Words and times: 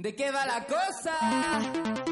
¿De 0.00 0.14
qué 0.14 0.30
va 0.30 0.46
la 0.46 0.64
cosa? 0.64 2.07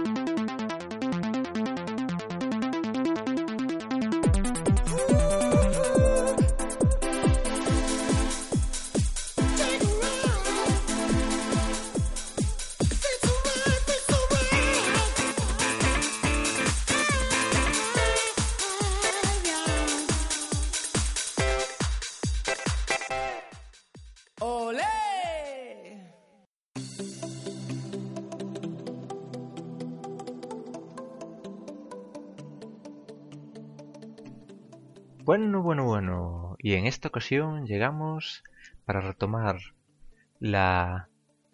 Bueno, 35.36 35.60
bueno, 35.60 35.84
bueno. 35.84 36.56
Y 36.60 36.76
en 36.76 36.86
esta 36.86 37.08
ocasión 37.08 37.66
llegamos 37.66 38.42
para 38.86 39.02
retomar 39.02 39.58
la 40.40 41.10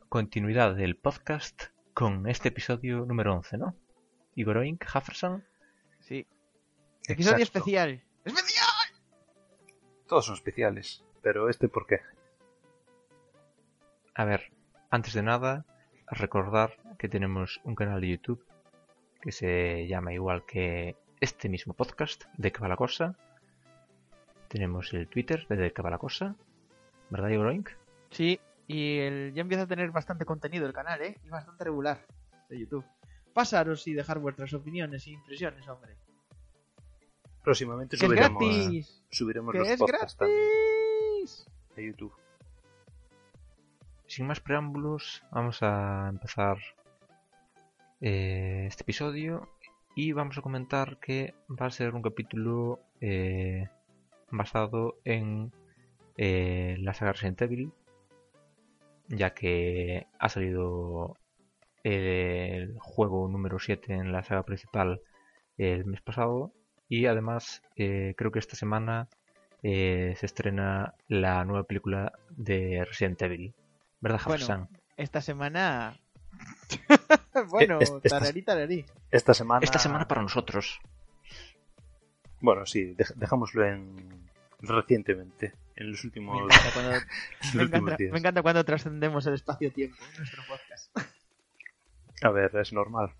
continuidad 0.08 0.76
del 0.76 0.96
podcast 0.96 1.64
con 1.92 2.28
este 2.28 2.50
episodio 2.50 3.04
número 3.04 3.34
11, 3.34 3.58
¿no? 3.58 3.74
Igor 4.36 4.58
Oink, 4.58 4.84
Jefferson. 4.84 5.44
Sí. 5.98 6.28
Episodio 7.08 7.38
Exacto. 7.38 7.58
especial. 7.58 8.04
¡Especial! 8.24 9.02
Todos 10.06 10.26
son 10.26 10.36
especiales, 10.36 11.02
pero 11.20 11.48
este 11.48 11.68
por 11.68 11.88
qué. 11.88 12.02
A 14.14 14.24
ver, 14.24 14.52
antes 14.90 15.12
de 15.12 15.24
nada, 15.24 15.66
recordar 16.06 16.76
que 16.98 17.08
tenemos 17.08 17.60
un 17.64 17.74
canal 17.74 18.00
de 18.00 18.10
YouTube 18.10 18.46
que 19.20 19.32
se 19.32 19.88
llama 19.88 20.12
igual 20.12 20.46
que 20.46 20.94
este 21.20 21.48
mismo 21.48 21.74
podcast, 21.74 22.26
de 22.38 22.52
que 22.52 22.60
va 22.60 22.68
la 22.68 22.76
cosa. 22.76 23.16
Tenemos 24.52 24.92
el 24.92 25.08
Twitter 25.08 25.46
de 25.48 25.56
De 25.56 25.72
que 25.72 25.80
va 25.80 25.88
la 25.88 25.96
cosa. 25.96 26.36
¿Verdad, 27.08 27.30
Igor 27.30 27.46
Oink? 27.46 27.70
Sí, 28.10 28.38
y 28.66 28.98
el, 28.98 29.32
ya 29.32 29.40
empieza 29.40 29.62
a 29.64 29.66
tener 29.66 29.90
bastante 29.90 30.26
contenido 30.26 30.66
el 30.66 30.74
canal, 30.74 31.00
¿eh? 31.00 31.18
Y 31.24 31.30
bastante 31.30 31.64
regular 31.64 32.06
de 32.50 32.58
YouTube. 32.60 32.84
Pasaros 33.32 33.86
y 33.88 33.94
dejar 33.94 34.18
vuestras 34.18 34.52
opiniones 34.52 35.06
e 35.06 35.12
impresiones, 35.12 35.66
hombre. 35.68 35.96
Próximamente 37.42 37.96
Que 37.96 38.04
es 38.04 38.10
subiremos, 38.10 38.38
gratis. 38.38 39.02
subiremos 39.10 39.52
Que 39.52 39.58
los 39.60 39.68
es 39.68 39.78
podcasts 39.78 40.18
gratis. 40.18 41.46
de 41.74 41.86
YouTube. 41.86 42.12
Sin 44.06 44.26
más 44.26 44.40
preámbulos, 44.40 45.22
vamos 45.30 45.62
a 45.62 46.08
empezar 46.10 46.58
eh, 48.02 48.66
este 48.68 48.82
episodio 48.82 49.48
y 49.96 50.12
vamos 50.12 50.36
a 50.36 50.42
comentar 50.42 50.98
que 50.98 51.34
va 51.48 51.66
a 51.66 51.70
ser 51.70 51.94
un 51.94 52.02
capítulo 52.02 52.80
eh, 53.00 53.68
basado 54.32 54.98
en 55.04 55.52
eh, 56.16 56.76
la 56.80 56.94
saga 56.94 57.12
Resident 57.12 57.42
Evil, 57.42 57.72
ya 59.08 59.34
que 59.34 60.06
ha 60.18 60.28
salido 60.28 61.16
el 61.84 62.76
juego 62.78 63.28
número 63.28 63.58
7 63.58 63.94
en 63.94 64.12
la 64.12 64.22
saga 64.22 64.44
principal 64.44 65.00
el 65.58 65.84
mes 65.84 66.00
pasado 66.00 66.52
y 66.88 67.06
además 67.06 67.62
eh, 67.76 68.14
creo 68.16 68.30
que 68.30 68.38
esta 68.38 68.56
semana 68.56 69.08
eh, 69.62 70.14
se 70.18 70.26
estrena 70.26 70.94
la 71.08 71.44
nueva 71.44 71.64
película 71.64 72.12
de 72.30 72.84
Resident 72.84 73.22
Evil. 73.22 73.54
¿Verdad, 74.00 74.20
Bueno, 74.26 74.38
Jefferson? 74.38 74.68
Esta 74.96 75.20
semana... 75.20 75.96
bueno, 77.50 77.78
tararí, 78.02 78.42
tararí. 78.42 78.84
Esta 79.10 79.34
semana. 79.34 79.64
Esta 79.64 79.78
semana 79.78 80.08
para 80.08 80.22
nosotros. 80.22 80.80
Bueno, 82.42 82.66
sí, 82.66 82.94
dej- 82.94 83.14
dejámoslo 83.14 83.64
en. 83.64 83.96
recientemente, 84.60 85.54
en 85.76 85.90
los 85.90 86.04
Me 86.04 86.08
últimos, 86.08 86.42
encanta 86.44 86.70
cuando, 86.74 86.90
me 87.54 87.62
últimos 87.62 87.66
encanta, 87.80 87.96
días. 87.96 88.12
me 88.12 88.18
encanta 88.18 88.42
cuando 88.42 88.64
trascendemos 88.64 89.26
el 89.26 89.34
espacio-tiempo 89.34 89.96
en 90.10 90.16
nuestro 90.18 90.42
podcast. 90.48 90.96
A 92.22 92.30
ver, 92.30 92.54
es 92.56 92.72
normal. 92.72 93.10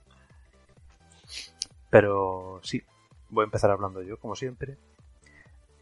Pero 1.90 2.60
sí, 2.62 2.82
voy 3.30 3.42
a 3.42 3.46
empezar 3.46 3.70
hablando 3.70 4.02
yo, 4.02 4.18
como 4.18 4.34
siempre. 4.36 4.76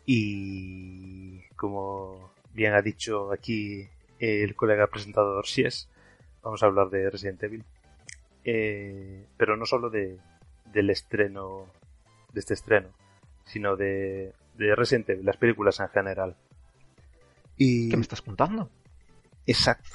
Y 0.07 1.43
como 1.57 2.33
bien 2.53 2.75
ha 2.75 2.83
dicho 2.83 3.33
aquí 3.33 3.89
el 4.19 4.55
colega 4.57 4.87
presentador 4.89 5.47
Sies, 5.47 5.89
vamos 6.43 6.63
a 6.63 6.67
hablar 6.67 6.91
de 6.91 7.11
Resident 7.11 7.43
Evil. 7.43 7.65
Eh, 8.45 9.27
pero 9.37 9.57
no 9.57 9.67
solo 9.67 9.91
de, 9.91 10.19
del 10.73 10.91
estreno, 10.91 11.67
de 12.33 12.41
este 12.41 12.55
estreno, 12.55 12.89
sino 13.45 13.77
de, 13.77 14.33
de 14.55 14.75
Resident 14.75 15.09
Evil, 15.11 15.27
las 15.27 15.37
películas 15.37 15.81
en 15.81 15.89
general. 15.89 16.37
Y 17.57 17.91
¿Qué 17.91 17.97
me 17.97 18.03
estás 18.03 18.23
contando? 18.23 18.71
Exacto. 19.47 19.91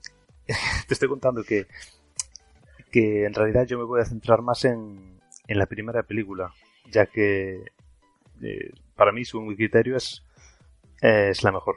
Te 0.46 0.94
estoy 0.94 1.08
contando 1.08 1.42
que, 1.42 1.66
que 2.90 3.24
en 3.24 3.34
realidad 3.34 3.66
yo 3.66 3.78
me 3.78 3.84
voy 3.84 4.00
a 4.00 4.04
centrar 4.04 4.42
más 4.42 4.64
en, 4.64 5.18
en 5.46 5.58
la 5.58 5.66
primera 5.66 6.02
película, 6.02 6.52
ya 6.90 7.06
que 7.06 7.64
eh, 8.42 8.72
para 8.94 9.12
mí, 9.12 9.24
según 9.24 9.48
mi 9.48 9.56
criterio, 9.56 9.96
es, 9.96 10.22
es 11.00 11.42
la 11.42 11.52
mejor. 11.52 11.76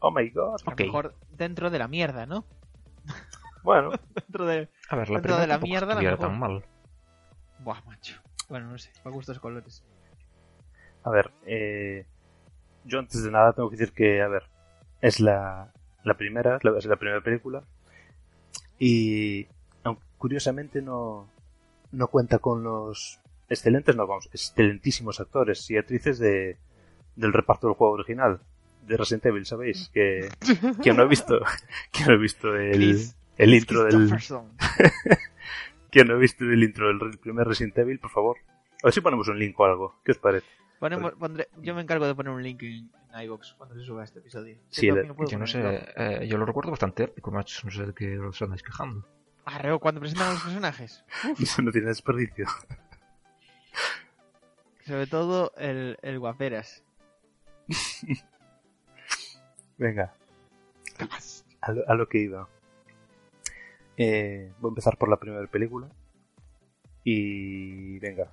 Oh 0.00 0.10
my 0.10 0.28
god. 0.30 0.60
Mejor 0.78 1.14
dentro 1.30 1.70
de 1.70 1.78
la 1.78 1.88
mierda, 1.88 2.26
¿no? 2.26 2.44
Bueno, 3.62 3.90
Dentro 4.14 4.46
de... 4.46 4.68
A 4.90 4.96
ver, 4.96 5.08
la 5.10 5.20
Dentro 5.20 5.36
primera 5.36 5.40
de 5.40 5.46
la 5.46 5.58
mierda, 5.58 5.86
la 5.86 5.92
estuviera 5.94 6.16
mejor. 6.16 6.28
tan 6.28 6.38
mal. 6.38 6.64
Buah, 7.60 7.80
macho. 7.86 8.20
Bueno, 8.48 8.70
no 8.70 8.78
sé, 8.78 8.90
me 9.04 9.10
gustan 9.10 9.34
los 9.34 9.40
colores. 9.42 9.82
a 11.02 11.10
ver, 11.10 11.30
eh, 11.46 12.06
yo 12.84 12.98
antes 12.98 13.22
de 13.22 13.30
nada 13.30 13.52
tengo 13.52 13.70
que 13.70 13.76
decir 13.76 13.92
que, 13.94 14.22
a 14.22 14.28
ver, 14.28 14.44
es 15.00 15.20
la, 15.20 15.72
la 16.04 16.14
primera, 16.16 16.56
es 16.56 16.64
la, 16.64 16.78
es 16.78 16.84
la 16.86 16.96
primera 16.96 17.20
película, 17.20 17.62
y 18.78 19.46
aunque 19.84 20.02
curiosamente 20.18 20.82
no, 20.82 21.28
no 21.92 22.08
cuenta 22.08 22.38
con 22.38 22.62
los 22.62 23.20
excelentes, 23.48 23.96
no, 23.96 24.06
vamos, 24.06 24.28
excelentísimos 24.32 25.20
actores 25.20 25.68
y 25.70 25.76
actrices 25.76 26.18
de, 26.18 26.56
del 27.16 27.32
reparto 27.32 27.66
del 27.68 27.76
juego 27.76 27.94
original 27.94 28.40
de 28.86 28.96
Resident 28.96 29.26
Evil, 29.26 29.46
¿sabéis? 29.46 29.90
Que, 29.92 30.28
que 30.82 30.92
no 30.92 31.02
he 31.02 31.08
visto, 31.08 31.40
que 31.92 32.04
no 32.04 32.12
he 32.12 32.18
visto 32.18 32.54
el, 32.54 32.72
Chris- 32.72 33.16
el 33.38 33.54
intro 33.54 33.84
del. 33.84 34.08
que 35.96 36.04
no 36.04 36.14
he 36.14 36.18
visto 36.18 36.44
el 36.44 36.62
intro 36.62 36.88
del 36.88 37.18
primer 37.18 37.46
Resident 37.46 37.76
Evil, 37.78 37.98
por 37.98 38.10
favor. 38.10 38.36
A 38.82 38.86
ver 38.86 38.92
si 38.92 39.00
ponemos 39.00 39.26
un 39.28 39.38
link 39.38 39.58
o 39.58 39.64
algo. 39.64 40.00
¿Qué 40.04 40.12
os 40.12 40.18
parece? 40.18 40.46
Ponemos- 40.78 41.14
pondré- 41.14 41.48
yo 41.62 41.74
me 41.74 41.80
encargo 41.82 42.06
de 42.06 42.14
poner 42.14 42.32
un 42.32 42.42
link 42.42 42.62
en, 42.62 42.90
en 43.14 43.20
iBox 43.24 43.54
cuando 43.54 43.74
se 43.74 43.82
suba 43.84 44.04
este 44.04 44.18
episodio. 44.18 44.58
Sí, 44.68 44.86
Yo 44.88 44.96
Yo 44.96 45.04
no 45.04 45.14
poner, 45.14 45.48
sé, 45.48 45.88
eh, 45.96 46.26
yo 46.28 46.36
lo 46.36 46.44
recuerdo 46.44 46.70
bastante 46.70 47.04
épico, 47.04 47.30
macho. 47.30 47.62
No 47.64 47.70
sé 47.70 47.86
de 47.86 47.94
qué 47.94 48.18
os 48.18 48.40
andáis 48.42 48.62
quejando. 48.62 49.06
Arreo, 49.46 49.78
cuando 49.78 50.00
presentan 50.00 50.28
a 50.28 50.32
los 50.34 50.42
personajes. 50.42 51.04
Eso 51.40 51.62
no 51.62 51.72
tiene 51.72 51.88
desperdicio. 51.88 52.46
Sobre 54.84 55.06
todo 55.06 55.52
el, 55.56 55.98
el 56.02 56.18
guaperas. 56.18 56.84
Venga. 59.78 60.14
A 61.60 61.72
lo, 61.72 61.88
a 61.88 61.94
lo 61.94 62.08
que 62.08 62.18
iba. 62.18 62.48
Eh, 63.96 64.52
voy 64.60 64.68
a 64.68 64.72
empezar 64.72 64.96
por 64.98 65.08
la 65.08 65.16
primera 65.18 65.46
película. 65.46 65.88
Y 67.04 67.98
venga. 67.98 68.30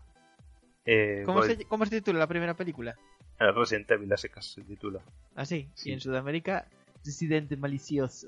Eh, 0.85 1.23
¿Cómo, 1.25 1.39
voy- 1.39 1.55
se, 1.55 1.65
¿Cómo 1.65 1.85
se 1.85 1.91
titula 1.91 2.19
la 2.19 2.27
primera 2.27 2.53
película? 2.55 2.97
eh, 3.39 3.51
Resident 3.51 3.89
Evil 3.91 4.11
a 4.13 4.17
secas 4.17 4.45
se 4.45 4.61
titula. 4.63 4.99
Así. 5.35 5.69
Sí. 5.75 5.89
Y 5.89 5.93
en 5.93 5.99
Sudamérica, 6.01 6.67
Residente 7.05 7.55
Malicioso. 7.57 8.27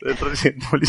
El 0.00 0.16
Resident 0.18 0.62
Evil. 0.72 0.88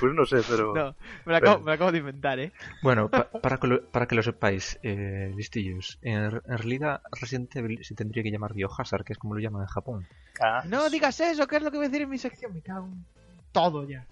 Pues 0.00 0.12
no 0.14 0.24
sé, 0.26 0.38
pero. 0.48 0.74
No, 0.74 0.94
me 1.24 1.32
lo 1.40 1.72
acabo, 1.72 1.92
de 1.92 1.98
inventar, 1.98 2.38
¿eh? 2.38 2.52
Bueno, 2.82 3.08
pa- 3.08 3.28
para, 3.42 3.58
que 3.58 3.66
lo, 3.66 3.82
para 3.84 4.06
que 4.06 4.14
lo 4.14 4.22
sepáis, 4.22 4.78
eh, 4.82 5.32
listillos, 5.36 5.98
en, 6.02 6.16
en 6.24 6.40
realidad 6.58 7.02
Resident 7.12 7.54
Evil 7.56 7.84
se 7.84 7.94
tendría 7.94 8.22
que 8.22 8.30
llamar 8.30 8.54
Biohazard, 8.54 9.04
que 9.04 9.12
es 9.12 9.18
como 9.18 9.34
lo 9.34 9.40
llaman 9.40 9.62
en 9.62 9.68
Japón. 9.68 10.06
Ah, 10.40 10.62
No 10.66 10.88
digas 10.90 11.18
eso, 11.20 11.46
que 11.46 11.56
es 11.56 11.62
lo 11.62 11.70
que 11.70 11.76
voy 11.78 11.86
a 11.86 11.88
decir 11.88 12.02
en 12.02 12.10
mi 12.10 12.18
sección. 12.18 12.52
Me 12.54 12.60
cago 12.62 12.86
en 12.86 13.04
todo 13.52 13.86
ya. 13.88 14.06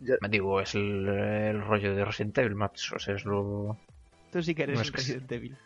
ya- 0.00 0.16
Me 0.20 0.28
digo, 0.28 0.60
es 0.60 0.74
el, 0.74 1.08
el 1.08 1.60
rollo 1.62 1.94
de 1.94 2.04
Resident 2.04 2.36
Evil, 2.38 2.54
macho. 2.54 2.96
O 2.96 2.98
sea, 2.98 3.14
es 3.14 3.24
lo... 3.24 3.78
Tú 4.30 4.42
sí 4.42 4.54
que 4.54 4.62
eres 4.64 4.76
No, 4.78 4.84
un 4.84 4.92
que 4.92 5.00
sí. 5.00 5.12
residente 5.12 5.38
Bill. 5.38 5.56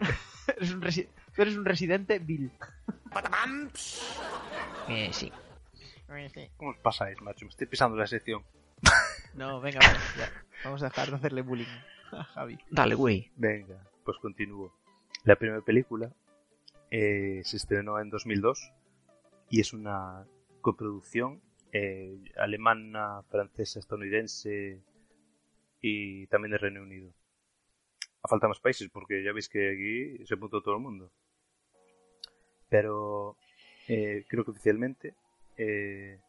eres 0.56 0.72
un 0.72 0.82
resi- 0.82 1.08
Tú 1.34 1.42
eres 1.42 1.56
un 1.56 1.64
residente 1.64 2.18
Bill. 2.18 2.50
Eh, 4.88 5.10
sí. 5.12 5.32
¿Cómo 6.56 6.70
os 6.70 6.78
pasáis, 6.78 7.20
macho? 7.20 7.44
Me 7.44 7.50
estoy 7.50 7.66
pisando 7.66 7.96
la 7.96 8.06
sección. 8.06 8.42
No, 9.34 9.60
venga, 9.60 9.80
vamos, 9.80 10.16
ya. 10.16 10.32
Vamos 10.64 10.82
a 10.82 10.86
dejar 10.86 11.10
de 11.10 11.16
hacerle 11.16 11.42
bullying 11.42 11.66
a 12.12 12.24
Javi. 12.24 12.58
Dale, 12.70 12.94
güey. 12.94 13.30
Venga, 13.36 13.86
pues 14.02 14.16
continúo. 14.18 14.72
La 15.24 15.36
primera 15.36 15.60
película 15.60 16.10
eh, 16.90 17.42
se 17.44 17.58
estrenó 17.58 18.00
en 18.00 18.08
2002 18.08 18.72
y 19.50 19.60
es 19.60 19.74
una 19.74 20.26
coproducción 20.62 21.42
eh, 21.72 22.18
alemana, 22.36 23.22
francesa, 23.28 23.78
estadounidense 23.78 24.80
y 25.80 26.26
también 26.28 26.52
de 26.52 26.58
Reino 26.58 26.82
Unido. 26.82 27.12
A 28.22 28.28
falta 28.28 28.48
más 28.48 28.60
países 28.60 28.88
porque 28.88 29.22
ya 29.22 29.32
veis 29.32 29.48
que 29.48 29.70
aquí 29.70 30.26
se 30.26 30.34
apuntó 30.34 30.62
todo 30.62 30.76
el 30.76 30.80
mundo. 30.80 31.10
Pero 32.68 33.36
eh, 33.86 34.24
creo 34.28 34.44
que 34.44 34.50
oficialmente 34.50 35.14
eh, 35.56 36.20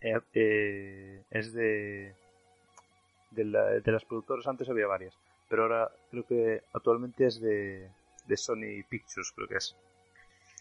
eh, 0.00 0.20
eh, 0.34 1.22
es 1.30 1.52
de 1.52 2.14
de, 3.30 3.44
la- 3.44 3.66
de 3.80 3.92
las 3.92 4.04
productoras 4.04 4.46
antes 4.46 4.68
había 4.68 4.86
varias 4.86 5.16
pero 5.48 5.62
ahora 5.62 5.90
creo 6.10 6.26
que 6.26 6.62
actualmente 6.72 7.26
es 7.26 7.40
de, 7.40 7.88
de 8.26 8.36
Sony 8.36 8.82
Pictures 8.88 9.32
creo 9.34 9.48
que 9.48 9.56
es 9.56 9.76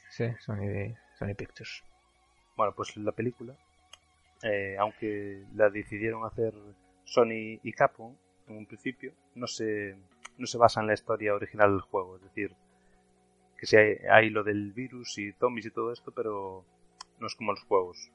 Sí, 0.09 0.25
Sony, 0.39 0.95
Sony 1.17 1.35
Pictures. 1.35 1.83
bueno 2.55 2.73
pues 2.75 2.95
la 2.97 3.11
película 3.11 3.55
eh, 4.43 4.75
aunque 4.79 5.43
la 5.55 5.69
decidieron 5.69 6.25
hacer 6.25 6.53
Sony 7.05 7.59
y 7.63 7.71
Capcom 7.73 8.15
en 8.47 8.57
un 8.57 8.65
principio 8.65 9.13
no 9.35 9.47
se 9.47 9.95
no 10.37 10.45
se 10.47 10.57
basa 10.57 10.81
en 10.81 10.87
la 10.87 10.93
historia 10.93 11.33
original 11.35 11.71
del 11.71 11.81
juego 11.81 12.17
es 12.17 12.23
decir 12.23 12.51
que 13.57 13.65
sí 13.65 13.75
hay, 13.75 13.97
hay 14.09 14.29
lo 14.29 14.43
del 14.43 14.71
virus 14.71 15.17
y 15.17 15.31
zombies 15.33 15.65
y 15.67 15.71
todo 15.71 15.91
esto 15.91 16.11
pero 16.11 16.63
no 17.19 17.27
es 17.27 17.35
como 17.35 17.51
los 17.51 17.63
juegos 17.63 18.09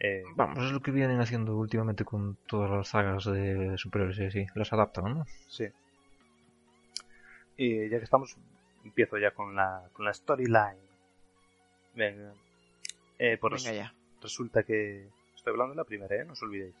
Eh, 0.00 0.22
Vamos, 0.36 0.64
es 0.64 0.70
lo 0.72 0.80
que 0.80 0.92
vienen 0.92 1.20
haciendo 1.20 1.56
últimamente 1.56 2.04
con 2.04 2.36
todas 2.46 2.70
las 2.70 2.88
sagas 2.88 3.24
de 3.24 3.76
superhéroes 3.76 4.18
y 4.20 4.24
así. 4.26 4.46
Las 4.54 4.72
adaptan, 4.72 5.04
¿no? 5.18 5.26
Sí. 5.48 5.66
Y 7.56 7.88
ya 7.88 7.98
que 7.98 8.04
estamos, 8.04 8.36
empiezo 8.84 9.18
ya 9.18 9.32
con 9.32 9.54
la, 9.56 9.88
con 9.92 10.04
la 10.04 10.14
storyline. 10.14 10.78
Venga. 11.94 12.32
Eh, 13.18 13.36
pues 13.40 13.64
Venga 13.64 13.76
ya. 13.76 13.94
resulta 14.22 14.62
que. 14.62 15.08
Estoy 15.34 15.52
hablando 15.52 15.72
de 15.72 15.78
la 15.78 15.84
primera, 15.84 16.14
¿eh? 16.14 16.24
No 16.24 16.32
os 16.34 16.42
olvidéis. 16.42 16.74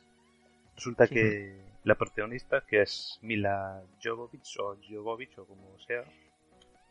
Resulta 0.76 1.06
Sí. 1.06 1.14
que 1.14 1.56
la 1.84 1.96
protagonista, 1.96 2.60
que 2.60 2.82
es 2.82 3.18
Mila 3.22 3.82
Jovovich, 4.02 4.56
o 4.60 4.76
Jovovich, 4.88 5.36
o 5.38 5.44
como 5.44 5.76
sea, 5.80 6.04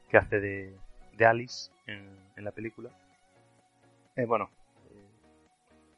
que 0.09 0.17
hace 0.17 0.39
de, 0.41 0.75
de 1.13 1.25
Alice 1.25 1.71
en, 1.85 2.09
en 2.35 2.43
la 2.43 2.51
película. 2.51 2.89
Eh, 4.17 4.25
bueno, 4.25 4.49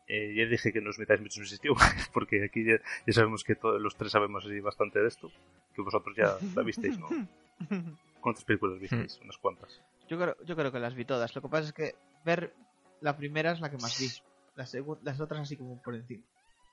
eh, 0.10 0.34
ya 0.36 0.46
dije 0.46 0.74
que 0.74 0.82
no 0.82 0.90
os 0.90 1.00
metáis 1.00 1.22
mucho 1.22 1.40
en 1.40 1.46
sitio, 1.48 1.76
porque 2.14 2.44
aquí 2.44 2.66
ya, 2.66 2.80
ya 3.08 3.14
sabemos 3.14 3.44
que 3.44 3.56
todos 3.56 3.80
los 3.82 3.96
tres 3.96 4.12
sabemos 4.12 4.46
así 4.46 4.60
bastante 4.60 5.00
de 5.00 5.08
esto, 5.08 5.32
que 5.74 5.82
vosotros 5.82 6.16
ya 6.18 6.36
la 6.56 6.64
visteis, 6.64 7.00
¿no? 7.00 7.08
¿Cuántas 8.20 8.44
películas 8.44 8.80
visteis? 8.80 9.20
Unas 9.24 9.38
cuantas. 9.38 9.82
Yo 10.10 10.18
creo, 10.20 10.36
yo 10.44 10.56
creo 10.56 10.72
que 10.72 10.80
las 10.80 10.94
vi 10.96 11.06
todas. 11.06 11.34
Lo 11.36 11.42
que 11.42 11.48
pasa 11.48 11.68
es 11.68 11.74
que 11.74 11.96
ver 12.26 12.54
la 13.00 13.16
primera 13.16 13.52
es 13.52 13.62
la 13.62 13.70
que 13.70 13.78
más 13.78 13.98
vi. 14.00 14.08
Las, 14.56 14.76
las 15.04 15.20
otras 15.22 15.40
así 15.42 15.56
como 15.56 15.82
por 15.82 15.96
encima. 15.96 16.24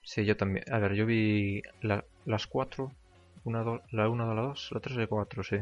Sí, 0.03 0.25
yo 0.25 0.37
también. 0.37 0.65
A 0.73 0.79
ver, 0.81 0.95
yo 0.95 1.07
vi 1.07 1.63
la- 1.83 2.05
las 2.25 2.47
cuatro. 2.49 2.91
Una, 3.45 3.63
do- 3.63 3.83
la 3.93 4.09
1, 4.09 4.35
la 4.35 4.43
2, 4.43 4.71
la 4.73 4.81
3 4.81 4.97
y 4.97 5.01
la 5.01 5.07
4, 5.07 5.45
sí. 5.45 5.57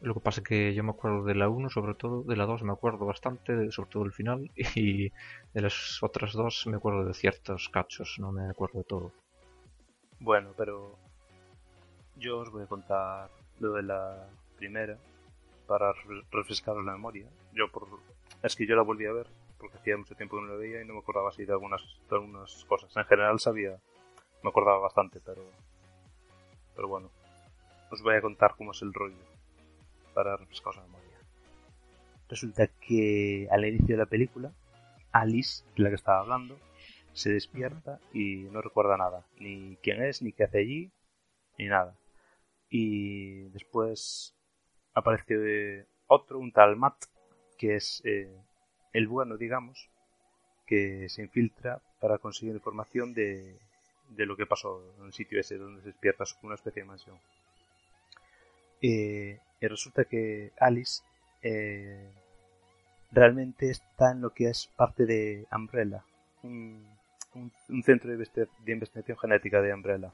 Lo 0.00 0.14
que 0.14 0.20
pasa 0.20 0.40
es 0.40 0.46
que 0.48 0.74
yo 0.74 0.82
me 0.82 0.90
acuerdo 0.90 1.22
de 1.24 1.34
la 1.36 1.48
1, 1.48 1.70
sobre 1.70 1.94
todo, 1.94 2.22
de 2.24 2.34
la 2.36 2.46
2 2.46 2.62
me 2.64 2.72
acuerdo 2.72 3.06
bastante, 3.06 3.70
sobre 3.70 3.90
todo 3.90 4.04
el 4.04 4.12
final, 4.12 4.50
y 4.74 5.08
de 5.54 5.60
las 5.62 5.98
otras 6.02 6.32
dos 6.32 6.64
me 6.66 6.76
acuerdo 6.76 7.04
de 7.04 7.14
ciertos 7.14 7.68
cachos, 7.68 8.16
no 8.18 8.32
me 8.32 8.48
acuerdo 8.50 8.78
de 8.78 8.84
todo. 8.84 9.14
Bueno, 10.20 10.50
pero 10.56 10.96
yo 12.16 12.38
os 12.40 12.50
voy 12.50 12.64
a 12.64 12.66
contar 12.66 13.30
lo 13.60 13.72
de 13.72 13.82
la 13.82 14.28
primera 14.56 14.96
para 15.66 15.92
re- 15.92 16.24
refrescaros 16.30 16.84
la 16.84 16.92
memoria. 16.92 17.26
Yo 17.52 17.70
por 17.70 17.86
es 18.42 18.56
que 18.56 18.66
yo 18.66 18.76
la 18.76 18.82
volví 18.82 19.06
a 19.06 19.12
ver 19.12 19.26
porque 19.58 19.76
hacía 19.78 19.96
mucho 19.96 20.14
tiempo 20.14 20.36
que 20.36 20.42
no 20.42 20.48
la 20.48 20.56
veía 20.58 20.82
y 20.82 20.86
no 20.86 20.94
me 20.94 21.00
acordaba 21.00 21.30
así 21.30 21.44
de 21.44 21.52
algunas 21.52 21.82
de 22.08 22.16
algunas 22.16 22.64
cosas. 22.68 22.96
En 22.96 23.04
general 23.04 23.40
sabía, 23.40 23.76
me 24.42 24.50
acordaba 24.50 24.78
bastante, 24.78 25.20
pero 25.24 25.42
pero 26.74 26.88
bueno, 26.88 27.10
os 27.90 28.02
voy 28.02 28.16
a 28.16 28.22
contar 28.22 28.54
cómo 28.56 28.72
es 28.72 28.82
el 28.82 28.94
rollo 28.94 29.16
para 30.18 30.36
refrescaros 30.36 30.78
la 30.78 30.82
memoria. 30.82 31.16
Resulta 32.28 32.66
que 32.66 33.46
al 33.52 33.64
inicio 33.64 33.94
de 33.94 34.02
la 34.02 34.06
película, 34.06 34.52
Alice, 35.12 35.62
de 35.76 35.82
la 35.84 35.90
que 35.90 35.94
estaba 35.94 36.18
hablando, 36.18 36.58
se 37.12 37.30
despierta 37.30 38.00
y 38.12 38.48
no 38.50 38.60
recuerda 38.60 38.96
nada, 38.96 39.24
ni 39.38 39.76
quién 39.80 40.02
es, 40.02 40.20
ni 40.20 40.32
qué 40.32 40.42
hace 40.42 40.58
allí, 40.58 40.90
ni 41.56 41.66
nada. 41.66 41.96
Y 42.68 43.44
después 43.50 44.34
aparece 44.92 45.86
otro, 46.08 46.40
un 46.40 46.50
tal 46.50 46.74
Matt, 46.74 47.04
que 47.56 47.76
es 47.76 48.02
eh, 48.04 48.42
el 48.92 49.06
bueno, 49.06 49.36
digamos, 49.36 49.88
que 50.66 51.08
se 51.08 51.22
infiltra 51.22 51.80
para 52.00 52.18
conseguir 52.18 52.54
información 52.56 53.14
de, 53.14 53.56
de 54.08 54.26
lo 54.26 54.36
que 54.36 54.46
pasó 54.46 54.82
en 54.98 55.06
el 55.06 55.12
sitio 55.12 55.38
ese 55.38 55.58
donde 55.58 55.80
se 55.82 55.90
despierta 55.90 56.24
es 56.24 56.36
una 56.42 56.56
especie 56.56 56.82
de 56.82 56.88
mansión. 56.88 57.20
Eh, 58.82 59.38
y 59.60 59.66
resulta 59.66 60.04
que 60.04 60.52
Alice 60.58 61.02
eh, 61.42 62.08
realmente 63.10 63.70
está 63.70 64.12
en 64.12 64.20
lo 64.20 64.30
que 64.30 64.48
es 64.48 64.68
parte 64.76 65.04
de 65.06 65.46
Umbrella, 65.52 66.04
un, 66.42 66.86
un- 67.34 67.82
centro 67.82 68.10
de, 68.16 68.48
de 68.64 68.72
investigación 68.72 69.18
genética 69.18 69.60
de 69.60 69.74
Umbrella. 69.74 70.12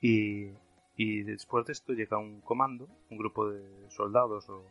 Y, 0.00 0.50
y 0.96 1.22
después 1.22 1.66
de 1.66 1.72
esto 1.72 1.92
llega 1.92 2.18
un 2.18 2.40
comando, 2.42 2.88
un 3.10 3.18
grupo 3.18 3.48
de 3.48 3.62
soldados 3.90 4.48
o 4.50 4.62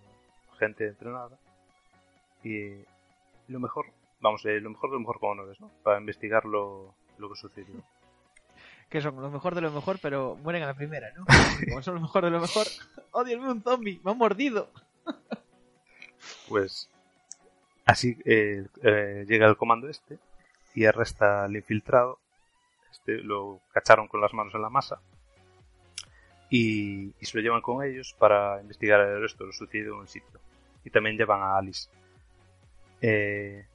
gente 0.60 0.88
entrenada. 0.88 1.38
Y 2.44 2.76
lo 3.48 3.60
mejor, 3.60 3.88
vamos, 4.22 4.46
eh, 4.46 4.60
lo 4.62 4.70
mejor 4.70 4.92
de 4.92 4.94
lo 4.96 5.00
mejor 5.00 5.20
como 5.20 5.36
no 5.36 5.52
es, 5.52 5.60
¿no? 5.60 5.72
Para 5.84 6.00
investigar 6.00 6.46
lo, 6.46 6.94
lo 7.18 7.30
que 7.30 7.36
sucedió. 7.36 7.76
Que 8.90 9.02
son 9.02 9.16
lo 9.16 9.30
mejor 9.30 9.56
de 9.56 9.62
lo 9.62 9.72
mejor, 9.72 10.00
pero 10.02 10.36
mueren 10.42 10.64
a 10.64 10.68
la 10.68 10.74
primera, 10.74 11.12
¿no? 11.16 11.26
Como 11.70 11.82
son 11.82 11.96
lo 11.96 12.02
mejor 12.02 12.24
de 12.24 12.32
lo 12.32 12.40
mejor. 12.40 12.68
¡Oh, 13.12 13.24
Dios 13.24 13.40
mío, 13.42 13.52
un 13.52 13.62
zombie! 13.62 14.00
¡Me 14.04 14.12
ha 14.12 14.14
mordido! 14.14 14.70
Pues 16.50 16.90
así 17.86 18.18
eh, 18.26 18.66
eh, 18.82 19.26
llega 19.28 19.48
el 19.48 19.58
comando 19.58 19.88
este 19.90 20.18
y 20.74 20.86
arresta 20.86 21.44
al 21.44 21.56
infiltrado. 21.56 22.20
Este 22.92 23.18
lo 23.18 23.62
cacharon 23.72 24.08
con 24.08 24.22
las 24.22 24.34
manos 24.34 24.56
en 24.56 24.64
la 24.64 24.70
masa 24.70 25.00
y, 26.50 27.14
y 27.20 27.26
se 27.26 27.38
lo 27.38 27.44
llevan 27.44 27.62
con 27.62 27.84
ellos 27.84 28.16
para 28.18 28.62
investigar 28.62 29.02
el 29.02 29.22
resto 29.22 29.44
de 29.44 29.48
lo 29.48 29.54
sucedido 29.54 29.96
en 29.96 30.02
el 30.02 30.08
sitio. 30.08 30.40
Y 30.84 30.90
también 30.90 31.18
llevan 31.18 31.42
a 31.42 31.58
Alice. 31.58 31.90
Eh, 33.02 33.66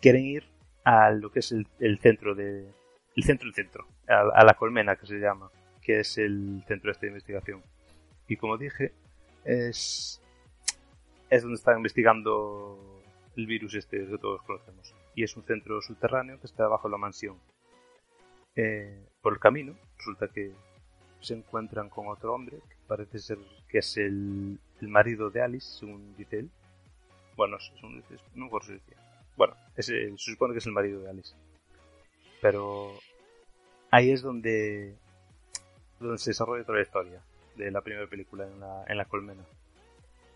quieren 0.00 0.24
ir 0.24 0.44
a 0.84 1.10
lo 1.10 1.30
que 1.30 1.40
es 1.40 1.52
el, 1.52 1.66
el 1.78 1.98
centro 1.98 2.34
de 2.34 2.68
el 3.14 3.24
centro 3.24 3.46
del 3.46 3.54
centro, 3.54 3.86
a, 4.08 4.44
la 4.44 4.54
colmena 4.54 4.96
que 4.96 5.06
se 5.06 5.18
llama, 5.18 5.50
que 5.80 6.00
es 6.00 6.18
el 6.18 6.62
centro 6.66 6.88
de 6.88 6.92
esta 6.92 7.06
investigación. 7.06 7.62
Y 8.28 8.36
como 8.36 8.56
dije, 8.56 8.92
es 9.44 10.22
es 11.32 11.42
donde 11.42 11.56
están 11.56 11.78
investigando 11.78 12.78
el 13.36 13.46
virus 13.46 13.74
este 13.74 14.06
que 14.06 14.18
todos 14.18 14.42
conocemos. 14.42 14.94
Y 15.14 15.22
es 15.22 15.34
un 15.34 15.44
centro 15.44 15.80
subterráneo 15.80 16.38
que 16.38 16.46
está 16.46 16.64
debajo 16.64 16.88
de 16.88 16.92
la 16.92 16.98
mansión. 16.98 17.38
Eh, 18.54 19.02
por 19.22 19.32
el 19.32 19.38
camino, 19.38 19.74
resulta 19.96 20.28
que 20.28 20.52
se 21.20 21.32
encuentran 21.32 21.88
con 21.88 22.08
otro 22.08 22.34
hombre, 22.34 22.58
que 22.68 22.76
parece 22.86 23.18
ser 23.18 23.38
que 23.66 23.78
es 23.78 23.96
el, 23.96 24.58
el 24.82 24.88
marido 24.88 25.30
de 25.30 25.40
Alice, 25.40 25.78
según 25.78 26.14
dice 26.16 26.40
él. 26.40 26.50
Bueno, 27.34 27.56
no 27.82 27.88
me 28.34 28.46
acuerdo 28.46 28.66
si 28.66 28.74
decía. 28.74 28.96
Bueno, 29.34 29.56
es 29.74 29.86
se 29.86 30.14
supone 30.18 30.52
que 30.52 30.58
es 30.58 30.66
el 30.66 30.72
marido 30.72 31.00
de 31.00 31.08
Alice. 31.08 31.34
Pero 32.42 32.92
ahí 33.92 34.10
es 34.10 34.22
donde, 34.22 34.96
donde 36.00 36.18
se 36.18 36.30
desarrolla 36.30 36.64
toda 36.64 36.78
la 36.78 36.84
historia 36.84 37.22
de 37.54 37.70
la 37.70 37.82
primera 37.82 38.08
película 38.08 38.46
en 38.46 38.58
la, 38.58 38.84
en 38.88 38.96
la 38.96 39.04
colmena. 39.04 39.44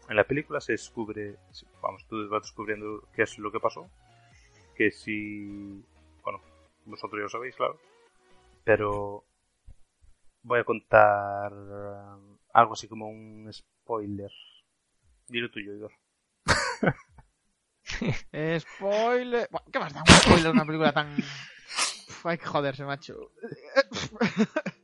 En 0.08 0.14
la 0.14 0.24
película 0.24 0.60
se 0.60 0.72
descubre, 0.72 1.36
vamos, 1.82 2.06
tú 2.06 2.28
vas 2.28 2.42
descubriendo 2.42 3.02
qué 3.14 3.22
es 3.22 3.38
lo 3.38 3.50
que 3.50 3.58
pasó, 3.58 3.88
que 4.76 4.92
si, 4.92 5.82
bueno, 6.22 6.40
vosotros 6.84 7.18
ya 7.18 7.24
lo 7.24 7.28
sabéis, 7.28 7.56
claro, 7.56 7.80
pero 8.62 9.24
voy 10.42 10.60
a 10.60 10.64
contar 10.64 11.52
algo 12.52 12.74
así 12.74 12.86
como 12.86 13.08
un 13.08 13.50
spoiler. 13.52 14.30
Dilo 15.28 15.50
tuyo, 15.50 15.74
Igor. 15.74 15.92
¡Spoiler! 18.60 19.48
¿Qué 19.72 19.78
más 19.78 19.94
da 19.94 20.02
un 20.02 20.06
spoiler 20.06 20.44
de 20.44 20.50
una 20.50 20.66
película 20.66 20.92
tan... 20.92 21.16
Que 22.38 22.46
joderse, 22.46 22.84
macho. 22.84 23.32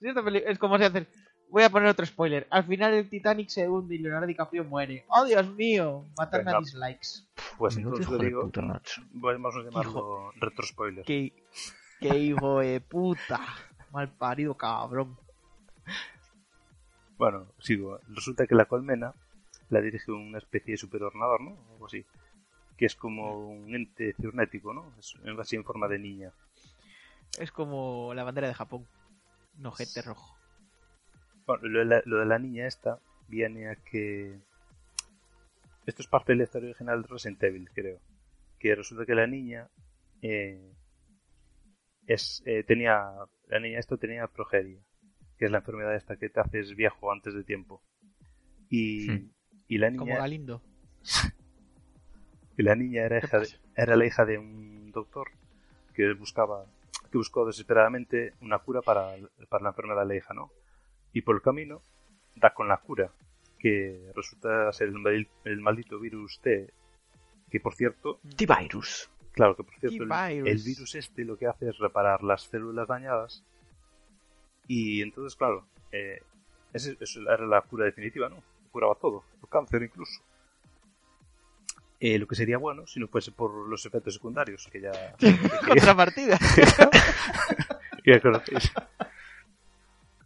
Es 0.00 0.58
como 0.58 0.78
si 0.78 0.84
hacer... 0.84 1.08
Voy 1.48 1.62
a 1.62 1.70
poner 1.70 1.88
otro 1.88 2.04
spoiler. 2.04 2.46
Al 2.50 2.64
final 2.64 2.92
el 2.92 3.08
Titanic 3.08 3.48
se 3.48 3.68
hunde 3.68 3.94
y 3.94 3.98
Leonardo 3.98 4.26
DiCaprio 4.26 4.64
muere. 4.64 5.04
¡Oh, 5.08 5.24
Dios 5.24 5.48
mío! 5.54 6.04
Matarme 6.18 6.50
a 6.50 6.58
dislikes. 6.58 7.24
Pues 7.56 7.76
lo 7.76 7.92
de 7.92 8.24
digo, 8.26 8.42
puta, 8.42 8.62
macho. 8.62 9.02
vamos 9.12 9.54
a 9.54 9.62
llamarlo 9.62 10.32
retro 10.40 10.66
spoiler. 10.66 11.04
¡Qué, 11.04 11.32
qué 12.00 12.18
hijo 12.18 12.58
de 12.60 12.80
puta! 12.80 13.40
Mal 13.92 14.10
parido 14.10 14.54
cabrón. 14.56 15.16
Bueno, 17.16 17.46
sigo. 17.60 18.00
Resulta 18.08 18.46
que 18.46 18.54
la 18.54 18.66
colmena 18.66 19.14
la 19.70 19.80
dirige 19.80 20.12
una 20.12 20.38
especie 20.38 20.72
de 20.72 20.78
superordenador, 20.78 21.40
¿no? 21.40 21.56
Algo 21.72 21.86
así. 21.86 22.04
que 22.76 22.86
es 22.86 22.94
como 22.94 23.48
un 23.48 23.74
ente 23.74 24.14
cibernético, 24.14 24.74
¿no? 24.74 24.92
Es 24.98 25.16
así 25.38 25.56
en 25.56 25.64
forma 25.64 25.88
de 25.88 25.98
niña. 25.98 26.32
Es 27.38 27.52
como 27.52 28.12
la 28.14 28.24
bandera 28.24 28.48
de 28.48 28.54
Japón. 28.54 28.86
Un 29.58 29.66
ojete 29.66 30.02
rojo. 30.02 30.36
Bueno, 31.46 31.66
lo 31.68 31.78
de, 31.80 31.84
la, 31.84 32.02
lo 32.04 32.18
de 32.18 32.26
la 32.26 32.38
niña 32.38 32.66
esta 32.66 32.98
viene 33.28 33.68
a 33.70 33.76
que... 33.76 34.38
Esto 35.86 36.02
es 36.02 36.08
parte 36.08 36.32
de 36.32 36.38
la 36.38 36.44
historia 36.44 36.70
original 36.70 37.02
de 37.02 37.08
Resident 37.08 37.42
Evil, 37.44 37.70
creo. 37.72 38.00
Que 38.58 38.74
resulta 38.74 39.06
que 39.06 39.14
la 39.14 39.26
niña 39.26 39.68
eh, 40.22 40.72
es, 42.06 42.42
eh, 42.46 42.64
tenía... 42.64 43.10
La 43.48 43.60
niña 43.60 43.78
esto 43.78 43.96
tenía 43.96 44.26
progeria, 44.26 44.80
que 45.38 45.44
es 45.44 45.50
la 45.50 45.58
enfermedad 45.58 45.94
esta 45.94 46.16
que 46.16 46.28
te 46.28 46.40
haces 46.40 46.74
viejo 46.74 47.12
antes 47.12 47.34
de 47.34 47.44
tiempo. 47.44 47.82
Y, 48.68 49.08
Hmm. 49.10 49.30
y 49.68 49.78
la 49.78 49.90
Como 49.92 50.06
niña... 50.06 50.18
Galindo. 50.18 50.62
Y 52.58 52.62
la 52.62 52.74
niña 52.74 53.02
era, 53.02 53.20
¿Qué 53.20 53.26
hija 53.26 53.38
de- 53.40 53.48
era 53.76 53.96
la 53.96 54.06
hija 54.06 54.24
de 54.24 54.38
un 54.38 54.90
doctor 54.90 55.28
que 55.92 56.14
buscaba, 56.14 56.64
que 57.16 57.18
buscó 57.18 57.46
desesperadamente 57.46 58.34
una 58.42 58.58
cura 58.58 58.82
para, 58.82 59.14
para 59.48 59.62
la 59.64 59.70
enfermedad 59.70 60.02
de 60.02 60.06
la 60.08 60.16
hija, 60.16 60.34
¿no? 60.34 60.50
Y 61.14 61.22
por 61.22 61.34
el 61.36 61.40
camino 61.40 61.80
da 62.34 62.52
con 62.52 62.68
la 62.68 62.76
cura, 62.76 63.10
que 63.58 64.12
resulta 64.14 64.70
ser 64.74 64.88
el, 64.88 64.94
mal- 64.98 65.28
el 65.44 65.60
maldito 65.62 65.98
virus 65.98 66.38
T, 66.42 66.70
que 67.50 67.58
por 67.60 67.74
cierto, 67.74 68.20
T-Virus. 68.36 69.10
claro 69.32 69.56
que 69.56 69.64
por 69.64 69.74
cierto, 69.76 70.02
el, 70.02 70.62
virus 70.62 70.94
este 70.94 71.24
lo 71.24 71.38
que 71.38 71.46
hace 71.46 71.70
es 71.70 71.78
reparar 71.78 72.22
las 72.22 72.42
células 72.42 72.86
dañadas 72.86 73.42
y 74.68 75.00
entonces, 75.00 75.36
claro, 75.36 75.66
eh, 75.92 76.20
eso 76.74 76.92
era 77.20 77.46
la 77.46 77.62
cura 77.62 77.86
definitiva, 77.86 78.28
¿no? 78.28 78.42
Curaba 78.72 78.94
todo, 78.96 79.24
el 79.42 79.48
cáncer 79.48 79.82
incluso. 79.84 80.20
Eh, 81.98 82.18
lo 82.18 82.26
que 82.26 82.34
sería 82.36 82.58
bueno 82.58 82.86
si 82.86 83.00
no 83.00 83.08
fuese 83.08 83.32
por 83.32 83.68
los 83.68 83.84
efectos 83.86 84.14
secundarios, 84.14 84.68
que 84.70 84.80
ya, 84.80 84.92
Contrapartida. 85.68 86.38
ya 88.04 88.20
conocéis. 88.22 88.70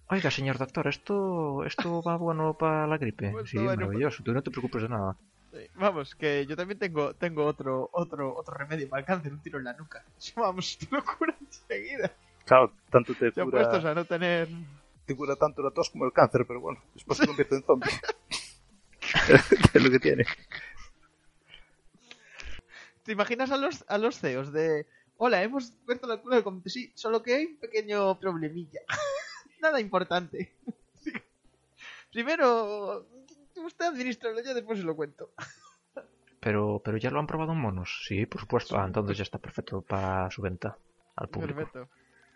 Oiga, 0.08 0.30
señor 0.30 0.58
doctor, 0.58 0.88
esto, 0.88 1.64
esto 1.64 2.02
va 2.02 2.16
bueno 2.16 2.54
para 2.54 2.86
la 2.88 2.98
gripe. 2.98 3.30
Bueno, 3.30 3.46
Sí, 3.46 3.58
bueno, 3.58 3.86
maravilloso. 3.86 4.22
Tú 4.24 4.32
no 4.32 4.42
te 4.42 4.50
preocupes 4.50 4.82
de 4.82 4.88
nada. 4.88 5.16
Sí, 5.52 5.58
Vamos, 5.76 6.14
que 6.16 6.46
yo 6.46 6.56
también 6.56 6.78
tengo, 6.78 7.14
tengo 7.14 7.44
otro, 7.44 7.88
otro, 7.92 8.34
otro 8.36 8.54
remedio 8.54 8.88
para 8.88 9.00
el 9.00 9.06
cáncer, 9.06 9.32
un 9.32 9.40
tiro 9.40 9.58
en 9.58 9.64
la 9.64 9.72
nuca. 9.74 10.04
Vamos, 10.36 10.76
te 10.78 10.88
lo 10.94 11.04
cura 11.04 11.36
enseguida. 11.40 12.10
Claro, 12.44 12.72
tanto 12.90 13.14
te 13.14 13.30
Ya 13.30 13.44
cura, 13.44 13.58
puestos 13.62 13.84
a 13.84 13.94
no 13.94 14.04
tener. 14.04 14.48
te 15.06 15.14
cura 15.14 15.36
tanto 15.36 15.62
la 15.62 15.70
tos 15.70 15.90
como 15.90 16.04
el 16.06 16.12
cáncer, 16.12 16.44
pero 16.46 16.60
bueno, 16.60 16.80
después 16.94 17.16
se 17.18 17.26
convierte 17.28 17.54
en 17.56 17.62
zombie. 17.62 17.90
es 19.74 19.82
lo 19.82 19.90
que 19.90 19.98
tiene. 20.00 20.24
¿Te 23.10 23.14
imaginas 23.14 23.50
a 23.50 23.56
los, 23.56 23.84
a 23.88 23.98
los 23.98 24.20
CEOs 24.20 24.52
de. 24.52 24.86
Hola, 25.16 25.42
hemos 25.42 25.72
puesto 25.84 26.06
la 26.06 26.18
cura 26.18 26.36
del 26.36 26.44
COVID? 26.44 26.62
Sí, 26.66 26.92
solo 26.94 27.24
que 27.24 27.34
hay 27.34 27.46
un 27.46 27.56
pequeño 27.56 28.16
problemilla. 28.20 28.82
Nada 29.60 29.80
importante. 29.80 30.54
Primero, 32.12 33.04
usted 33.56 33.86
administrarlo, 33.86 34.40
yo 34.44 34.54
después 34.54 34.78
se 34.78 34.84
lo 34.84 34.94
cuento. 34.94 35.32
Pero, 36.38 36.80
pero 36.84 36.98
ya 36.98 37.10
lo 37.10 37.18
han 37.18 37.26
probado 37.26 37.50
en 37.50 37.58
monos. 37.58 38.04
Sí, 38.06 38.26
por 38.26 38.42
supuesto. 38.42 38.78
Ah, 38.78 38.86
entonces 38.86 39.18
ya 39.18 39.24
está 39.24 39.38
perfecto 39.38 39.82
para 39.82 40.30
su 40.30 40.40
venta 40.40 40.78
al 41.16 41.28
público. 41.28 41.56
Perfecto. 41.56 41.88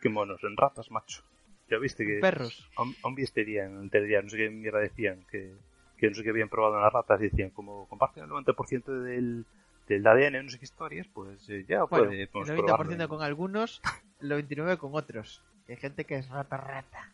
Qué 0.02 0.08
monos, 0.08 0.42
en 0.42 0.56
ratas, 0.56 0.90
macho. 0.90 1.22
Ya 1.70 1.78
viste 1.78 2.04
que 2.04 2.18
Perros. 2.18 2.68
aún, 2.74 2.96
aún 3.04 3.14
viste 3.14 3.44
día 3.44 3.66
en 3.66 3.80
el 3.80 3.90
telediario, 3.90 4.24
no 4.24 4.30
sé 4.30 4.38
qué 4.38 4.50
mierda 4.50 4.80
decían, 4.80 5.24
que, 5.30 5.54
que 5.96 6.08
no 6.08 6.16
sé 6.16 6.24
qué 6.24 6.30
habían 6.30 6.48
probado 6.48 6.74
en 6.78 6.82
las 6.82 6.92
ratas 6.92 7.20
y 7.20 7.28
decían, 7.28 7.50
como 7.50 7.86
comparten 7.86 8.24
el 8.24 8.30
90% 8.30 9.04
del, 9.04 9.46
del 9.88 10.06
ADN, 10.06 10.44
no 10.44 10.50
sé 10.50 10.58
qué 10.58 10.64
historias, 10.64 11.06
pues 11.12 11.48
eh, 11.50 11.64
ya 11.68 11.84
Bueno, 11.84 12.06
puede, 12.06 12.22
el 12.22 12.28
podemos 12.28 12.64
90% 12.64 12.66
probarlo. 12.66 13.08
con 13.08 13.22
algunos, 13.22 13.82
el 14.20 14.30
99% 14.30 14.78
con 14.78 14.94
otros. 14.94 15.42
Hay 15.68 15.76
gente 15.76 16.04
que 16.04 16.16
es 16.16 16.28
rata 16.28 16.56
rata. 16.56 17.12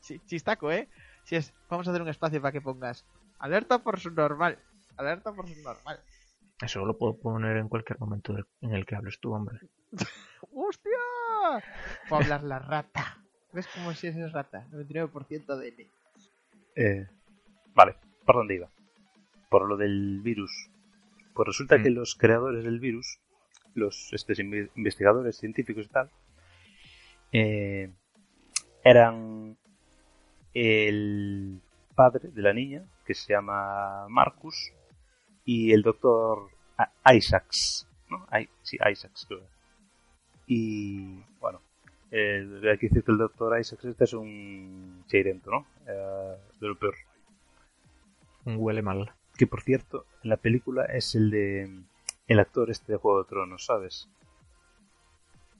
Sí, 0.00 0.20
chistaco, 0.26 0.70
¿eh? 0.70 0.88
Si 1.24 1.36
es, 1.36 1.52
vamos 1.68 1.86
a 1.86 1.90
hacer 1.90 2.02
un 2.02 2.08
espacio 2.08 2.40
para 2.40 2.52
que 2.52 2.60
pongas 2.60 3.04
alerta 3.38 3.78
por 3.78 3.98
su 3.98 4.10
normal. 4.10 4.58
Alerta 4.96 5.32
por 5.32 5.48
su 5.48 5.60
normal. 5.62 6.00
Eso 6.60 6.84
lo 6.84 6.96
puedo 6.96 7.18
poner 7.18 7.56
en 7.58 7.68
cualquier 7.68 7.98
momento 7.98 8.34
en 8.60 8.72
el 8.72 8.86
que 8.86 8.96
hables 8.96 9.18
tú, 9.20 9.34
hombre. 9.34 9.58
¡Hostia! 10.54 10.90
Puedo 12.08 12.22
hablar 12.22 12.44
la 12.44 12.58
rata. 12.58 13.18
¿Ves 13.52 13.66
cómo 13.74 13.92
si 13.92 14.06
es 14.06 14.32
rata? 14.32 14.66
99% 14.70 15.50
ADN. 15.50 15.90
Eh, 16.76 17.06
vale, 17.74 17.96
¿por 18.24 18.36
dónde 18.36 18.54
iba? 18.54 18.68
Por 19.48 19.68
lo 19.68 19.76
del 19.76 20.20
virus. 20.22 20.70
Pues 21.34 21.46
resulta 21.48 21.78
Mm. 21.78 21.82
que 21.82 21.90
los 21.90 22.14
creadores 22.14 22.64
del 22.64 22.80
virus, 22.80 23.18
los 23.74 24.12
estos 24.12 24.38
inve- 24.38 24.70
investigadores 24.76 25.36
científicos 25.38 25.86
y 25.86 25.88
tal, 25.88 26.10
eh, 27.32 27.90
eran 28.84 29.56
el 30.54 31.60
padre 31.94 32.28
de 32.30 32.42
la 32.42 32.52
niña, 32.52 32.84
que 33.04 33.14
se 33.14 33.32
llama 33.32 34.06
Marcus, 34.08 34.72
y 35.44 35.72
el 35.72 35.82
doctor 35.82 36.48
Isaacs. 37.12 37.86
¿no? 38.08 38.24
Ai- 38.30 38.48
sí, 38.62 38.78
Isaacs, 38.90 39.26
creo. 39.28 39.42
Y 40.46 41.20
bueno, 41.40 41.60
eh, 42.10 42.46
hay 42.70 42.78
que 42.78 42.88
decir 42.88 43.02
que 43.02 43.10
el 43.12 43.18
doctor 43.18 43.58
Isaacs 43.58 43.84
este 43.84 44.04
es 44.04 44.12
un 44.12 45.04
cheirento, 45.08 45.50
¿no? 45.50 45.66
Eh, 45.86 46.36
de 46.60 46.68
lo 46.68 46.78
peor. 46.78 46.94
Huele 48.44 48.80
mal. 48.82 49.12
Que 49.36 49.46
por 49.46 49.60
cierto, 49.62 50.06
en 50.22 50.30
la 50.30 50.36
película 50.36 50.84
es 50.86 51.14
el 51.14 51.30
de 51.30 51.82
el 52.26 52.40
actor 52.40 52.70
este 52.70 52.92
de 52.92 52.98
Juego 52.98 53.22
de 53.22 53.28
Tronos, 53.28 53.64
¿sabes? 53.66 54.08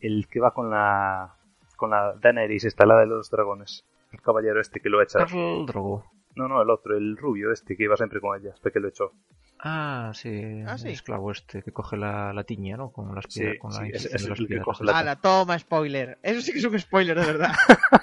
El 0.00 0.26
que 0.28 0.40
va 0.40 0.52
con 0.52 0.71
la 0.71 1.35
con 1.76 1.90
la 1.90 2.14
Daenerys 2.21 2.64
esta, 2.64 2.87
la 2.87 2.99
de 2.99 3.06
los 3.06 3.30
dragones. 3.30 3.85
El 4.12 4.21
caballero 4.23 4.61
este 4.61 4.80
que 4.80 4.88
lo 4.88 5.02
echa. 5.02 5.18
Carl 5.21 5.66
Drogo. 5.66 6.04
No, 6.37 6.49
no, 6.49 6.61
el 6.62 6.71
otro, 6.71 6.97
el 6.97 7.16
rubio 7.16 7.52
este 7.52 7.76
que 7.76 7.85
iba 7.85 7.97
siempre 7.97 8.21
con 8.21 8.38
ella, 8.38 8.52
hasta 8.54 8.71
que 8.71 8.80
lo 8.80 8.88
echó. 8.88 9.12
Ah, 9.59 10.12
sí. 10.14 10.62
Ah, 10.66 10.76
sí. 10.78 10.88
El 10.88 10.92
esclavo 10.95 11.30
este 11.33 11.62
que 11.62 11.73
coge 11.73 11.97
la, 11.97 12.33
la 12.33 12.45
tiña, 12.45 12.76
¿no? 12.76 12.90
Con 12.90 13.14
las 13.14 13.25
Sí, 13.28 13.40
piedras. 13.40 13.59
con 13.59 13.71
la 13.73 13.78
sí, 13.80 13.92
las 13.92 14.04
es 14.06 14.25
el 14.25 14.35
que 14.37 14.45
piedras. 14.47 14.64
coge 14.64 14.85
la- 14.85 14.99
¡Hala, 14.99 15.16
toma, 15.16 15.59
spoiler! 15.59 16.18
Eso 16.23 16.40
sí 16.42 16.52
que 16.52 16.59
es 16.59 16.64
un 16.64 16.78
spoiler, 16.78 17.18
de 17.18 17.26
verdad. 17.26 17.52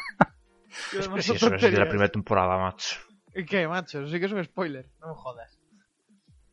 Es 0.98 1.06
sí, 1.26 1.34
eso 1.36 1.54
es 1.54 1.62
de 1.62 1.72
la 1.72 1.88
primera 1.88 2.10
temporada, 2.12 2.58
macho. 2.58 2.98
¿Y 3.36 3.46
qué, 3.46 3.68
macho? 3.68 4.00
Eso 4.02 4.12
sí 4.12 4.20
que 4.20 4.26
es 4.26 4.32
un 4.32 4.44
spoiler. 4.44 4.88
No 5.02 5.08
me 5.10 5.14
jodas. 5.16 5.60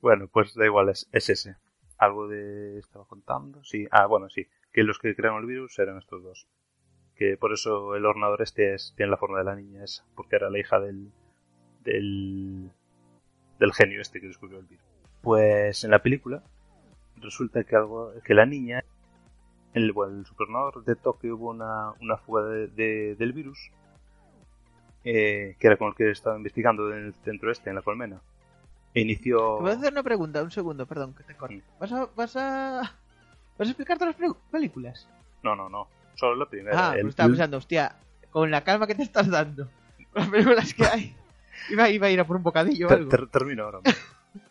Bueno, 0.01 0.29
pues 0.29 0.55
da 0.55 0.65
igual, 0.65 0.89
es, 0.89 1.09
es 1.13 1.29
ese. 1.31 1.57
Algo 1.99 2.29
de... 2.29 2.79
estaba 2.79 3.05
contando, 3.05 3.63
sí. 3.65 3.87
Ah, 3.91 4.07
bueno, 4.07 4.29
sí. 4.31 4.47
Que 4.73 4.83
los 4.83 4.99
que 4.99 5.15
crearon 5.15 5.41
el 5.41 5.47
virus 5.47 5.79
eran 5.79 5.99
estos 5.99 6.23
dos. 6.23 6.47
Que 7.15 7.37
por 7.37 7.53
eso 7.53 7.95
el 7.97 8.07
ordenador 8.07 8.41
este 8.43 8.75
es, 8.75 8.95
tiene 8.97 9.11
la 9.11 9.19
forma 9.19 9.39
de 9.39 9.45
la 9.45 9.57
niña 9.57 9.85
esa. 9.85 10.05
Porque 10.15 10.37
era 10.37 10.49
la 10.51 10.59
hija 10.59 10.81
del... 10.81 11.11
del... 11.85 12.71
genio 13.75 14.01
este 14.01 14.21
que 14.21 14.29
descubrió 14.29 14.59
el 14.59 14.67
virus. 14.67 14.85
Pues 15.23 15.85
en 15.85 15.91
la 15.91 16.03
película 16.03 16.43
resulta 17.17 17.65
que 17.65 17.77
algo 17.77 18.13
que 18.25 18.33
la 18.33 18.47
niña 18.47 18.83
en 19.75 19.83
el, 19.83 19.93
bueno, 19.93 20.15
en 20.15 20.19
el 20.21 20.27
superordenador 20.27 20.83
detectó 20.83 21.19
que 21.19 21.31
hubo 21.31 21.51
una, 21.51 21.93
una 22.01 22.17
fuga 22.17 22.45
de- 22.45 22.69
de- 22.69 23.15
del 23.17 23.35
virus 23.35 23.71
eh, 25.05 25.57
que 25.59 25.67
era 25.67 25.77
con 25.77 25.89
el 25.89 25.95
que 25.95 26.11
estaba 26.11 26.37
investigando 26.39 26.91
en 26.95 27.05
el 27.07 27.15
centro 27.15 27.51
este, 27.53 27.69
en 27.69 27.77
la 27.77 27.83
colmena. 27.83 28.23
Inició... 28.95 29.57
Te 29.59 29.63
voy 29.63 29.71
a 29.71 29.75
hacer 29.75 29.93
una 29.93 30.03
pregunta, 30.03 30.43
un 30.43 30.51
segundo, 30.51 30.87
perdón, 30.87 31.15
que 31.15 31.23
te 31.25 31.37
corte. 31.37 31.57
Mm. 31.57 31.79
¿Vas 31.81 31.93
a, 31.93 32.07
vas 32.17 32.37
a, 32.37 32.81
vas 33.59 33.69
a 33.69 33.71
explicar 33.71 33.99
todas 33.99 34.17
las 34.19 34.33
películas? 34.51 35.09
No, 35.43 35.55
no, 35.55 35.69
no. 35.69 35.89
Solo 36.15 36.37
la 36.37 36.47
primera. 36.49 36.91
Ah, 36.91 36.95
El- 36.95 37.03
pues 37.03 37.13
estaba 37.13 37.29
pensando, 37.29 37.57
hostia, 37.59 37.97
con 38.31 38.51
la 38.51 38.63
calma 38.65 38.87
que 38.87 38.95
te 38.95 39.03
estás 39.03 39.29
dando, 39.29 39.69
las 40.15 40.29
películas 40.29 40.75
que 40.75 40.85
hay, 40.87 41.17
iba, 41.71 41.89
iba 41.89 42.07
a 42.09 42.11
ir 42.11 42.21
a 42.21 42.27
por 42.27 42.37
un 42.37 42.43
bocadillo 42.43 42.89
o 42.89 42.91
algo. 42.91 43.09
ter- 43.11 43.29
termino 43.29 43.65
ahora. 43.65 43.81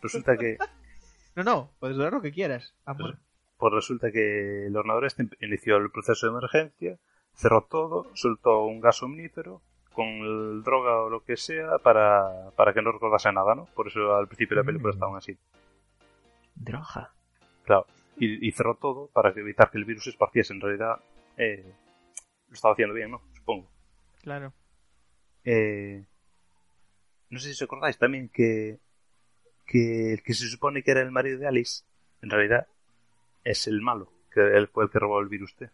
Resulta 0.01 0.37
que, 0.37 0.57
No, 1.35 1.43
no, 1.43 1.71
puedes 1.79 1.95
durar 1.95 2.11
lo 2.13 2.21
que 2.21 2.31
quieras. 2.31 2.73
amor. 2.85 3.17
pues 3.57 3.73
resulta 3.73 4.11
que 4.11 4.65
el 4.67 4.75
ordenador 4.75 5.05
este 5.05 5.27
inició 5.41 5.77
el 5.77 5.91
proceso 5.91 6.25
de 6.27 6.31
emergencia, 6.37 6.97
cerró 7.33 7.67
todo, 7.69 8.07
soltó 8.13 8.63
un 8.65 8.79
gas 8.81 9.03
omnífero 9.03 9.61
con 9.99 10.07
el 10.07 10.63
droga 10.63 11.01
o 11.01 11.09
lo 11.09 11.25
que 11.25 11.35
sea 11.35 11.77
para, 11.79 12.51
para 12.55 12.73
que 12.73 12.81
no 12.81 12.93
recordase 12.93 13.29
nada, 13.33 13.53
¿no? 13.53 13.65
Por 13.75 13.87
eso 13.89 14.15
al 14.15 14.27
principio 14.27 14.55
de 14.55 14.61
la 14.61 14.65
película 14.65 14.91
Mm. 14.93 14.95
estaban 14.95 15.15
así. 15.17 15.37
Droga. 16.55 17.11
Claro. 17.65 17.85
Y, 18.17 18.47
y 18.47 18.51
cerró 18.53 18.75
todo 18.75 19.07
para 19.07 19.31
evitar 19.31 19.69
que 19.69 19.77
el 19.77 19.83
virus 19.83 20.05
se 20.05 20.11
esparciese. 20.11 20.53
En 20.53 20.61
realidad, 20.61 20.99
eh, 21.35 21.65
lo 22.47 22.53
estaba 22.53 22.73
haciendo 22.73 22.95
bien, 22.95 23.11
¿no? 23.11 23.21
Supongo. 23.35 23.67
Claro. 24.21 24.53
Eh, 25.43 26.05
no 27.29 27.39
sé 27.39 27.47
si 27.47 27.53
os 27.55 27.61
acordáis 27.61 27.97
también 27.97 28.29
que, 28.29 28.79
que 29.65 30.13
el 30.13 30.23
que 30.23 30.33
se 30.33 30.47
supone 30.47 30.81
que 30.81 30.91
era 30.91 31.01
el 31.01 31.11
marido 31.11 31.39
de 31.39 31.47
Alice, 31.47 31.83
en 32.21 32.29
realidad 32.29 32.67
es 33.43 33.67
el 33.67 33.81
malo, 33.81 34.11
que 34.33 34.39
él 34.41 34.67
fue 34.69 34.85
el 34.85 34.89
que 34.89 34.99
robó 34.99 35.19
el 35.19 35.27
virus 35.27 35.55
T. 35.55 35.69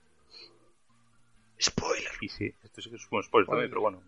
Spoiler. 1.61 2.11
Y 2.21 2.27
sí, 2.29 2.53
esto 2.63 2.81
sí 2.81 2.89
que 2.89 2.97
es 2.97 3.07
un 3.09 3.23
spoiler 3.23 3.47
también, 3.47 3.69
pero 3.69 3.81
bueno. 3.81 4.01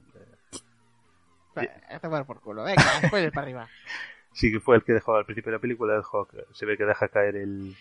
Eh, 1.66 1.96
a 1.96 2.00
tomar 2.00 2.26
por 2.26 2.40
culo. 2.42 2.64
Venga, 2.64 2.82
spoiler 3.08 3.32
para 3.32 3.44
arriba. 3.44 3.68
sí 4.34 4.52
que 4.52 4.60
fue 4.60 4.76
el 4.76 4.84
que 4.84 4.94
dejó 4.94 5.16
al 5.16 5.26
principio 5.26 5.52
de 5.52 5.58
la 5.58 5.62
película, 5.62 5.96
dejó, 5.96 6.26
que- 6.28 6.46
se 6.54 6.66
ve 6.66 6.78
que 6.78 6.86
deja 6.86 7.08
caer 7.08 7.36
el, 7.36 7.76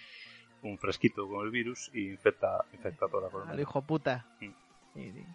un 0.62 0.78
fresquito 0.78 1.28
con 1.28 1.44
el 1.44 1.50
virus 1.50 1.90
y 1.92 2.10
infecta, 2.10 2.64
infecta 2.72 3.06
a 3.06 3.08
toda 3.08 3.22
la 3.22 3.26
Al 3.26 3.32
colmena. 3.32 3.60
hijo 3.60 3.82
puta. 3.82 4.24
Mm. 4.40 4.50
Sí, 4.94 5.12
sí. 5.12 5.26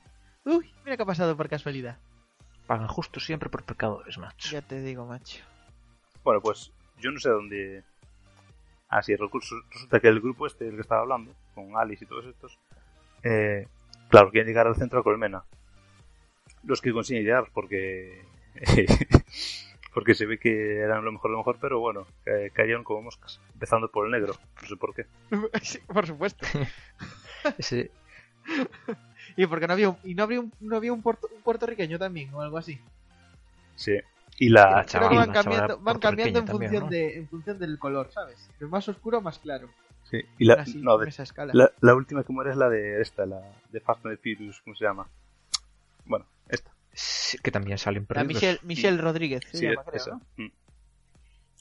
Uy, 0.46 0.74
mira 0.84 0.98
qué 0.98 1.04
ha 1.04 1.06
pasado 1.06 1.38
por 1.38 1.48
casualidad. 1.50 1.98
Pagan 2.68 2.88
justo 2.88 3.20
siempre 3.20 3.50
por 3.50 3.64
pecadores, 3.64 4.18
macho. 4.18 4.50
Ya 4.52 4.62
te 4.62 4.82
digo, 4.82 5.06
macho. 5.06 5.44
Bueno, 6.24 6.42
pues 6.42 6.72
yo 7.00 7.12
no 7.12 7.20
sé 7.20 7.30
dónde... 7.30 7.84
Ah, 8.90 9.02
sí, 9.04 9.16
recurso- 9.16 9.64
resulta 9.72 10.00
que 10.00 10.08
el 10.08 10.20
grupo 10.20 10.48
este 10.48 10.66
del 10.66 10.76
que 10.76 10.82
estaba 10.82 11.02
hablando, 11.02 11.34
con 11.56 11.78
Alice 11.78 12.04
y 12.04 12.08
todos 12.08 12.26
estos, 12.26 12.58
eh, 13.24 13.68
claro, 14.10 14.32
quieren 14.32 14.48
llegar 14.48 14.68
al 14.68 14.76
centro 14.76 15.00
de 15.00 15.04
Colmena. 15.04 15.44
Los 16.64 16.82
que 16.82 16.92
consiguen 16.92 17.24
llegar, 17.24 17.50
porque... 17.54 18.24
porque 19.94 20.14
se 20.16 20.26
ve 20.26 20.38
que 20.38 20.78
eran 20.78 21.04
lo 21.04 21.12
mejor 21.12 21.32
de 21.32 21.34
lo 21.34 21.38
mejor, 21.40 21.58
pero 21.60 21.80
bueno, 21.80 22.06
ca- 22.24 22.50
cayeron 22.54 22.84
como 22.84 23.02
moscas. 23.04 23.40
Empezando 23.54 23.90
por 23.90 24.06
el 24.06 24.12
negro, 24.12 24.36
no 24.62 24.68
sé 24.68 24.76
por 24.78 24.94
qué. 24.94 25.06
Sí, 25.62 25.80
por 25.88 26.06
supuesto. 26.08 26.46
Ese, 27.58 27.92
Y 29.36 29.46
porque 29.48 29.68
no 29.68 29.74
había 29.74 29.90
un, 29.90 29.98
y 30.04 30.14
no 30.16 30.24
había 30.24 30.40
un, 30.40 30.52
no 30.60 30.76
había 30.78 30.94
un, 30.94 31.02
puerto- 31.02 31.28
un 31.36 31.42
puertorriqueño 31.42 31.98
también 32.00 32.34
o 32.34 32.42
algo 32.42 32.58
así. 32.58 32.80
Sí. 33.76 33.98
Y 34.38 34.50
la... 34.50 34.62
la 34.62 34.86
que 34.86 34.98
van 34.98 35.32
chavala 35.32 35.34
cambiando, 35.34 35.80
van 35.80 36.00
cambiando 36.00 36.40
en 36.40 36.48
función 36.48 36.82
también, 36.84 37.10
de 37.12 37.18
en 37.20 37.28
función 37.28 37.60
del 37.60 37.78
color, 37.80 38.10
¿sabes? 38.12 38.50
De 38.60 38.66
más 38.68 38.88
oscuro 38.90 39.22
más 39.22 39.40
claro. 39.40 39.70
sí, 40.10 40.22
y 40.40 40.46
la, 40.46 40.56
Así, 40.56 40.82
no, 40.82 40.96
en 40.96 41.02
de- 41.04 41.10
esa 41.10 41.24
escala. 41.24 41.52
la, 41.54 41.72
la 41.82 41.96
última 41.96 42.24
que 42.24 42.34
muere 42.34 42.52
es 42.52 42.58
la 42.58 42.70
de 42.70 43.02
esta, 43.02 43.26
la 43.26 43.42
de 43.72 43.80
Fast 43.82 44.06
and 44.06 44.18
the 44.18 44.36
Furious, 44.36 44.62
¿cómo 44.62 44.76
se 44.76 44.86
llama? 44.86 45.08
Bueno. 46.06 46.26
Sí, 46.26 46.41
que 47.42 47.52
también 47.52 47.78
salen 47.78 48.04
La 48.04 48.08
perdidos. 48.08 48.28
Michelle, 48.28 48.60
Michelle 48.64 48.98
Rodríguez 48.98 49.44
Sí, 49.52 49.66
llama, 49.68 49.84
creo, 49.84 49.96
esa. 49.96 50.12
¿no? 50.12 50.22
Mm. 50.38 50.52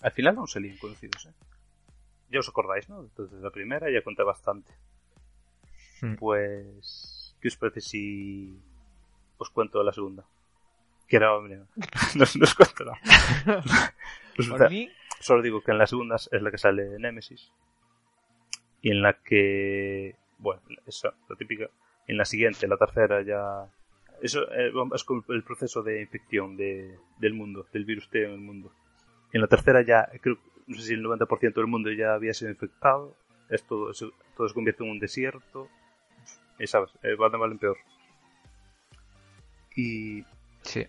Al 0.02 0.12
final 0.12 0.34
no 0.34 0.46
salían 0.46 0.76
conocidos, 0.78 1.26
¿eh? 1.26 1.32
Ya 2.30 2.40
os 2.40 2.48
acordáis, 2.48 2.88
¿no? 2.88 3.00
Entonces 3.00 3.40
la 3.40 3.50
primera 3.50 3.90
ya 3.90 4.02
conté 4.02 4.22
bastante. 4.22 4.72
Mm. 6.02 6.14
Pues... 6.14 7.36
¿Qué 7.40 7.48
os 7.48 7.56
parece 7.56 7.80
si 7.80 8.60
os 9.38 9.50
cuento 9.50 9.82
la 9.82 9.92
segunda? 9.92 10.24
Que 11.08 11.16
era... 11.16 11.34
hombre, 11.34 11.56
no, 12.14 12.24
no 12.34 12.44
os 12.44 12.54
cuento 12.54 12.84
nada. 12.84 13.00
Por 14.36 14.70
mí, 14.70 14.90
Solo 15.20 15.42
digo 15.42 15.60
que 15.60 15.70
en 15.70 15.78
la 15.78 15.86
segunda 15.86 16.16
es 16.16 16.42
la 16.42 16.50
que 16.50 16.58
sale 16.58 16.98
Nemesis. 16.98 17.52
Y 18.80 18.90
en 18.90 19.02
la 19.02 19.12
que. 19.22 20.16
Bueno, 20.38 20.62
esa, 20.86 21.12
la 21.28 21.36
típica. 21.36 21.68
En 22.06 22.16
la 22.16 22.24
siguiente, 22.24 22.66
la 22.66 22.78
tercera, 22.78 23.22
ya. 23.22 23.66
Eso 24.22 24.50
eh, 24.52 24.72
es 24.94 25.04
como 25.04 25.24
el 25.28 25.42
proceso 25.42 25.82
de 25.82 26.00
infección 26.02 26.56
de, 26.56 26.98
del 27.18 27.34
mundo, 27.34 27.66
del 27.72 27.84
virus 27.84 28.08
T 28.10 28.24
en 28.24 28.32
el 28.32 28.40
mundo. 28.40 28.72
En 29.32 29.40
la 29.40 29.46
tercera 29.46 29.82
ya, 29.82 30.08
creo, 30.20 30.38
no 30.66 30.76
sé 30.76 30.82
si 30.88 30.94
el 30.94 31.02
90% 31.04 31.54
del 31.54 31.66
mundo 31.66 31.90
ya 31.90 32.14
había 32.14 32.34
sido 32.34 32.50
infectado. 32.50 33.16
Esto 33.48 33.92
se- 33.94 34.10
todo 34.36 34.48
se 34.48 34.54
convierte 34.54 34.84
en 34.84 34.90
un 34.90 34.98
desierto. 34.98 35.68
Y 36.58 36.66
sabes, 36.66 36.90
eh, 37.02 37.14
va 37.14 37.30
de 37.30 37.38
mal 37.38 37.50
en 37.52 37.58
peor. 37.58 37.78
Y. 39.76 40.24
Sí. 40.62 40.86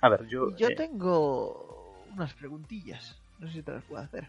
A 0.00 0.08
ver, 0.08 0.26
yo. 0.28 0.54
yo 0.56 0.68
eh, 0.68 0.74
tengo 0.76 2.04
unas 2.12 2.34
preguntillas. 2.34 3.20
No 3.38 3.48
sé 3.48 3.54
si 3.54 3.62
te 3.62 3.72
las 3.72 3.84
puedo 3.84 4.02
hacer. 4.02 4.28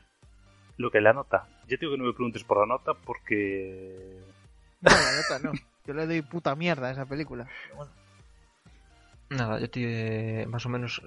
Lo 0.77 0.89
que 0.89 1.01
la 1.01 1.13
nota. 1.13 1.47
Ya 1.63 1.77
te 1.77 1.85
digo 1.85 1.91
que 1.93 1.97
no 1.99 2.05
me 2.05 2.13
preguntes 2.13 2.43
por 2.43 2.57
la 2.59 2.65
nota 2.65 2.93
porque. 2.93 4.19
No, 4.81 4.89
la 4.89 5.15
nota 5.15 5.39
no. 5.43 5.51
Yo 5.85 5.93
le 5.93 6.05
doy 6.05 6.21
puta 6.21 6.55
mierda 6.55 6.87
a 6.87 6.91
esa 6.91 7.05
película. 7.05 7.47
Bueno. 7.75 7.91
Nada, 9.29 9.59
yo 9.59 9.69
te 9.69 10.45
más 10.47 10.65
o 10.65 10.69
menos. 10.69 11.01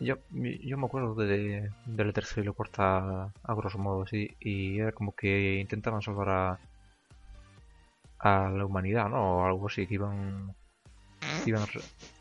Yo, 0.00 0.16
yo 0.30 0.76
me 0.76 0.86
acuerdo 0.86 1.14
de, 1.14 1.70
de 1.86 2.04
la 2.04 2.12
tercera 2.12 2.42
y 2.42 2.46
la 2.46 2.52
cuarta 2.52 3.24
a 3.42 3.54
grosso 3.54 3.78
modo, 3.78 4.06
sí, 4.06 4.36
y 4.40 4.80
era 4.80 4.92
como 4.92 5.14
que 5.14 5.60
intentaban 5.60 6.02
salvar 6.02 6.28
a, 6.28 6.58
a 8.18 8.48
la 8.50 8.64
humanidad, 8.66 9.08
¿no? 9.08 9.38
O 9.38 9.44
algo 9.46 9.66
así, 9.68 9.86
que 9.86 9.94
iban. 9.94 10.54
iban 11.46 11.66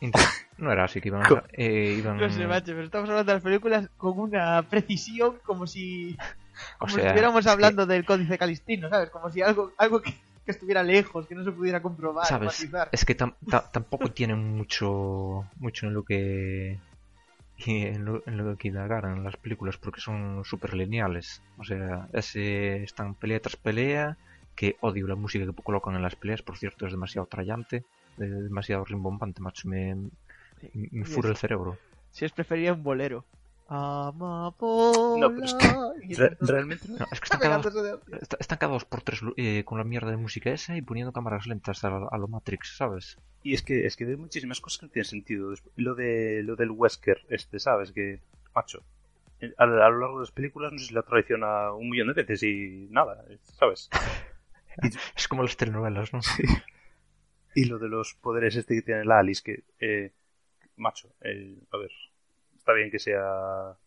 no 0.58 0.72
era 0.72 0.84
así, 0.84 1.02
que 1.02 1.08
iban. 1.08 1.24
eh, 1.54 1.96
iban 1.98 2.18
No 2.20 2.30
sé, 2.30 2.46
macho, 2.46 2.68
pero 2.74 2.84
estamos 2.84 3.10
hablando 3.10 3.32
de 3.32 3.36
las 3.38 3.44
películas 3.44 3.90
con 3.98 4.20
una 4.20 4.62
precisión 4.70 5.40
como 5.44 5.66
si, 5.66 6.16
o 6.76 6.78
como 6.80 6.90
si 6.90 6.96
sea, 6.96 7.06
estuviéramos 7.06 7.40
es 7.40 7.46
que- 7.46 7.52
hablando 7.52 7.86
del 7.86 8.06
códice 8.06 8.38
calistino, 8.38 8.90
¿sabes? 8.90 9.10
Como 9.10 9.32
si 9.32 9.42
algo, 9.42 9.72
algo 9.78 10.02
que, 10.02 10.14
que 10.46 10.52
estuviera 10.52 10.84
lejos, 10.84 11.28
que 11.28 11.36
no 11.36 11.44
se 11.44 11.52
pudiera 11.52 11.82
comprobar, 11.82 12.28
¿Sabes? 12.30 12.54
matizar. 12.56 12.90
Es 12.92 13.06
que 13.06 13.16
tam- 13.18 13.36
ta- 13.50 13.70
tampoco 13.72 14.12
tienen 14.12 14.40
mucho 14.56 15.44
mucho 15.58 15.88
en 15.88 15.94
lo 15.94 16.04
que 16.04 16.80
en 17.66 18.06
lo, 18.06 18.22
en 18.28 18.38
lo 18.38 18.58
que 18.58 18.68
indagar 18.70 19.06
en 19.06 19.24
las 19.24 19.38
películas 19.38 19.78
porque 19.78 20.02
son 20.02 20.44
súper 20.44 20.74
lineales. 20.74 21.42
O 21.58 21.64
sea, 21.64 22.08
ese 22.14 22.84
están 22.84 23.16
pelea 23.16 23.40
tras 23.40 23.56
pelea, 23.56 24.18
que 24.56 24.76
odio 24.82 25.08
la 25.08 25.16
música 25.16 25.46
que 25.46 25.54
colocan 25.64 25.96
en 25.96 26.02
las 26.02 26.16
peleas, 26.16 26.42
por 26.42 26.58
cierto, 26.58 26.86
es 26.86 26.92
demasiado 26.94 27.28
trallante, 27.28 27.86
demasiado 28.18 28.86
rimbombante, 28.86 29.42
macho, 29.42 29.68
me, 29.70 29.96
me 30.92 31.06
furre 31.06 31.30
el 31.30 31.36
es- 31.36 31.40
cerebro. 31.40 31.78
Si 32.12 32.26
es 32.26 32.32
prefería 32.32 32.74
un 32.74 32.84
bolero. 32.84 33.26
Amapola. 33.74 35.28
No, 35.28 35.34
pero 35.34 35.46
es 35.46 35.56
que 35.56 36.36
realmente 36.42 36.88
no. 36.88 37.08
Es 37.12 37.20
que 37.20 37.26
están 37.26 37.40
cada, 37.40 37.58
dos, 37.58 38.00
están 38.40 38.58
cada 38.60 38.78
por 38.78 39.02
tres 39.02 39.22
eh, 39.38 39.64
con 39.66 39.80
la 39.80 39.84
mierda 39.84 40.12
de 40.12 40.18
música 40.18 40.52
esa 40.52 40.78
y 40.78 40.84
poniendo 40.84 41.12
cámaras 41.12 41.48
lentas 41.48 41.84
a, 41.84 41.88
a 42.12 42.18
lo 42.20 42.28
Matrix, 42.28 42.78
¿sabes? 42.78 43.18
Y 43.42 43.56
es 43.56 43.64
que, 43.64 43.88
es 43.88 43.96
que 43.96 44.06
hay 44.06 44.16
muchísimas 44.16 44.62
cosas 44.62 44.80
que 44.80 44.86
no 44.86 44.92
tienen 44.92 45.10
sentido. 45.10 45.54
Lo 45.76 45.96
de 45.96 46.44
lo 46.44 46.56
del 46.56 46.70
Wesker, 46.70 47.26
este, 47.30 47.60
¿sabes? 47.60 47.92
Que, 47.92 48.22
macho, 48.54 48.84
eh, 49.40 49.54
a, 49.58 49.64
a 49.64 49.66
lo 49.66 50.00
largo 50.00 50.20
de 50.20 50.26
las 50.26 50.32
películas 50.32 50.72
no 50.72 50.78
sé 50.78 50.86
si 50.86 50.94
la 50.94 51.02
traiciona 51.02 51.74
un 51.74 51.90
millón 51.90 52.08
de 52.10 52.14
veces 52.14 52.44
y 52.44 52.88
nada, 52.92 53.26
¿sabes? 53.58 53.90
Es 55.16 55.28
como 55.28 55.44
las 55.44 55.56
telenovelas, 55.56 56.14
¿no? 56.14 56.22
Y 57.56 57.66
lo 57.66 57.78
de 57.78 57.88
los 57.88 58.16
poderes 58.16 58.56
este 58.56 58.74
que 58.76 58.82
tiene 58.82 59.06
la 59.06 59.20
Alice, 59.20 59.44
que, 59.44 59.64
eh, 59.80 60.12
macho, 60.76 61.14
eh, 61.22 61.60
a 61.72 61.78
ver, 61.78 61.92
está 62.64 62.72
bien 62.74 62.90
que 62.90 63.00
sea 63.00 63.78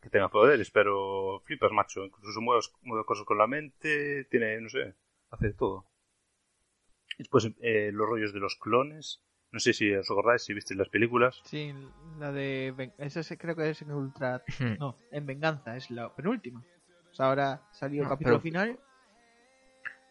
que 0.00 0.08
tenga 0.10 0.28
poderes, 0.28 0.70
pero 0.70 1.40
flipas, 1.44 1.72
macho. 1.72 2.04
Incluso 2.04 2.40
mueve, 2.40 2.62
mueve 2.82 3.04
cosas 3.04 3.24
con 3.26 3.36
la 3.38 3.46
mente, 3.48 4.24
tiene, 4.26 4.60
no 4.60 4.68
sé, 4.68 4.94
hace 5.30 5.48
de 5.48 5.54
todo. 5.54 5.86
Después, 7.18 7.50
eh, 7.60 7.90
los 7.92 8.06
rollos 8.08 8.32
de 8.32 8.38
los 8.40 8.54
clones. 8.56 9.22
No 9.50 9.60
sé 9.60 9.72
si 9.72 9.92
os 9.94 10.10
acordáis, 10.10 10.42
si 10.42 10.52
visteis 10.54 10.78
las 10.78 10.88
películas. 10.88 11.40
Sí, 11.44 11.72
la 12.18 12.32
de. 12.32 12.92
Esa 12.98 13.36
creo 13.36 13.54
que 13.56 13.70
es 13.70 13.82
en 13.82 13.92
Ultra. 13.92 14.42
No, 14.78 14.98
en 15.10 15.26
Venganza, 15.26 15.76
es 15.76 15.90
la 15.90 16.14
penúltima. 16.14 16.62
O 17.10 17.14
sea, 17.14 17.26
ahora 17.26 17.62
salió 17.72 18.02
el 18.02 18.08
No, 18.08 18.10
capítulo 18.10 18.36
pero- 18.36 18.42
final. 18.42 18.78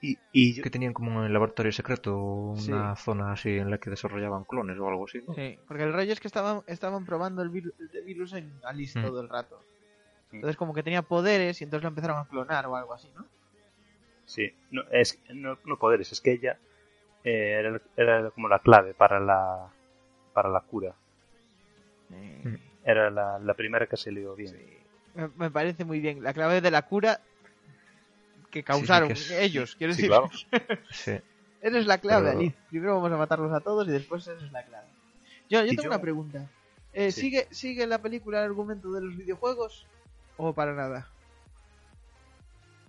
Y, 0.06 0.20
y 0.34 0.54
yo- 0.54 0.64
que 0.64 0.70
tenían 0.70 0.92
como 0.92 1.18
un 1.18 1.32
laboratorio 1.32 1.72
secreto 1.72 2.18
una 2.18 2.94
zona 2.98 3.32
así 3.32 3.58
en 3.58 3.72
la 3.72 3.78
que 3.78 3.90
desarrollaban 3.90 4.44
clones 4.44 4.78
o 4.78 4.90
algo 4.90 5.06
así. 5.06 5.22
¿no? 5.26 5.34
Sí, 5.34 5.58
porque 5.66 5.84
el 5.84 5.94
rollo 5.94 6.12
es 6.12 6.20
que 6.20 6.28
estaban, 6.28 6.62
estaban 6.68 7.06
probando 7.06 7.42
el, 7.42 7.50
vir- 7.50 7.74
el 7.80 8.04
virus 8.04 8.34
en 8.34 8.52
Alice 8.66 9.00
Mm. 9.00 9.02
todo 9.02 9.22
el 9.22 9.30
rato. 9.30 9.64
Sí. 10.30 10.36
Entonces, 10.38 10.58
como 10.58 10.74
que 10.74 10.84
tenía 10.84 11.04
poderes 11.04 11.62
y 11.62 11.64
entonces 11.64 11.84
lo 11.84 11.88
empezaron 11.88 12.18
a 12.18 12.26
clonar 12.28 12.66
o 12.68 12.76
algo 12.76 12.94
así, 12.94 13.10
¿no? 13.16 13.26
Sí, 14.26 14.52
no, 14.72 14.82
es, 14.92 15.18
no, 15.34 15.58
no 15.64 15.78
poderes, 15.78 16.12
es 16.12 16.20
que 16.20 16.32
ella 16.34 16.58
eh, 17.24 17.56
era, 17.60 17.82
era 17.96 18.30
como 18.32 18.50
la 18.50 18.60
clave 18.60 18.94
para 18.94 19.22
la, 19.22 19.70
para 20.34 20.50
la 20.50 20.60
cura. 20.60 20.94
Eh, 22.12 22.58
Era 22.84 23.10
la, 23.10 23.40
la 23.40 23.54
primera 23.54 23.88
que 23.88 23.96
se 23.96 24.12
le 24.12 24.26
bien. 24.36 24.60
me, 25.16 25.30
me 25.38 25.50
parece 25.50 25.86
muy 25.86 26.02
bien. 26.02 26.22
La 26.22 26.34
clave 26.34 26.60
de 26.60 26.72
la 26.72 26.82
cura 26.82 27.22
que 28.54 28.64
causaron 28.64 29.08
que 29.10 29.14
es- 29.14 29.32
ellos, 29.32 29.76
quiero 29.76 29.94
Sí, 29.94 30.04
decir. 30.04 30.10
claro. 30.12 30.30
Sí. 30.92 31.12
Esa 31.62 31.78
es 31.80 31.86
la 31.88 31.98
clave, 31.98 32.28
Pero- 32.28 32.40
Alice. 32.40 32.56
Primero 32.70 32.96
vamos 32.96 33.12
a 33.12 33.18
matarlos 33.18 33.52
a 33.54 33.60
todos 33.62 33.88
y 33.88 33.92
después 33.92 34.28
esa 34.28 34.46
es 34.46 34.52
la 34.52 34.64
clave. 34.64 34.88
Yo, 35.50 35.62
yo 35.62 35.70
tengo 35.70 35.84
yo- 35.84 35.90
una 35.90 36.02
pregunta. 36.02 36.46
Eh, 36.94 37.12
Sí. 37.12 37.22
¿sigue, 37.22 37.48
¿Sigue 37.52 37.88
la 37.88 37.98
película 38.00 38.40
el 38.40 38.46
argumento 38.46 38.92
de 38.92 39.02
los 39.02 39.18
videojuegos? 39.18 39.86
¿O 40.38 40.54
para 40.54 40.74
nada? 40.74 41.08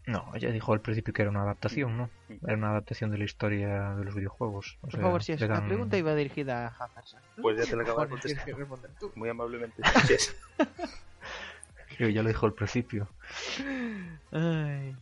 No, 0.06 0.30
ella 0.34 0.50
dijo 0.50 0.72
al 0.74 0.80
principio 0.80 1.14
que 1.14 1.22
era 1.22 1.30
una 1.30 1.42
adaptación, 1.42 1.96
¿no? 1.96 2.10
Sí. 2.28 2.38
Era 2.46 2.56
una 2.56 2.70
adaptación 2.72 3.10
de 3.10 3.16
la 3.18 3.24
historia 3.24 3.94
de 3.94 4.04
los 4.04 4.14
videojuegos. 4.14 4.76
O 4.78 4.80
Por 4.82 4.90
sea, 4.92 5.00
favor, 5.00 5.22
si 5.24 5.32
es 5.32 5.40
la 5.40 5.46
dan- 5.46 5.66
pregunta 5.66 5.96
iba 5.96 6.14
dirigida 6.14 6.66
a 6.66 6.84
Hazard. 6.84 7.22
Pues 7.40 7.56
ya 7.56 7.64
te 7.70 7.76
la 7.76 7.82
acabo 7.84 8.02
de 8.02 8.08
contestar. 8.08 8.44
tú. 9.00 9.12
Muy 9.14 9.30
amablemente. 9.30 9.80
Creo 11.96 12.08
que 12.08 12.12
ya 12.12 12.22
lo 12.22 12.28
dijo 12.28 12.44
al 12.44 12.52
principio. 12.52 13.08
Ay. 14.32 14.94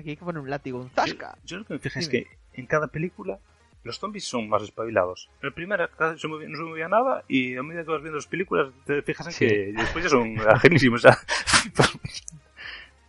Aquí 0.00 0.10
hay 0.10 0.16
que 0.16 0.24
poner 0.24 0.42
un 0.42 0.50
látigo, 0.50 0.78
un 0.80 0.90
zasca. 0.90 1.36
Yo 1.44 1.58
lo 1.58 1.64
que 1.64 1.74
me 1.74 1.78
fijé 1.78 2.00
es 2.00 2.08
que 2.08 2.26
en 2.54 2.66
cada 2.66 2.88
película 2.88 3.38
los 3.84 3.98
zombies 3.98 4.24
son 4.24 4.48
más 4.48 4.62
espabilados. 4.62 5.30
En 5.42 5.48
la 5.50 5.54
primera 5.54 5.88
casi 5.88 6.18
se 6.20 6.28
movía- 6.28 6.48
no 6.48 6.56
se 6.58 6.64
movía 6.64 6.88
nada 6.88 7.24
y 7.28 7.56
a 7.56 7.62
medida 7.62 7.84
que 7.84 7.90
vas 7.90 8.02
viendo 8.02 8.16
las 8.16 8.26
películas 8.26 8.72
te 8.84 9.00
fijas 9.02 9.26
en 9.28 9.32
Sí. 9.32 9.46
que 9.46 9.72
después 9.76 10.04
ya 10.04 10.10
son 10.10 10.38
ajenísimos. 10.48 11.02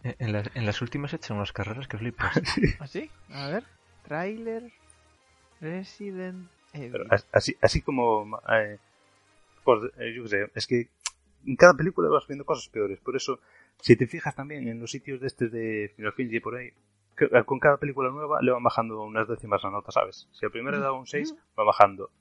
En 0.03 0.31
las, 0.33 0.49
en 0.55 0.65
las 0.65 0.81
últimas 0.81 1.13
echan 1.13 1.37
unas 1.37 1.51
carreras 1.53 1.87
que 1.87 1.97
flipas. 1.97 2.35
¿Ah, 3.29 3.43
A 3.45 3.49
ver. 3.49 3.63
Trailer. 4.07 4.71
Resident 5.59 6.49
Evil. 6.73 6.91
Pero 6.91 7.05
as- 7.11 7.27
así, 7.31 7.55
así 7.61 7.81
como... 7.83 8.39
eh, 8.51 8.79
pues, 9.63 9.91
eh, 9.99 10.11
yo 10.15 10.23
qué 10.23 10.29
sé, 10.29 10.51
es 10.55 10.65
que 10.65 10.87
en 11.45 11.55
cada 11.55 11.75
película 11.75 12.09
vas 12.09 12.25
viendo 12.27 12.45
cosas 12.45 12.67
peores. 12.69 12.99
Por 12.99 13.15
eso, 13.15 13.39
si 13.79 13.95
te 13.95 14.07
fijas 14.07 14.35
también 14.35 14.67
en 14.67 14.79
los 14.79 14.91
sitios 14.91 15.19
de 15.19 15.27
este 15.27 15.49
de 15.49 15.91
Final 15.95 16.13
Fantasy 16.13 16.37
y 16.37 16.39
por 16.39 16.55
ahí, 16.55 16.67
eh, 17.19 17.43
con 17.45 17.59
cada 17.59 17.77
película 17.77 18.09
nueva 18.09 18.41
le 18.41 18.51
van 18.51 18.63
bajando 18.63 19.03
unas 19.03 19.27
décimas 19.27 19.63
la 19.63 19.71
nota, 19.71 19.91
¿sabes? 19.91 20.27
Si 20.31 20.45
al 20.45 20.51
primero 20.51 20.77
le 20.77 20.83
daba 20.83 20.97
un 20.97 21.07
6, 21.07 21.35
va 21.57 21.63
bajando 21.63 22.11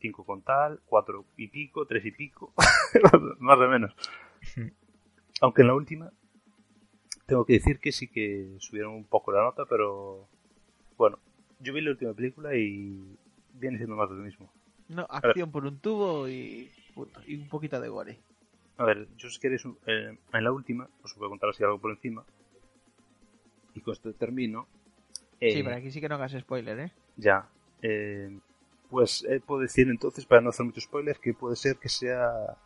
5 0.00 0.24
con 0.24 0.42
tal, 0.42 0.80
4 0.86 1.24
y 1.36 1.48
pico, 1.48 1.86
3 1.86 2.04
y 2.04 2.10
pico, 2.12 2.52
más 3.38 3.58
o 3.58 3.68
menos. 3.68 3.94
Aunque 5.40 5.62
en 5.62 5.68
la 5.68 5.74
última, 5.74 6.12
tengo 7.26 7.44
que 7.44 7.54
decir 7.54 7.78
que 7.78 7.92
sí 7.92 8.08
que 8.08 8.56
subieron 8.58 8.94
un 8.94 9.04
poco 9.04 9.32
la 9.32 9.42
nota, 9.42 9.64
pero 9.66 10.28
bueno, 10.96 11.18
yo 11.60 11.72
vi 11.72 11.80
la 11.80 11.90
última 11.90 12.14
película 12.14 12.56
y 12.56 13.18
viene 13.54 13.76
siendo 13.76 13.96
más 13.96 14.08
de 14.08 14.16
lo 14.16 14.22
mismo. 14.22 14.52
No, 14.88 15.06
acción 15.10 15.50
por 15.50 15.66
un 15.66 15.78
tubo 15.78 16.28
y 16.28 16.70
un 16.96 17.48
poquito 17.48 17.80
de 17.80 17.88
gore. 17.88 18.18
A 18.78 18.84
ver, 18.84 19.08
yo 19.16 19.28
si 19.28 19.38
queréis, 19.40 19.64
eh, 19.86 20.16
en 20.32 20.44
la 20.44 20.52
última, 20.52 20.88
os 21.02 21.14
voy 21.16 21.26
a 21.26 21.30
contar 21.30 21.50
así 21.50 21.62
algo 21.64 21.78
por 21.80 21.90
encima. 21.90 22.24
Y 23.74 23.80
con 23.80 23.92
esto 23.92 24.12
termino. 24.14 24.68
Eh, 25.40 25.52
Sí, 25.52 25.62
pero 25.62 25.76
aquí 25.76 25.90
sí 25.90 26.00
que 26.00 26.08
no 26.08 26.14
hagas 26.16 26.32
spoiler, 26.32 26.78
¿eh? 26.78 26.92
Ya. 27.16 27.48
eh, 27.82 28.38
pues 28.90 29.24
eh, 29.28 29.40
puedo 29.44 29.60
decir 29.60 29.88
entonces, 29.88 30.24
para 30.26 30.40
no 30.40 30.50
hacer 30.50 30.64
mucho 30.64 30.80
spoiler, 30.80 31.18
que 31.18 31.34
puede 31.34 31.56
ser 31.56 31.76
que 31.76 31.88
sea 31.90 32.56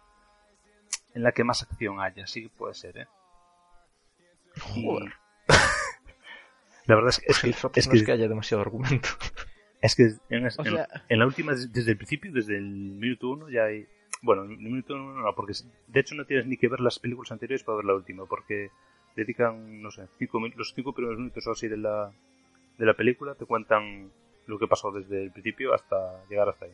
en 1.14 1.22
la 1.22 1.33
que 1.33 1.42
más 1.44 1.62
acción 1.62 2.01
haya. 2.01 2.27
Sí 2.27 2.42
que 2.42 2.48
puede 2.51 2.75
ser, 2.75 2.96
¿eh? 2.98 3.07
Y- 4.77 4.85
Joder. 4.85 5.12
la 6.87 6.94
verdad 6.94 7.09
es 7.11 7.18
que, 7.20 7.27
es 7.29 7.40
que, 7.40 7.51
Es 7.51 7.57
que, 7.57 7.81
es 7.81 7.88
no 7.88 7.94
es 7.94 8.03
que, 8.05 8.12
haya 8.12 8.29
demasiado 8.29 8.61
argumento. 8.61 9.09
es 9.81 9.94
que 9.96 10.03
en, 10.29 10.44
en- 10.44 10.51
sea, 10.51 10.87
en 11.09 11.18
la 11.18 11.27
última, 11.27 11.53
des- 11.53 11.72
desde 11.72 11.90
el 11.92 11.96
principio, 11.96 12.33
desde 12.33 12.57
el 12.59 12.64
minuto 12.70 13.31
uno, 13.31 13.48
ya 13.51 13.64
hay. 13.64 13.87
Bueno, 14.23 14.45
en 14.45 14.53
el 14.53 14.59
minuto 14.59 14.97
no, 14.97 15.35
porque 15.35 15.53
de 15.89 16.01
hecho 16.01 16.15
no 16.15 16.25
tienes 16.25 16.47
ni 16.47 16.57
que 16.57 16.69
ver 16.69 16.81
las 16.81 16.99
películas 16.99 17.33
anteriores 17.33 17.65
para 17.65 17.77
ver 17.77 17.85
la 17.87 17.95
última, 17.95 18.25
porque 18.25 18.71
dedican, 19.17 19.83
no 19.83 19.91
sé, 19.91 20.07
cinco, 20.19 20.41
los 20.57 20.73
cinco 20.75 20.93
primeros 20.93 21.19
minutos 21.19 21.47
o 21.47 21.51
así 21.51 21.69
de 21.69 21.77
la, 21.77 22.13
de 22.79 22.87
la 22.87 22.95
película 22.95 23.35
te 23.35 23.45
cuentan 23.45 24.11
lo 24.47 24.59
que 24.59 24.69
pasó 24.69 24.93
desde 24.93 25.25
el 25.25 25.33
principio 25.33 25.75
hasta 25.75 26.25
llegar 26.29 26.49
hasta 26.49 26.67
ahí. 26.67 26.73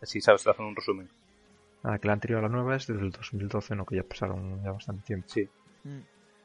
Así, 0.00 0.20
¿sabes? 0.20 0.44
Te 0.44 0.50
hacen 0.50 0.64
un 0.64 0.76
resumen. 0.76 1.08
Ah, 1.82 1.98
que 1.98 2.06
la 2.06 2.14
anterior 2.14 2.38
a 2.38 2.42
la 2.42 2.48
nueva 2.48 2.76
es 2.76 2.86
desde 2.86 3.02
el 3.02 3.10
2012, 3.10 3.74
no 3.74 3.84
que 3.84 3.96
ya 3.96 4.04
pasaron 4.04 4.62
ya 4.62 4.72
bastante 4.72 5.04
tiempo. 5.04 5.28
Sí, 5.28 5.48
mm. 5.84 6.00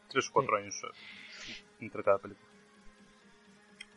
tres 0.10 0.30
o 0.30 0.34
cuatro 0.34 0.58
años 0.58 0.76
eh, 0.84 1.54
entre 1.82 2.04
cada 2.04 2.18
película. 2.18 2.47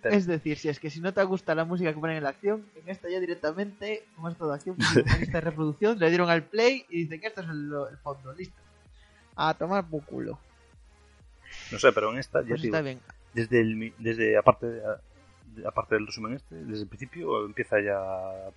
Es 0.08 0.26
decir, 0.26 0.56
si 0.58 0.68
es 0.68 0.80
que 0.80 0.88
si 0.90 1.00
no 1.00 1.12
te 1.12 1.22
gusta 1.24 1.54
la 1.54 1.64
música 1.64 1.92
que 1.92 1.98
ponen 2.00 2.16
en 2.16 2.22
la 2.22 2.30
acción, 2.30 2.64
en 2.76 2.88
esta 2.88 3.08
ya 3.10 3.20
directamente, 3.20 4.04
como 4.16 4.28
es 4.28 4.36
todo 4.36 4.52
acción, 4.52 4.76
de 5.32 5.40
reproducción, 5.40 5.98
le 5.98 6.08
dieron 6.08 6.30
al 6.30 6.44
play 6.44 6.86
y 6.88 7.02
dicen 7.02 7.20
que 7.20 7.26
esto 7.26 7.42
es 7.42 7.48
el, 7.48 7.70
el 7.90 7.96
fondo, 7.98 8.32
listo. 8.32 8.60
A 9.36 9.54
tomar 9.54 9.86
por 9.88 10.04
culo. 10.04 10.38
No 11.72 11.78
sé, 11.78 11.92
pero 11.92 12.12
en 12.12 12.18
esta, 12.18 12.40
ya 12.42 12.48
Pues 12.48 12.62
digo, 12.62 12.74
está 12.76 12.82
bien. 12.84 13.00
desde 13.34 13.60
el 13.60 13.76
mi- 13.76 13.92
desde 13.98 14.36
aparte 14.38 14.66
de- 14.66 14.82
aparte 15.66 15.96
del 15.96 16.06
resumen 16.06 16.34
este 16.34 16.54
desde 16.54 16.82
el 16.82 16.88
principio 16.88 17.44
empieza 17.44 17.80
ya 17.80 18.50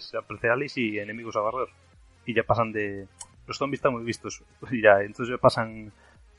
se 0.00 0.16
aparece 0.16 0.48
Alice 0.48 0.80
y 0.80 0.98
enemigos 0.98 1.36
a 1.36 1.40
barrer 1.40 1.68
y 2.24 2.34
ya 2.34 2.42
pasan 2.44 2.72
de 2.72 3.06
los 3.46 3.58
zombies 3.58 3.78
están 3.78 3.92
muy 3.92 4.02
vistos 4.02 4.42
y 4.70 4.80
ya 4.82 5.02
entonces 5.02 5.28
ya 5.34 5.38
pasan 5.38 5.92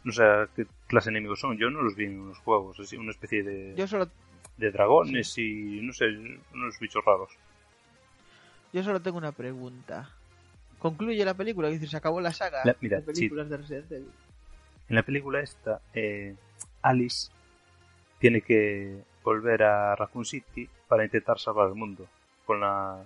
no 0.04 0.12
sé 0.12 0.24
qué 0.56 0.66
clase 0.88 1.10
de 1.10 1.18
enemigos 1.18 1.40
son 1.40 1.58
yo 1.58 1.70
no 1.70 1.82
los 1.82 1.96
vi 1.96 2.06
en 2.06 2.28
los 2.30 2.38
juegos 2.40 2.80
es 2.80 2.92
una 2.94 3.12
especie 3.12 3.44
de, 3.44 3.74
Yo 3.76 3.88
solo, 3.88 4.10
de 4.58 4.72
dragones 4.72 5.38
y 5.38 5.80
no 5.82 5.94
sé 5.94 6.06
unos 6.54 6.80
bichos 6.80 7.04
raros. 7.06 7.32
Yo 8.74 8.84
solo 8.84 9.02
tengo 9.02 9.18
una 9.18 9.32
pregunta. 9.32 10.10
Concluye 10.80 11.24
la 11.24 11.34
película, 11.36 11.68
es 11.70 11.76
decir, 11.76 11.90
se 11.90 11.98
acabó 11.98 12.20
la 12.20 12.34
saga 12.34 12.62
La- 12.66 12.76
mira, 12.82 12.98
de 12.98 13.04
películas 13.04 13.50
de 13.50 13.58
Resident 13.58 13.92
Evil. 13.92 14.12
en 14.90 14.96
la 14.96 15.04
película 15.04 15.40
esta 15.40 15.80
eh, 15.94 16.36
Alice 16.82 17.30
tiene 18.20 18.42
que 18.42 19.02
volver 19.24 19.64
a 19.64 19.96
Raccoon 19.96 20.26
City 20.26 20.68
para 20.88 21.04
intentar 21.06 21.40
salvar 21.40 21.70
el 21.70 21.76
mundo 21.76 22.06
con 22.46 22.60
la 22.60 23.02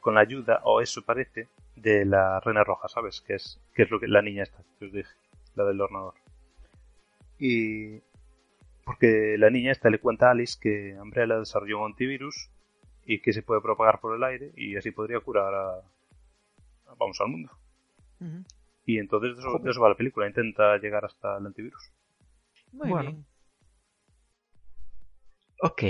con 0.00 0.14
la 0.14 0.20
ayuda 0.22 0.60
o 0.64 0.80
eso 0.80 1.02
parece 1.02 1.48
de 1.76 2.06
la 2.06 2.40
Reina 2.40 2.64
Roja 2.64 2.88
sabes 2.88 3.20
que 3.20 3.34
es 3.34 3.58
que 3.74 3.82
es 3.82 3.90
lo 3.90 4.00
que 4.00 4.08
la 4.08 4.22
niña 4.22 4.42
esta 4.44 4.62
que 4.78 4.86
os 4.86 4.92
dije 4.92 5.10
la 5.54 5.64
del 5.64 5.80
ordenador 5.80 6.14
y 7.38 7.98
porque 8.84 9.36
la 9.38 9.50
niña 9.50 9.72
esta 9.72 9.88
le 9.90 9.98
cuenta 10.00 10.28
a 10.28 10.30
Alice 10.32 10.58
que 10.60 10.96
Umbrella 11.00 11.38
desarrolló 11.38 11.78
un 11.80 11.86
antivirus 11.92 12.50
y 13.04 13.20
que 13.20 13.32
se 13.32 13.42
puede 13.42 13.60
propagar 13.60 14.00
por 14.00 14.14
el 14.16 14.22
aire 14.24 14.52
y 14.56 14.76
así 14.76 14.90
podría 14.90 15.20
curar 15.20 15.54
a, 15.54 15.74
a- 15.76 16.94
vamos 16.98 17.20
al 17.20 17.28
mundo. 17.28 17.50
Y 18.84 18.98
entonces 18.98 19.36
de 19.36 19.40
eso, 19.42 19.58
de 19.58 19.70
eso 19.70 19.80
va 19.80 19.88
la 19.90 19.96
película 19.96 20.26
intenta 20.26 20.76
llegar 20.78 21.04
hasta 21.04 21.38
el 21.38 21.46
antivirus. 21.46 21.90
Muy 22.72 22.88
Bueno. 22.90 23.10
bien. 23.10 23.26
Ok, 25.62 25.82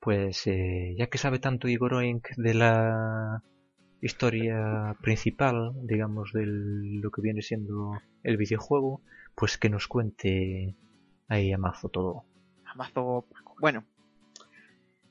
pues 0.00 0.46
eh, 0.46 0.94
ya 0.96 1.06
que 1.08 1.18
sabe 1.18 1.38
tanto 1.38 1.68
Igor 1.68 1.94
Oink 1.94 2.28
de 2.36 2.54
la 2.54 3.42
historia 4.00 4.96
principal, 5.00 5.72
digamos, 5.86 6.32
de 6.32 6.46
lo 6.46 7.10
que 7.10 7.20
viene 7.20 7.42
siendo 7.42 8.00
el 8.22 8.36
videojuego, 8.36 9.02
pues 9.34 9.58
que 9.58 9.68
nos 9.68 9.86
cuente 9.86 10.74
ahí 11.28 11.52
a 11.52 11.58
mazo 11.58 11.88
todo. 11.88 12.24
Amazo. 12.64 13.26
Bueno, 13.58 13.84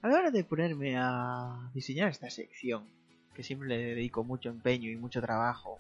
a 0.01 0.07
la 0.07 0.15
hora 0.15 0.31
de 0.31 0.43
ponerme 0.43 0.95
a 0.97 1.69
diseñar 1.73 2.09
esta 2.09 2.29
sección, 2.29 2.87
que 3.33 3.43
siempre 3.43 3.67
le 3.67 3.77
dedico 3.77 4.23
mucho 4.23 4.49
empeño 4.49 4.89
y 4.89 4.95
mucho 4.95 5.21
trabajo, 5.21 5.77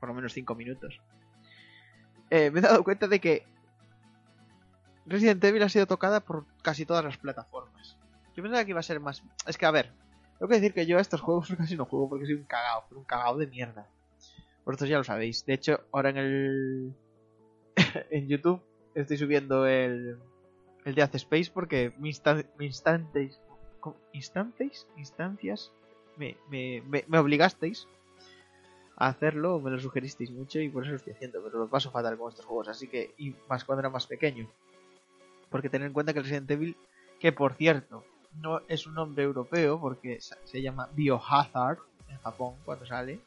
por 0.00 0.08
lo 0.08 0.14
menos 0.14 0.32
5 0.32 0.54
minutos, 0.54 1.00
eh, 2.30 2.50
me 2.50 2.58
he 2.60 2.62
dado 2.62 2.84
cuenta 2.84 3.08
de 3.08 3.20
que 3.20 3.46
Resident 5.06 5.42
Evil 5.44 5.62
ha 5.62 5.68
sido 5.68 5.86
tocada 5.86 6.20
por 6.20 6.46
casi 6.62 6.84
todas 6.84 7.04
las 7.04 7.16
plataformas. 7.16 7.96
Yo 8.36 8.42
pensaba 8.42 8.64
que 8.64 8.70
iba 8.70 8.80
a 8.80 8.84
ser 8.84 9.00
más... 9.00 9.22
Es 9.46 9.56
que, 9.56 9.66
a 9.66 9.70
ver, 9.70 9.92
tengo 10.38 10.48
que 10.48 10.56
decir 10.56 10.72
que 10.72 10.86
yo 10.86 10.98
a 10.98 11.00
estos 11.00 11.20
juegos 11.20 11.48
casi 11.58 11.76
no 11.76 11.84
juego 11.84 12.08
porque 12.08 12.26
soy 12.26 12.34
un 12.34 12.44
cagao, 12.44 12.84
un 12.92 13.04
cagao 13.04 13.36
de 13.36 13.46
mierda. 13.46 13.86
Vosotros 14.64 14.88
ya 14.90 14.98
lo 14.98 15.04
sabéis. 15.04 15.44
De 15.46 15.54
hecho, 15.54 15.80
ahora 15.92 16.10
en 16.10 16.16
el... 16.18 16.94
en 18.10 18.28
YouTube 18.28 18.60
estoy 18.94 19.16
subiendo 19.16 19.66
el, 19.66 20.18
el 20.84 20.94
Death 20.94 21.14
Space 21.14 21.50
porque 21.52 21.92
mi, 21.98 22.10
instan- 22.10 22.46
mi 22.58 22.66
instantes, 22.66 23.40
instantes, 24.12 24.86
instancias, 24.96 25.72
me, 26.16 26.36
me, 26.50 26.82
me, 26.86 27.04
me 27.06 27.18
obligasteis 27.18 27.86
a 28.96 29.06
hacerlo, 29.06 29.60
me 29.60 29.70
lo 29.70 29.78
sugeristeis 29.78 30.30
mucho 30.32 30.58
y 30.60 30.68
por 30.68 30.82
eso 30.82 30.90
lo 30.90 30.96
estoy 30.96 31.12
haciendo, 31.12 31.40
pero 31.42 31.58
lo 31.60 31.68
paso 31.68 31.92
fatal 31.92 32.18
con 32.18 32.30
estos 32.30 32.44
juegos, 32.44 32.66
así 32.68 32.88
que, 32.88 33.14
y 33.16 33.34
más 33.48 33.64
cuando 33.64 33.80
era 33.80 33.90
más 33.90 34.08
pequeño. 34.08 34.48
Porque 35.50 35.70
tener 35.70 35.86
en 35.86 35.92
cuenta 35.92 36.12
que 36.12 36.18
el 36.18 36.24
Resident 36.24 36.50
Evil, 36.50 36.76
que 37.20 37.30
por 37.32 37.54
cierto, 37.54 38.04
no 38.40 38.60
es 38.68 38.86
un 38.86 38.94
nombre 38.94 39.24
europeo 39.24 39.80
porque 39.80 40.18
se 40.20 40.62
llama 40.62 40.88
Biohazard 40.92 41.78
en 42.08 42.18
Japón 42.18 42.54
cuando 42.64 42.86
sale. 42.86 43.20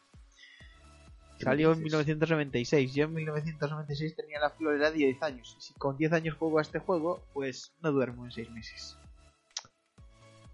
Salió 1.39 1.74
en 1.74 1.82
1996. 1.82 2.93
Yo 2.93 3.06
en 3.06 3.13
1996 3.13 4.15
tenía 4.15 4.39
la 4.39 4.52
florera 4.52 4.91
de 4.91 4.97
10 4.97 5.24
años. 5.24 5.56
Y 5.58 5.62
si 5.62 5.74
con 5.74 5.97
10 5.97 6.13
años 6.13 6.38
juego 6.38 6.60
a 6.60 6.62
este 6.62 6.80
juego, 6.80 7.21
pues 7.34 7.74
no 7.82 7.91
duermo 7.91 8.26
en 8.26 8.32
6 8.32 8.52
meses. 8.52 8.97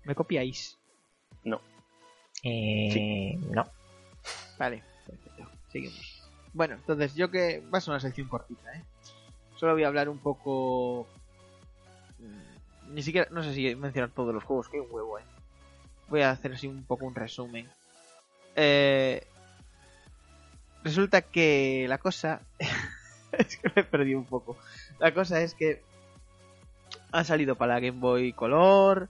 ¿Me 0.06 0.16
copiáis? 0.16 0.78
Eh, 2.44 3.38
No. 3.52 3.66
Vale, 4.58 4.84
perfecto. 5.06 5.50
Seguimos. 5.72 6.24
Bueno, 6.54 6.76
entonces 6.76 7.16
yo 7.16 7.30
que... 7.30 7.64
Va 7.74 7.80
a 7.80 7.82
ser 7.82 7.92
una 7.92 8.00
sección 8.00 8.28
cortita, 8.28 8.74
¿eh? 8.74 8.84
Solo 9.56 9.74
voy 9.74 9.84
a 9.84 9.88
hablar 9.88 10.10
un 10.10 10.20
poco... 10.20 11.08
Ni 12.90 13.04
siquiera... 13.04 13.28
No 13.32 13.44
sé 13.44 13.54
si 13.54 13.76
mencionar 13.76 14.10
todos 14.12 14.34
los 14.34 14.44
juegos, 14.44 14.70
que 14.70 14.78
hay 14.78 14.84
un 14.84 14.92
huevo, 14.92 15.20
¿eh? 15.20 15.24
Voy 16.10 16.22
a 16.22 16.32
hacer 16.32 16.54
así 16.54 16.68
un 16.68 16.84
poco 16.84 17.06
un 17.06 17.16
resumen. 17.16 17.68
Eh... 18.56 19.26
Resulta 20.84 21.22
que 21.22 21.86
la 21.90 21.98
cosa... 21.98 22.42
es 23.32 23.58
que 23.58 23.70
me 23.76 23.82
he 23.82 23.84
perdido 23.84 24.20
un 24.20 24.26
poco. 24.26 24.58
La 25.00 25.14
cosa 25.14 25.42
es 25.42 25.54
que 25.54 25.82
han 27.12 27.26
salido 27.26 27.56
para 27.56 27.74
la 27.76 27.80
Game 27.80 28.00
Boy 28.00 28.32
Color, 28.34 29.10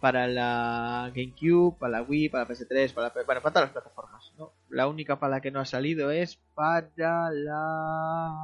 para 0.00 0.26
la 0.26 1.10
GameCube, 1.14 1.76
para 1.78 1.98
la 1.98 2.02
Wii, 2.02 2.28
para 2.28 2.44
la 2.44 2.50
PS3, 2.50 2.92
para, 2.92 3.06
la, 3.08 3.14
P- 3.14 3.22
bueno, 3.24 3.40
para 3.40 3.52
todas 3.52 3.66
las 3.68 3.72
plataformas. 3.72 4.32
¿no? 4.36 4.52
La 4.68 4.88
única 4.88 5.18
para 5.20 5.36
la 5.36 5.40
que 5.40 5.50
no 5.52 5.60
ha 5.60 5.64
salido 5.64 6.10
es 6.10 6.38
para 6.54 7.30
la... 7.30 8.34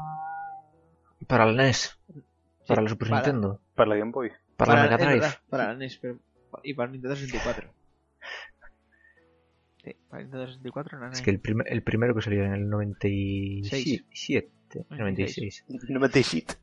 Para 1.26 1.46
la 1.46 1.64
NES, 1.64 1.98
para 2.66 2.82
la 2.82 2.88
Super 2.88 3.08
para- 3.08 3.20
Nintendo, 3.22 3.60
para 3.74 3.90
la 3.90 3.96
Game 3.96 4.12
Boy 4.12 4.30
para, 4.58 4.74
la 4.74 4.84
es 4.84 4.90
Mega 4.90 4.96
Drive. 4.98 5.20
verdad, 5.20 5.38
para 5.48 5.66
la 5.68 5.74
NES 5.74 5.98
pero- 6.02 6.18
y 6.62 6.74
para 6.74 6.86
el 6.86 6.92
Nintendo 6.92 7.16
64. 7.16 7.72
Sí, 9.84 9.94
para 10.08 10.20
el 10.22 10.26
Nintendo 10.26 10.46
64 10.48 10.98
no 10.98 11.10
Es 11.12 11.18
hay. 11.18 11.24
que 11.24 11.30
el, 11.30 11.40
prim- 11.40 11.62
el 11.64 11.82
primero 11.82 12.14
que 12.14 12.22
salió 12.22 12.44
en 12.44 12.52
el 12.52 12.68
97, 12.68 14.04
96. 14.90 15.64
97 15.88 16.54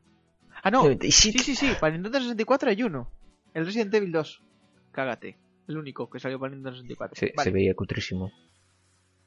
Ah, 0.62 0.70
no. 0.70 0.82
97. 0.82 1.38
Sí, 1.38 1.44
sí, 1.44 1.54
sí. 1.54 1.72
Para 1.80 1.94
el 1.94 2.02
Nintendo 2.02 2.18
64 2.20 2.70
hay 2.70 2.82
uno. 2.82 3.10
El 3.54 3.64
Resident 3.66 3.94
Evil 3.94 4.12
2. 4.12 4.42
Cágate. 4.92 5.38
El 5.68 5.78
único 5.78 6.08
que 6.10 6.18
salió 6.20 6.38
para 6.38 6.52
el 6.52 6.58
Nintendo 6.58 6.76
64. 6.76 7.16
Se, 7.18 7.32
Vale. 7.36 7.50
se 7.50 7.54
veía 7.54 7.74
cutrísimo. 7.74 8.30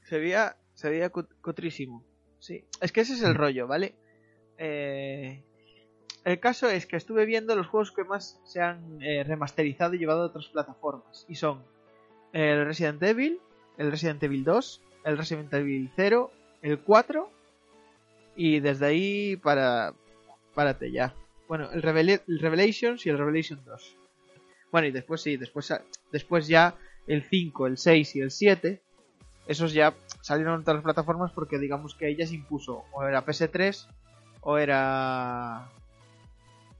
Se 0.03 0.19
veía, 0.19 0.55
Se 0.73 0.89
veía 0.89 1.11
cut- 1.11 1.33
cutrísimo. 1.41 2.03
Sí. 2.39 2.63
Es 2.81 2.91
que 2.91 3.01
ese 3.01 3.13
es 3.13 3.23
el 3.23 3.33
Mm. 3.33 3.37
rollo, 3.37 3.67
¿vale? 3.67 3.95
Eh, 4.57 5.43
El 6.29 6.39
caso 6.39 6.69
es 6.69 6.85
que 6.85 6.95
estuve 6.95 7.25
viendo 7.25 7.55
los 7.55 7.65
juegos 7.65 7.91
que 7.91 8.03
más 8.03 8.39
se 8.43 8.61
han 8.61 9.01
eh, 9.01 9.23
remasterizado 9.23 9.95
y 9.95 9.97
llevado 9.97 10.21
a 10.21 10.25
otras 10.27 10.45
plataformas. 10.49 11.25
Y 11.27 11.33
son 11.33 11.63
el 12.33 12.65
Resident 12.67 13.01
Evil, 13.01 13.39
el 13.79 13.89
Resident 13.89 14.21
Evil 14.21 14.43
2, 14.43 14.81
el 15.05 15.17
Resident 15.17 15.51
Evil 15.55 15.89
0, 15.95 16.31
el 16.61 16.77
4 16.81 17.31
y 18.35 18.59
desde 18.59 18.85
ahí 18.85 19.37
para 19.37 19.95
párate 20.53 20.91
ya. 20.91 21.15
Bueno, 21.47 21.71
el, 21.71 21.81
Revela- 21.81 22.21
el 22.27 22.39
Revelations 22.39 23.07
y 23.07 23.09
el 23.09 23.17
Revelation 23.17 23.59
2. 23.65 23.95
Bueno, 24.71 24.87
y 24.87 24.91
después 24.91 25.21
sí, 25.23 25.35
después, 25.35 25.73
después 26.11 26.47
ya 26.47 26.75
el 27.07 27.23
5, 27.23 27.65
el 27.65 27.77
6 27.79 28.15
y 28.17 28.21
el 28.21 28.29
7. 28.29 28.83
Esos 29.47 29.73
ya 29.73 29.95
salieron 30.21 30.63
en 30.63 30.73
las 30.75 30.83
plataformas 30.83 31.31
porque 31.31 31.57
digamos 31.57 31.95
que 31.95 32.07
ella 32.07 32.27
se 32.27 32.35
impuso 32.35 32.85
o 32.91 33.03
era 33.03 33.25
PS3 33.25 33.87
o 34.41 34.59
era 34.59 35.67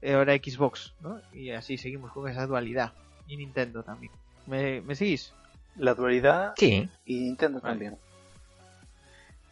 eh, 0.02 0.12
era 0.12 0.34
Xbox, 0.34 0.94
¿no? 1.00 1.20
Y 1.32 1.50
así 1.50 1.76
seguimos 1.76 2.12
con 2.12 2.28
esa 2.28 2.46
dualidad. 2.46 2.92
Y 3.26 3.36
Nintendo 3.36 3.82
también. 3.82 4.12
¿Me, 4.46 4.80
me 4.80 4.94
seguís? 4.94 5.32
La 5.76 5.94
dualidad 5.94 6.54
Sí. 6.56 6.88
y 7.04 7.20
Nintendo 7.20 7.60
Vale. 7.60 7.72
también. 7.72 7.96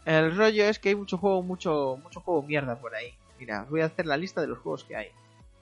El 0.04 0.34
rollo 0.36 0.64
es 0.64 0.78
que 0.78 0.90
hay 0.90 0.94
mucho 0.94 1.18
juego, 1.18 1.42
mucho, 1.42 1.98
mucho 2.02 2.20
juego 2.20 2.42
mierda 2.42 2.76
por 2.76 2.94
ahí. 2.94 3.12
Mira, 3.38 3.62
os 3.62 3.70
voy 3.70 3.82
a 3.82 3.86
hacer 3.86 4.06
la 4.06 4.16
lista 4.16 4.40
de 4.40 4.46
los 4.48 4.58
juegos 4.58 4.84
que 4.84 4.96
hay. 4.96 5.08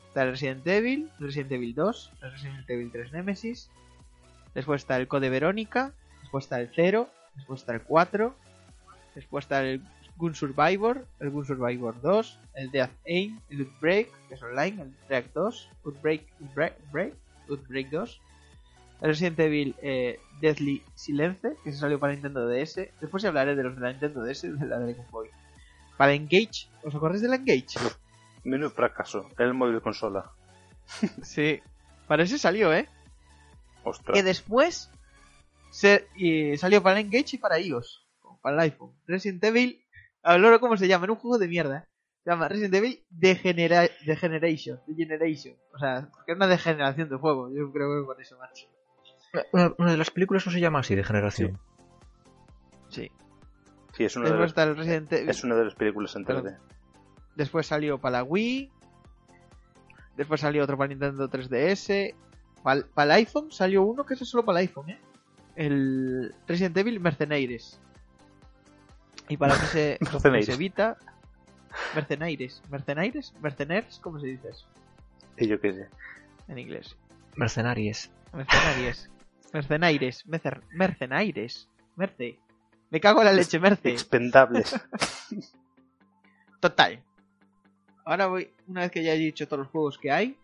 Está 0.09 0.23
el 0.23 0.31
Resident 0.31 0.67
Evil, 0.67 1.11
Resident 1.19 1.53
Evil 1.53 1.75
2, 1.75 2.13
el 2.23 2.33
Resident 2.33 2.71
Evil 2.71 2.91
3 2.93 3.13
Nemesis. 3.13 3.71
Después 4.55 4.83
está 4.83 4.97
el 4.97 5.09
Code 5.09 5.29
Verónica. 5.29 5.93
Después 6.23 6.45
está 6.45 6.61
el 6.61 6.71
0. 6.75 7.11
Después 7.35 7.61
está 7.61 7.75
el 7.75 7.83
4. 7.83 8.35
Después 9.15 9.45
está 9.45 9.63
el 9.63 9.83
Gun 10.17 10.35
Survivor, 10.35 11.07
el 11.21 11.31
Gun 11.31 11.45
Survivor 11.45 12.01
2, 12.01 12.41
el 12.55 12.71
Death 12.71 12.93
Aim, 13.07 13.41
el 13.51 13.61
Outbreak, 13.61 14.09
que 14.29 14.35
es 14.35 14.43
online, 14.43 14.83
el 14.83 14.97
Track 15.09 15.33
2, 15.33 15.71
Outbreak, 15.85 16.23
Outbreak, 16.41 16.79
Outbreak, 16.81 17.15
Outbreak 17.49 17.91
2. 17.91 18.21
El 19.03 19.09
Resident 19.09 19.39
Evil 19.41 19.77
eh, 19.83 20.19
Deathly 20.41 20.83
Silence, 20.95 21.57
que 21.63 21.73
se 21.73 21.79
salió 21.79 22.01
para 22.01 22.15
Nintendo 22.15 22.49
DS. 22.49 22.89
Después 23.01 23.23
ya 23.23 23.29
hablaré 23.29 23.55
de 23.55 23.63
los 23.63 23.75
de 23.75 23.83
la 23.83 23.91
Nintendo 23.91 24.25
DS 24.25 24.45
y 24.45 24.49
de 24.53 24.67
la 24.67 24.79
de 24.79 24.95
Game 24.95 25.09
Boy. 25.11 25.29
Para 25.97 26.15
Engage, 26.15 26.69
¿os 26.83 26.95
acordáis 26.95 27.23
del 27.23 27.35
Engage? 27.35 27.79
Menudo 28.45 28.71
fracaso. 28.71 29.29
El 29.39 29.55
móvil 29.55 29.81
consola. 29.81 30.31
Sí. 31.23 31.61
Para 32.07 32.23
ese 32.23 32.39
salió, 32.39 32.73
¿eh? 32.73 32.89
Ostras. 33.83 34.15
Que 34.15 34.23
después 34.23 34.91
se, 35.71 36.07
y 36.15 36.57
salió 36.57 36.83
para 36.83 36.99
el 36.99 37.07
Engage 37.07 37.37
y 37.37 37.39
para 37.39 37.59
iOS. 37.59 38.07
Para 38.41 38.55
el 38.55 38.61
iPhone. 38.71 38.93
Resident 39.07 39.43
Evil, 39.43 39.85
ahora 40.27 40.59
cómo 40.59 40.77
se 40.77 40.89
llama, 40.89 41.05
en 41.05 41.13
un 41.13 41.17
juego 41.17 41.39
de 41.39 41.49
mierda. 41.49 41.89
Se 42.25 42.31
llama 42.31 42.49
Resident 42.49 42.75
Evil 42.75 43.05
Degenera 43.11 43.89
Degeneration. 44.05 44.81
Degeneration. 44.87 45.55
O 45.75 45.79
sea, 45.79 46.09
que 46.25 46.33
es 46.33 46.37
una 46.37 46.49
degeneración 46.49 47.09
de 47.09 47.17
juego. 47.17 47.51
Yo 47.51 47.73
creo 47.73 48.01
que 48.01 48.07
con 48.07 48.21
eso, 48.21 48.37
macho. 48.39 48.67
Una, 49.53 49.73
una 49.79 49.93
de 49.93 49.99
las 49.99 50.11
películas 50.11 50.45
no 50.47 50.53
se 50.53 50.61
llama 50.61 50.81
así, 50.81 50.95
de 50.95 51.05
generación. 51.05 51.59
Sí. 52.89 53.11
Sí, 53.97 54.05
es 54.05 54.15
una, 54.17 54.29
de 54.29 54.35
Evil. 54.35 55.31
es 55.31 55.43
una 55.43 55.55
de 55.55 55.65
las 55.65 55.75
películas 55.75 56.15
en 56.17 56.27
3D. 56.27 56.59
Después 57.35 57.67
salió 57.67 57.99
para 57.99 58.19
la 58.19 58.25
Wii. 58.25 58.71
Después 60.17 60.41
salió 60.43 60.63
otro 60.63 60.77
para 60.77 60.89
Nintendo 60.89 61.31
3DS. 61.31 62.15
Para, 62.63 62.85
el 63.05 63.11
iPhone 63.13 63.51
salió 63.51 63.83
uno 63.83 64.05
que 64.05 64.15
es 64.15 64.21
solo 64.29 64.45
para 64.45 64.61
el 64.61 64.69
iPhone, 64.69 64.91
¿eh? 64.91 65.01
El 65.55 66.35
Resident 66.47 66.77
Evil 66.77 67.01
Mercenaires. 67.01 67.81
Y 69.29 69.37
para 69.37 69.55
PS, 69.55 69.99
Mercenaires. 70.01 70.49
PS 70.49 70.59
Vita. 70.59 70.97
Mercenaires. 71.95 72.63
¿Mercenaires? 72.71 73.33
¿Mercenaires? 73.41 73.99
¿Cómo 74.03 74.19
se 74.21 74.29
dice 74.29 74.49
eso 74.49 74.67
Y 75.37 75.47
yo 75.49 75.61
qué 75.61 75.73
sé. 75.75 75.89
en 76.49 76.59
inglés? 76.59 76.97
Mercenaries. 77.35 78.11
Mercenaries. 78.33 79.11
Mercenaires. 79.53 80.27
Mercer- 80.27 80.63
Mercenaires. 80.73 81.69
Merce. 81.97 82.39
Me 82.91 83.01
cago 83.01 83.21
en 83.21 83.27
la 83.27 83.33
leche, 83.33 83.59
Merce. 83.59 83.91
Expendables. 83.91 84.75
Total. 86.61 87.03
Ahora 88.05 88.27
voy, 88.29 88.51
una 88.69 88.83
vez 88.83 88.91
que 88.93 89.03
ya 89.03 89.13
he 89.15 89.19
dicho 89.19 89.47
todos 89.49 89.61
los 89.65 89.69
juegos 89.69 89.99
que 89.99 90.13
hay, 90.13 90.37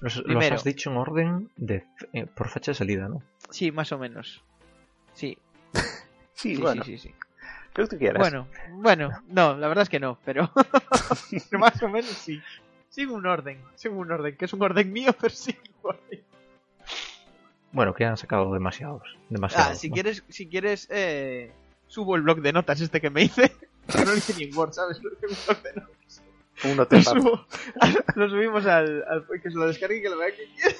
Los, 0.00 0.16
los 0.16 0.24
Primero. 0.24 0.56
has 0.56 0.64
dicho 0.64 0.90
en 0.90 0.96
orden 0.96 1.50
de 1.56 1.84
eh, 2.12 2.26
por 2.26 2.48
fecha 2.48 2.72
de 2.72 2.74
salida, 2.74 3.08
¿no? 3.08 3.22
Sí, 3.50 3.70
más 3.70 3.92
o 3.92 3.98
menos. 3.98 4.42
Sí, 5.14 5.38
Sí, 6.34 6.56
sí, 6.56 6.60
bueno. 6.60 6.82
sí, 6.82 6.98
sí, 6.98 7.08
sí. 7.08 7.14
Lo 7.74 7.84
que 7.84 7.90
tú 7.90 7.98
quieras. 7.98 8.18
Bueno, 8.18 8.46
bueno, 8.72 9.10
no, 9.28 9.56
la 9.56 9.68
verdad 9.68 9.82
es 9.82 9.88
que 9.88 10.00
no, 10.00 10.18
pero 10.24 10.50
más 11.52 11.82
o 11.82 11.88
menos 11.88 12.10
sí. 12.10 12.40
Sigo 12.90 13.14
un 13.14 13.24
orden, 13.26 13.58
sigo 13.74 13.96
un 13.96 14.10
orden, 14.12 14.36
que 14.36 14.44
es 14.44 14.52
un 14.52 14.62
orden 14.62 14.92
mío, 14.92 15.12
pero 15.20 15.34
sigo 15.34 15.58
un 15.82 15.90
orden. 15.90 16.22
Bueno, 17.72 17.94
que 17.94 18.04
han 18.04 18.16
sacado 18.18 18.52
demasiados. 18.52 19.02
Ah, 19.14 19.18
demasiados 19.30 19.78
si 19.78 19.88
¿no? 19.88 19.94
quieres, 19.94 20.22
si 20.28 20.46
quieres, 20.48 20.88
eh, 20.90 21.52
subo 21.86 22.16
el 22.16 22.22
blog 22.22 22.40
de 22.42 22.52
notas 22.52 22.80
este 22.80 23.00
que 23.00 23.10
me 23.10 23.22
hice. 23.24 23.52
Que 23.92 24.04
no 24.04 24.12
lo 24.12 24.16
hice 24.16 24.32
ni 24.34 24.44
en 24.44 24.56
Word, 24.56 24.72
¿sabes? 24.74 25.02
Lo 25.02 25.10
hice 25.12 25.26
en 25.26 25.32
un 25.32 25.38
blog 25.44 25.62
de 25.62 25.72
notas. 25.80 26.22
Uno 26.64 26.74
Lo, 26.76 26.86
te 26.86 26.96
subo- 27.02 27.46
lo 28.14 28.28
subimos 28.30 28.64
al, 28.66 29.02
al 29.08 29.26
que 29.42 29.50
se 29.50 29.56
lo 29.56 29.66
descargue 29.66 29.96
y 29.98 30.02
que 30.02 30.08
lo 30.08 30.18
vea 30.18 30.32
quien 30.36 30.48
quiera. 30.54 30.76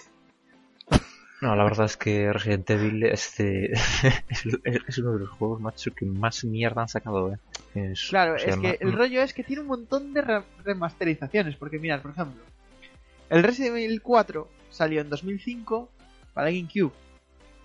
No, 1.42 1.56
la 1.56 1.64
verdad 1.64 1.86
es 1.86 1.96
que 1.96 2.32
Resident 2.32 2.70
Evil 2.70 3.02
este, 3.02 3.72
es, 4.32 4.98
uno 4.98 5.12
de 5.14 5.18
los 5.18 5.28
juegos, 5.30 5.60
macho, 5.60 5.92
que 5.92 6.06
más 6.06 6.44
mierda 6.44 6.82
han 6.82 6.88
sacado, 6.88 7.32
¿eh? 7.34 7.38
Es- 7.74 8.06
Claro, 8.10 8.34
o 8.36 8.38
sea, 8.38 8.50
es 8.50 8.56
que 8.58 8.78
el 8.80 8.92
rollo 8.92 9.20
es 9.22 9.34
que 9.34 9.42
tiene 9.42 9.62
un 9.62 9.68
montón 9.68 10.14
de 10.14 10.22
re- 10.22 10.42
remasterizaciones. 10.64 11.56
Porque 11.56 11.80
mirad, 11.80 12.00
por 12.00 12.12
ejemplo, 12.12 12.40
el 13.28 13.42
Resident 13.42 13.76
Evil 13.76 14.00
4 14.02 14.48
salió 14.70 15.00
en 15.00 15.10
2005 15.10 15.90
para 16.32 16.50
GameCube, 16.50 16.92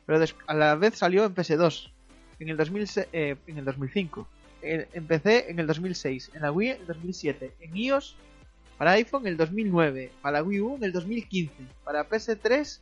pero 0.07 0.25
a 0.47 0.53
la 0.55 0.73
vez 0.75 0.95
salió 0.95 1.23
en 1.25 1.35
PS2 1.35 1.91
en 2.39 2.49
el, 2.49 2.57
2006 2.57 3.07
eh, 3.13 3.35
en 3.45 3.57
el 3.59 3.65
2005, 3.65 4.27
en, 4.63 4.87
en 4.91 5.05
PC 5.05 5.51
en 5.51 5.59
el 5.59 5.67
2006, 5.67 6.31
en 6.33 6.41
la 6.41 6.51
Wii 6.51 6.69
en 6.71 6.81
el 6.81 6.87
2007, 6.87 7.53
en 7.59 7.77
iOS 7.77 8.15
para 8.77 8.91
iPhone 8.93 9.21
en 9.27 9.33
el 9.33 9.37
2009, 9.37 10.11
para 10.21 10.41
Wii 10.43 10.61
U 10.61 10.75
en 10.77 10.83
el 10.83 10.91
2015, 10.91 11.53
para 11.83 12.07
PS3 12.09 12.79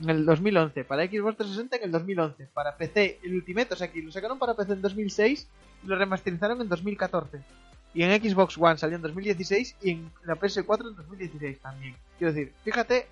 en 0.00 0.10
el 0.10 0.24
2011, 0.24 0.84
para 0.84 1.04
Xbox 1.04 1.36
360 1.36 1.76
en 1.76 1.82
el 1.84 1.92
2011, 1.92 2.46
para 2.52 2.76
PC 2.76 3.20
el 3.22 3.34
Ultimate, 3.34 3.74
o 3.74 3.76
sea 3.76 3.90
que 3.90 4.02
lo 4.02 4.10
sacaron 4.10 4.38
para 4.38 4.54
PC 4.54 4.72
en 4.72 4.82
2006 4.82 5.48
y 5.84 5.86
lo 5.86 5.96
remasterizaron 5.96 6.60
en 6.60 6.68
2014. 6.68 7.40
Y 7.94 8.02
en 8.02 8.22
Xbox 8.22 8.56
One 8.58 8.78
salió 8.78 8.96
en 8.96 9.02
2016 9.02 9.76
y 9.82 9.90
en 9.90 10.10
la 10.24 10.34
PS4 10.34 10.88
en 10.88 10.96
2016 10.96 11.58
también. 11.60 11.94
Quiero 12.18 12.32
decir, 12.32 12.52
fíjate, 12.64 13.06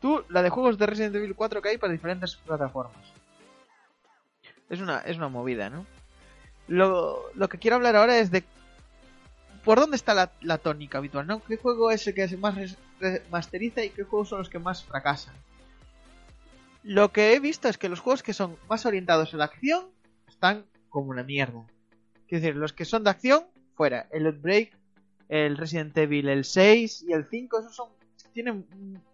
tú 0.00 0.24
la 0.28 0.42
de 0.42 0.50
juegos 0.50 0.78
de 0.78 0.86
Resident 0.86 1.16
Evil 1.16 1.34
4 1.34 1.60
que 1.60 1.70
hay 1.70 1.78
para 1.78 1.92
diferentes 1.92 2.36
plataformas. 2.36 3.04
Es 4.70 4.80
una, 4.80 4.98
es 4.98 5.16
una 5.16 5.28
movida, 5.28 5.68
¿no? 5.68 5.84
Lo, 6.68 7.22
lo 7.34 7.48
que 7.48 7.58
quiero 7.58 7.76
hablar 7.76 7.96
ahora 7.96 8.18
es 8.18 8.30
de 8.30 8.44
por 9.64 9.80
dónde 9.80 9.96
está 9.96 10.14
la, 10.14 10.30
la 10.42 10.58
tónica 10.58 10.98
habitual, 10.98 11.26
¿no? 11.26 11.42
¿Qué 11.42 11.56
juego 11.56 11.90
es 11.90 12.06
el 12.06 12.14
que 12.14 12.36
más 12.36 12.76
remasteriza 13.00 13.82
y 13.82 13.90
qué 13.90 14.04
juegos 14.04 14.28
son 14.28 14.38
los 14.38 14.48
que 14.48 14.58
más 14.58 14.84
fracasan? 14.84 15.34
Lo 16.88 17.12
que 17.12 17.34
he 17.34 17.38
visto 17.38 17.68
es 17.68 17.76
que 17.76 17.90
los 17.90 18.00
juegos 18.00 18.22
que 18.22 18.32
son 18.32 18.56
más 18.66 18.86
orientados 18.86 19.34
a 19.34 19.36
la 19.36 19.44
acción 19.44 19.90
están 20.26 20.64
como 20.88 21.10
una 21.10 21.22
mierda. 21.22 21.66
Quiero 22.26 22.40
decir, 22.40 22.56
los 22.56 22.72
que 22.72 22.86
son 22.86 23.04
de 23.04 23.10
acción, 23.10 23.44
fuera. 23.74 24.08
El 24.10 24.24
Outbreak, 24.24 24.74
el 25.28 25.58
Resident 25.58 25.94
Evil, 25.98 26.30
el 26.30 26.46
6 26.46 27.04
y 27.06 27.12
el 27.12 27.26
5, 27.26 27.58
esos 27.58 27.76
son. 27.76 27.90
Tienen. 28.32 28.64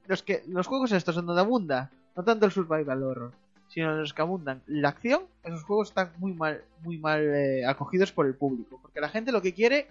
Los 0.07 0.23
que 0.23 0.45
los 0.47 0.69
juegos 0.69 0.93
estos 0.93 1.17
son 1.17 1.27
donde 1.27 1.43
abunda, 1.43 1.91
no 2.15 2.23
tanto 2.23 2.47
el 2.47 2.53
survival 2.53 3.03
horror, 3.03 3.33
sino 3.67 3.93
los 3.97 4.15
que 4.15 4.23
abundan 4.23 4.63
la 4.69 4.91
acción, 4.91 5.25
esos 5.43 5.65
juegos 5.65 5.89
están 5.89 6.13
muy 6.19 6.33
mal, 6.33 6.63
muy 6.85 6.99
mal 6.99 7.23
eh, 7.23 7.67
acogidos 7.67 8.13
por 8.13 8.27
el 8.27 8.37
público. 8.37 8.79
Porque 8.81 9.01
la 9.01 9.09
gente 9.09 9.33
lo 9.33 9.43
que 9.43 9.53
quiere 9.53 9.89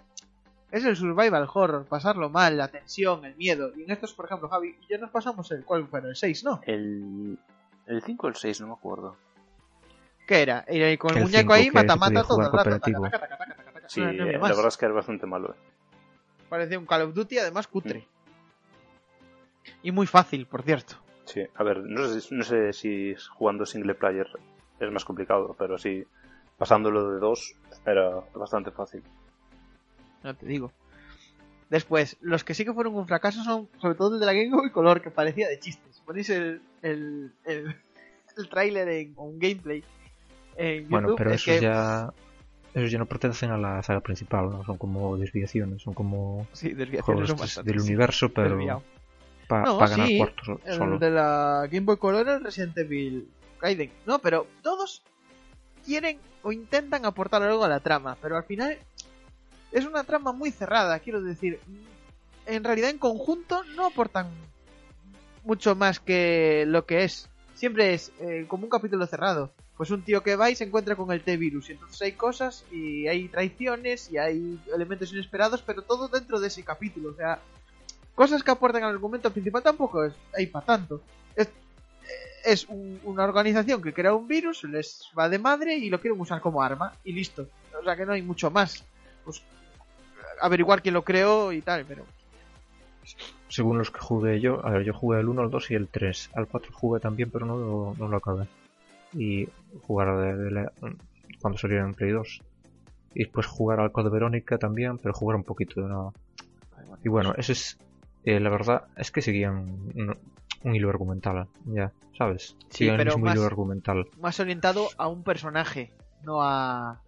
es 0.72 0.86
el 0.86 0.96
survival 0.96 1.46
horror, 1.52 1.84
pasarlo 1.84 2.30
mal, 2.30 2.56
la 2.56 2.68
tensión, 2.68 3.26
el 3.26 3.36
miedo. 3.36 3.72
Y 3.76 3.82
en 3.82 3.90
estos, 3.90 4.14
por 4.14 4.24
ejemplo, 4.24 4.48
Javi, 4.48 4.74
ya 4.88 4.96
nos 4.96 5.10
pasamos 5.10 5.50
el 5.50 5.66
cuál 5.66 5.86
fue 5.86 6.00
el 6.00 6.16
6, 6.16 6.44
¿no? 6.44 6.62
El, 6.64 7.38
el 7.86 8.02
5 8.02 8.26
o 8.26 8.30
el 8.30 8.36
6, 8.36 8.60
no 8.60 8.68
me 8.68 8.72
acuerdo. 8.74 9.16
¿Qué 10.26 10.42
era? 10.42 10.64
Ir 10.68 10.98
con 10.98 11.10
el, 11.10 11.16
El 11.18 11.22
muñeco 11.24 11.40
5 11.40 11.52
ahí, 11.54 11.70
mata, 11.70 11.96
mata 11.96 12.22
todo 12.24 12.40
el 12.42 12.50
rato. 12.52 12.90
Sí, 13.88 14.00
No, 14.00 14.12
no 14.12 14.24
la 14.26 14.48
verdad 14.48 14.68
es 14.68 14.76
que 14.76 14.86
era 14.86 14.94
bastante 14.94 15.26
malo. 15.26 15.50
eh. 15.52 15.56
Parecía 16.48 16.78
un 16.78 16.86
Call 16.86 17.02
of 17.02 17.14
Duty, 17.14 17.38
además 17.38 17.66
cutre. 17.66 18.06
Y 19.82 19.92
muy 19.92 20.06
fácil, 20.06 20.46
por 20.46 20.62
cierto. 20.62 20.96
Sí, 21.26 21.42
a 21.54 21.62
ver, 21.62 21.78
no 21.78 22.06
sé, 22.08 22.20
si- 22.20 22.34
no 22.34 22.44
sé 22.44 22.72
si 22.72 23.14
jugando 23.36 23.66
single 23.66 23.94
player 23.94 24.28
es 24.80 24.90
más 24.90 25.04
complicado, 25.04 25.54
pero 25.58 25.78
sí, 25.78 26.04
pasándolo 26.58 27.10
de 27.10 27.18
dos 27.18 27.54
era 27.86 28.10
bastante 28.34 28.70
fácil. 28.70 29.02
No 30.22 30.34
te 30.34 30.46
digo. 30.46 30.72
Después, 31.70 32.16
los 32.20 32.44
que 32.44 32.54
sí 32.54 32.64
que 32.64 32.72
fueron 32.72 32.94
un 32.94 33.06
fracaso 33.08 33.42
son 33.42 33.68
sobre 33.80 33.94
todo 33.94 34.14
el 34.14 34.20
de 34.20 34.26
la 34.26 34.32
Game 34.34 34.50
Boy 34.50 34.70
Color, 34.70 35.00
que 35.00 35.10
parecía 35.10 35.48
de 35.48 35.58
chistes. 35.58 36.02
Ponéis 36.04 36.28
el, 36.30 36.60
el, 36.82 37.32
el, 37.44 37.74
el 38.36 38.48
tráiler 38.48 38.88
en- 38.88 39.14
o 39.16 39.24
un 39.24 39.38
gameplay 39.38 39.82
en 40.56 40.88
Bueno, 40.88 41.08
YouTube, 41.08 41.18
pero 41.18 41.30
es 41.32 41.40
eso 41.42 41.50
que 41.52 41.60
ya. 41.60 42.12
esos 42.74 42.90
ya 42.90 42.98
no 42.98 43.06
pertenecen 43.06 43.50
a 43.50 43.56
la 43.58 43.82
saga 43.82 44.00
principal, 44.00 44.50
¿no? 44.50 44.64
son 44.64 44.76
como 44.76 45.16
desviaciones, 45.16 45.82
son 45.82 45.94
como 45.94 46.46
Sí, 46.52 46.68
desviaciones 46.74 47.30
juegos 47.32 47.50
son 47.52 47.64
del 47.64 47.80
universo, 47.80 48.28
pero 48.32 48.82
para 49.48 49.64
No, 49.64 49.78
ganar 49.78 50.06
sí, 50.06 50.16
cuartos 50.18 50.46
so- 50.46 50.60
El 50.64 50.74
solo. 50.76 50.98
de 50.98 51.10
la 51.10 51.66
Game 51.70 51.86
Boy 51.86 51.96
Color 51.96 52.28
el 52.28 52.44
Resident 52.44 52.76
Evil 52.78 53.28
Gaiden. 53.60 53.90
No, 54.06 54.18
pero 54.18 54.46
todos 54.62 55.02
quieren 55.84 56.18
o 56.42 56.52
intentan 56.52 57.04
aportar 57.06 57.42
algo 57.42 57.64
a 57.64 57.68
la 57.68 57.80
trama, 57.80 58.16
pero 58.20 58.36
al 58.36 58.44
final 58.44 58.78
es 59.74 59.84
una 59.84 60.04
trama 60.04 60.32
muy 60.32 60.50
cerrada, 60.50 60.98
quiero 61.00 61.20
decir. 61.22 61.60
En 62.46 62.64
realidad 62.64 62.90
en 62.90 62.98
conjunto 62.98 63.62
no 63.76 63.86
aportan 63.86 64.28
mucho 65.44 65.74
más 65.74 66.00
que 66.00 66.64
lo 66.66 66.86
que 66.86 67.04
es. 67.04 67.28
Siempre 67.54 67.94
es 67.94 68.12
eh, 68.20 68.44
como 68.48 68.64
un 68.64 68.70
capítulo 68.70 69.06
cerrado. 69.06 69.52
Pues 69.76 69.90
un 69.90 70.02
tío 70.02 70.22
que 70.22 70.36
va 70.36 70.50
y 70.50 70.54
se 70.56 70.64
encuentra 70.64 70.94
con 70.94 71.10
el 71.10 71.22
T-Virus. 71.22 71.68
Y 71.68 71.72
entonces 71.72 72.00
hay 72.02 72.12
cosas 72.12 72.64
y 72.70 73.08
hay 73.08 73.28
traiciones 73.28 74.10
y 74.10 74.18
hay 74.18 74.58
elementos 74.74 75.12
inesperados, 75.12 75.62
pero 75.62 75.82
todo 75.82 76.08
dentro 76.08 76.38
de 76.38 76.46
ese 76.48 76.62
capítulo. 76.62 77.10
O 77.10 77.14
sea, 77.14 77.40
cosas 78.14 78.42
que 78.42 78.50
aportan 78.52 78.84
al 78.84 78.90
argumento 78.90 79.32
principal 79.32 79.62
tampoco 79.62 80.04
es, 80.04 80.12
hay 80.36 80.46
para 80.46 80.64
tanto. 80.66 81.00
Es, 81.34 81.48
es 82.44 82.66
un- 82.68 83.00
una 83.04 83.24
organización 83.24 83.82
que 83.82 83.92
crea 83.92 84.14
un 84.14 84.28
virus, 84.28 84.62
les 84.64 85.08
va 85.18 85.28
de 85.28 85.38
madre 85.38 85.74
y 85.76 85.90
lo 85.90 86.00
quieren 86.00 86.20
usar 86.20 86.40
como 86.40 86.62
arma 86.62 86.92
y 87.02 87.12
listo. 87.12 87.48
O 87.80 87.82
sea 87.82 87.96
que 87.96 88.06
no 88.06 88.12
hay 88.12 88.22
mucho 88.22 88.50
más. 88.52 88.84
Pues 89.24 89.42
averiguar 90.40 90.82
quién 90.82 90.94
lo 90.94 91.02
creó 91.04 91.52
y 91.52 91.60
tal, 91.62 91.84
pero 91.86 92.04
Según 93.48 93.78
los 93.78 93.90
que 93.90 94.00
jugué 94.00 94.40
yo, 94.40 94.64
a 94.66 94.70
ver, 94.70 94.84
yo 94.84 94.92
jugué 94.94 95.20
el 95.20 95.28
1, 95.28 95.42
el 95.42 95.50
2 95.50 95.70
y 95.70 95.74
el 95.74 95.88
3. 95.88 96.30
Al 96.34 96.46
4 96.48 96.72
jugué 96.72 97.00
también, 97.00 97.30
pero 97.30 97.46
no 97.46 97.56
lo, 97.56 97.94
no 97.98 98.08
lo 98.08 98.16
acabé. 98.16 98.46
Y 99.12 99.46
jugar 99.86 100.16
de, 100.18 100.36
de 100.36 100.50
la- 100.50 100.72
cuando 101.40 101.58
saliera 101.58 101.84
en 101.84 101.94
Play 101.94 102.10
2. 102.10 102.40
Y 103.14 103.24
después 103.24 103.46
jugar 103.46 103.78
al 103.80 103.92
Code 103.92 104.10
Verónica 104.10 104.58
también, 104.58 104.98
pero 104.98 105.14
jugar 105.14 105.36
un 105.36 105.44
poquito 105.44 105.80
de 105.82 105.88
nada. 105.88 106.10
Y 107.04 107.08
bueno, 107.08 107.34
ese 107.36 107.52
es. 107.52 107.78
eh, 108.24 108.40
la 108.40 108.50
verdad 108.50 108.84
es 108.96 109.10
que 109.12 109.22
seguían 109.22 109.56
un, 109.94 110.16
un 110.62 110.74
hilo 110.74 110.88
argumental, 110.88 111.46
ya, 111.66 111.92
¿sabes? 112.18 112.56
Sí, 112.70 112.78
Siguen 112.78 112.94
el 112.94 112.98
pero 112.98 113.10
mismo 113.12 113.26
más- 113.26 113.34
hilo 113.36 113.44
argumental. 113.46 114.06
más 114.18 114.40
orientado 114.40 114.88
a 114.96 115.06
un 115.08 115.22
personaje, 115.22 115.92
no 116.24 116.42
a 116.42 117.00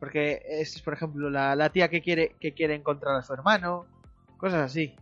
porque 0.00 0.42
es 0.48 0.80
por 0.82 0.94
ejemplo 0.94 1.30
la, 1.30 1.54
la 1.56 1.70
tía 1.70 1.88
que 1.88 2.02
quiere 2.02 2.36
que 2.40 2.52
quiere 2.54 2.74
encontrar 2.74 3.16
a 3.16 3.22
su 3.22 3.32
hermano, 3.32 3.86
cosas 4.38 4.62
así. 4.64 4.94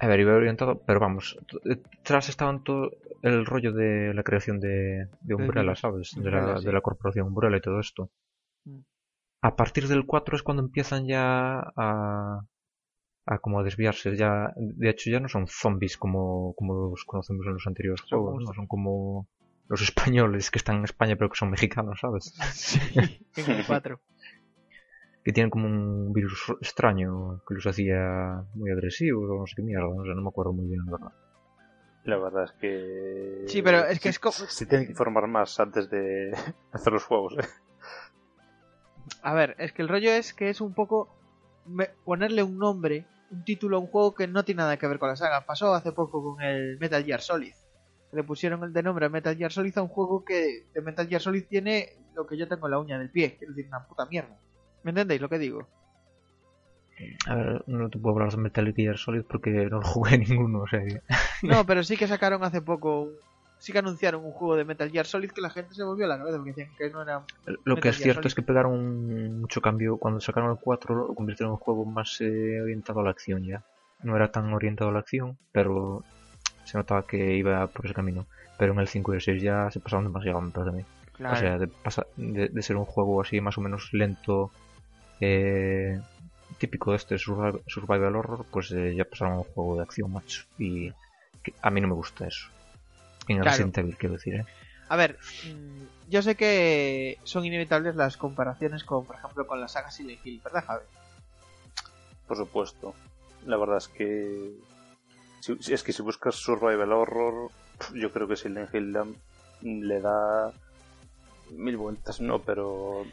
A 0.00 0.06
ver, 0.08 0.20
iba 0.20 0.34
orientado, 0.34 0.80
pero 0.84 0.98
vamos, 0.98 1.38
t- 1.46 1.80
tras 2.02 2.28
estaban 2.28 2.64
todo 2.64 2.90
el 3.22 3.46
rollo 3.46 3.72
de 3.72 4.12
la 4.14 4.24
creación 4.24 4.58
de, 4.58 5.08
de 5.20 5.34
Umbrella. 5.34 5.76
¿sabes? 5.76 6.12
De 6.16 6.28
la, 6.30 6.60
de 6.60 6.72
la 6.72 6.80
corporación 6.80 7.28
Umbrella 7.28 7.58
y 7.58 7.60
todo 7.60 7.78
esto. 7.78 8.10
Mm. 8.64 8.80
A 9.42 9.54
partir 9.56 9.86
del 9.86 10.04
4 10.06 10.34
es 10.36 10.42
cuando 10.42 10.62
empiezan 10.62 11.06
ya 11.06 11.60
a, 11.76 12.40
a 13.26 13.38
como 13.38 13.60
a 13.60 13.62
desviarse. 13.62 14.16
Ya, 14.16 14.52
de 14.56 14.90
hecho, 14.90 15.08
ya 15.10 15.20
no 15.20 15.28
son 15.28 15.46
zombies 15.46 15.96
como, 15.96 16.54
como 16.54 16.90
los 16.90 17.04
conocemos 17.04 17.46
en 17.46 17.52
los 17.54 17.66
anteriores 17.68 18.00
juegos, 18.02 18.42
¿no? 18.44 18.52
Son 18.54 18.66
como 18.66 19.28
los 19.68 19.80
españoles 19.82 20.50
que 20.50 20.58
están 20.58 20.76
en 20.76 20.84
España 20.84 21.16
pero 21.16 21.30
que 21.30 21.36
son 21.36 21.50
mexicanos, 21.50 21.98
¿sabes? 22.00 22.34
en 23.36 23.50
el 23.50 23.66
4. 23.66 24.00
Que 25.24 25.32
tienen 25.32 25.50
como 25.50 25.66
un 25.66 26.12
virus 26.12 26.52
extraño 26.60 27.42
que 27.46 27.54
los 27.54 27.66
hacía 27.66 28.44
muy 28.54 28.70
agresivos 28.72 29.30
o 29.30 29.38
no 29.40 29.46
sé 29.46 29.54
qué 29.56 29.62
mierda, 29.62 29.86
no 29.88 30.02
sé, 30.04 30.10
no 30.14 30.22
me 30.22 30.28
acuerdo 30.28 30.52
muy 30.52 30.66
bien, 30.66 30.84
la 30.86 30.92
verdad. 30.92 31.12
La 32.04 32.18
verdad 32.18 32.44
es 32.44 32.52
que. 32.60 33.44
Sí, 33.46 33.62
pero 33.62 33.84
es 33.86 34.00
que 34.00 34.08
es 34.08 34.18
como- 34.18 34.32
Se 34.32 34.66
tienen 34.66 34.86
que 34.86 34.92
informar 34.92 35.28
más 35.28 35.60
antes 35.60 35.88
de 35.88 36.32
hacer 36.72 36.92
los 36.92 37.04
juegos. 37.04 37.34
¿eh? 37.38 37.46
A 39.22 39.34
ver, 39.34 39.54
es 39.58 39.72
que 39.72 39.82
el 39.82 39.88
rollo 39.88 40.10
es 40.10 40.34
que 40.34 40.50
es 40.50 40.60
un 40.60 40.74
poco 40.74 41.14
me- 41.66 41.90
ponerle 42.04 42.42
un 42.42 42.58
nombre, 42.58 43.06
un 43.30 43.44
título 43.44 43.76
a 43.76 43.80
un 43.80 43.86
juego 43.86 44.14
que 44.14 44.26
no 44.26 44.44
tiene 44.44 44.62
nada 44.62 44.76
que 44.76 44.88
ver 44.88 44.98
con 44.98 45.08
la 45.10 45.16
saga. 45.16 45.46
Pasó 45.46 45.72
hace 45.74 45.92
poco 45.92 46.22
con 46.34 46.42
el 46.42 46.76
Metal 46.80 47.04
Gear 47.04 47.20
Solid. 47.20 47.54
Le 48.12 48.22
pusieron 48.24 48.62
el 48.64 48.72
de 48.72 48.82
nombre 48.82 49.06
a 49.06 49.08
Metal 49.08 49.36
Gear 49.36 49.50
Solid 49.52 49.76
a 49.78 49.82
un 49.82 49.88
juego 49.88 50.24
que 50.24 50.66
de 50.74 50.80
Metal 50.82 51.08
Gear 51.08 51.20
Solid 51.22 51.44
tiene 51.48 51.90
lo 52.14 52.26
que 52.26 52.36
yo 52.36 52.46
tengo 52.46 52.66
en 52.66 52.70
la 52.72 52.78
uña 52.78 52.98
del 52.98 53.10
pie, 53.10 53.36
quiero 53.38 53.54
decir, 53.54 53.68
una 53.68 53.86
puta 53.86 54.04
mierda. 54.06 54.36
¿Me 54.82 54.90
entendéis 54.90 55.20
lo 55.20 55.28
que 55.30 55.38
digo? 55.38 55.66
A 57.26 57.34
ver, 57.34 57.64
no 57.66 57.88
te 57.88 57.98
puedo 57.98 58.14
hablar 58.16 58.30
de 58.30 58.36
Metal 58.36 58.72
Gear 58.74 58.98
Solid 58.98 59.22
porque 59.28 59.50
no 59.50 59.80
lo 59.80 59.82
jugué 59.86 60.18
ninguno, 60.28 60.60
o 60.62 60.66
sea 60.68 60.80
que- 60.84 61.00
No, 61.46 61.64
pero 61.66 61.82
sí 61.82 61.96
que 61.96 62.06
sacaron 62.06 62.44
hace 62.44 62.60
poco, 62.60 63.08
sí 63.58 63.72
que 63.72 63.78
anunciaron 63.78 64.24
un 64.24 64.32
juego 64.32 64.56
de 64.56 64.64
Metal 64.66 64.90
Gear 64.90 65.06
Solid 65.06 65.30
que 65.30 65.40
la 65.40 65.50
gente 65.50 65.74
se 65.74 65.82
volvió 65.82 66.04
a 66.04 66.08
la 66.08 66.18
cabeza 66.18 66.36
porque 66.36 66.50
decían 66.50 66.76
que 66.76 66.90
no 66.90 67.02
era... 67.02 67.24
Lo 67.64 67.76
que 67.76 67.88
es 67.88 67.96
Gear 67.96 68.02
cierto 68.04 68.20
Solid. 68.22 68.26
es 68.26 68.34
que 68.34 68.42
pegaron 68.42 69.40
mucho 69.40 69.60
cambio 69.62 69.96
cuando 69.96 70.20
sacaron 70.20 70.50
el 70.50 70.58
4, 70.60 70.94
lo 71.08 71.14
convirtieron 71.14 71.48
en 71.52 71.54
un 71.54 71.60
juego 71.60 71.84
más 71.86 72.20
eh, 72.20 72.60
orientado 72.60 73.00
a 73.00 73.04
la 73.04 73.10
acción 73.10 73.42
ya. 73.42 73.64
No 74.02 74.14
era 74.16 74.30
tan 74.30 74.52
orientado 74.52 74.90
a 74.90 74.92
la 74.92 74.98
acción, 75.00 75.38
pero 75.50 76.04
se 76.64 76.78
notaba 76.78 77.06
que 77.06 77.34
iba 77.36 77.66
por 77.68 77.84
ese 77.86 77.94
camino. 77.94 78.26
Pero 78.58 78.72
en 78.72 78.80
el 78.80 78.88
5 78.88 79.12
y 79.12 79.16
el 79.16 79.22
6 79.22 79.42
ya 79.42 79.70
se 79.70 79.80
pasaron 79.80 80.04
demasiado, 80.04 80.40
me 80.40 80.50
parece 80.50 80.70
a 80.70 80.78
mí. 80.78 80.84
Claro. 81.12 81.34
O 81.36 81.38
sea, 81.38 81.58
de, 81.58 81.66
pasa- 81.68 82.06
de, 82.16 82.48
de 82.48 82.62
ser 82.62 82.76
un 82.76 82.84
juego 82.84 83.20
así 83.20 83.40
más 83.40 83.56
o 83.58 83.60
menos 83.60 83.92
lento, 83.92 84.50
eh, 85.20 86.00
típico 86.58 86.90
de 86.90 86.96
este 86.98 87.18
survival, 87.18 87.60
survival 87.66 88.16
horror, 88.16 88.46
pues 88.50 88.70
eh, 88.72 88.94
ya 88.94 89.04
pasaron 89.04 89.34
a 89.34 89.38
un 89.38 89.44
juego 89.44 89.76
de 89.76 89.82
acción, 89.82 90.12
macho. 90.12 90.44
Y 90.58 90.90
que 91.42 91.52
a 91.62 91.70
mí 91.70 91.80
no 91.80 91.88
me 91.88 91.94
gusta 91.94 92.26
eso. 92.26 92.48
En 93.28 93.36
el 93.36 93.42
Claro. 93.42 93.56
Resident 93.56 93.78
Evil, 93.78 93.96
quiero 93.96 94.14
decir, 94.14 94.34
¿eh? 94.34 94.44
A 94.88 94.96
ver, 94.96 95.18
mm, 95.46 96.10
yo 96.10 96.22
sé 96.22 96.34
que 96.36 97.18
son 97.24 97.44
inevitables 97.46 97.96
las 97.96 98.16
comparaciones 98.16 98.84
con, 98.84 99.04
por 99.06 99.16
ejemplo, 99.16 99.46
con 99.46 99.60
la 99.60 99.68
saga 99.68 99.90
Silent 99.90 100.24
Hill, 100.24 100.40
¿verdad, 100.44 100.64
Javi? 100.66 100.84
Por 102.28 102.36
supuesto. 102.36 102.94
La 103.46 103.56
verdad 103.56 103.78
es 103.78 103.88
que. 103.88 104.52
Si- 105.42 105.74
es 105.74 105.82
que 105.82 105.92
si 105.92 106.02
buscas 106.02 106.34
Survival 106.36 106.92
Horror, 106.92 107.50
yo 107.94 108.12
creo 108.12 108.28
que 108.28 108.36
Silent 108.36 108.72
Hill 108.74 108.92
le 109.62 110.00
da 110.00 110.52
mil 111.50 111.76
vueltas, 111.76 112.20
no, 112.20 112.38
pero 112.40 113.04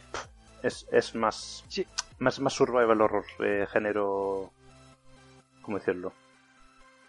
es, 0.63 0.87
es 0.91 1.15
más, 1.15 1.65
Sí. 1.67 1.85
más 2.19 2.39
más 2.39 2.53
Survival 2.53 3.01
Horror, 3.01 3.25
eh, 3.43 3.65
género. 3.71 4.51
¿Cómo 5.61 5.77
decirlo? 5.77 6.13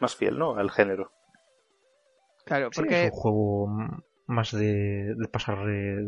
Más 0.00 0.16
fiel, 0.16 0.38
¿no? 0.38 0.56
Al 0.56 0.70
género. 0.70 1.12
Claro, 2.44 2.70
Sí, 2.72 2.80
porque 2.80 3.06
es 3.06 3.12
un 3.12 3.18
juego 3.18 3.68
más 4.26 4.52
de, 4.52 5.14
de 5.16 5.28
pasar 5.28 5.58
eh, 5.68 6.04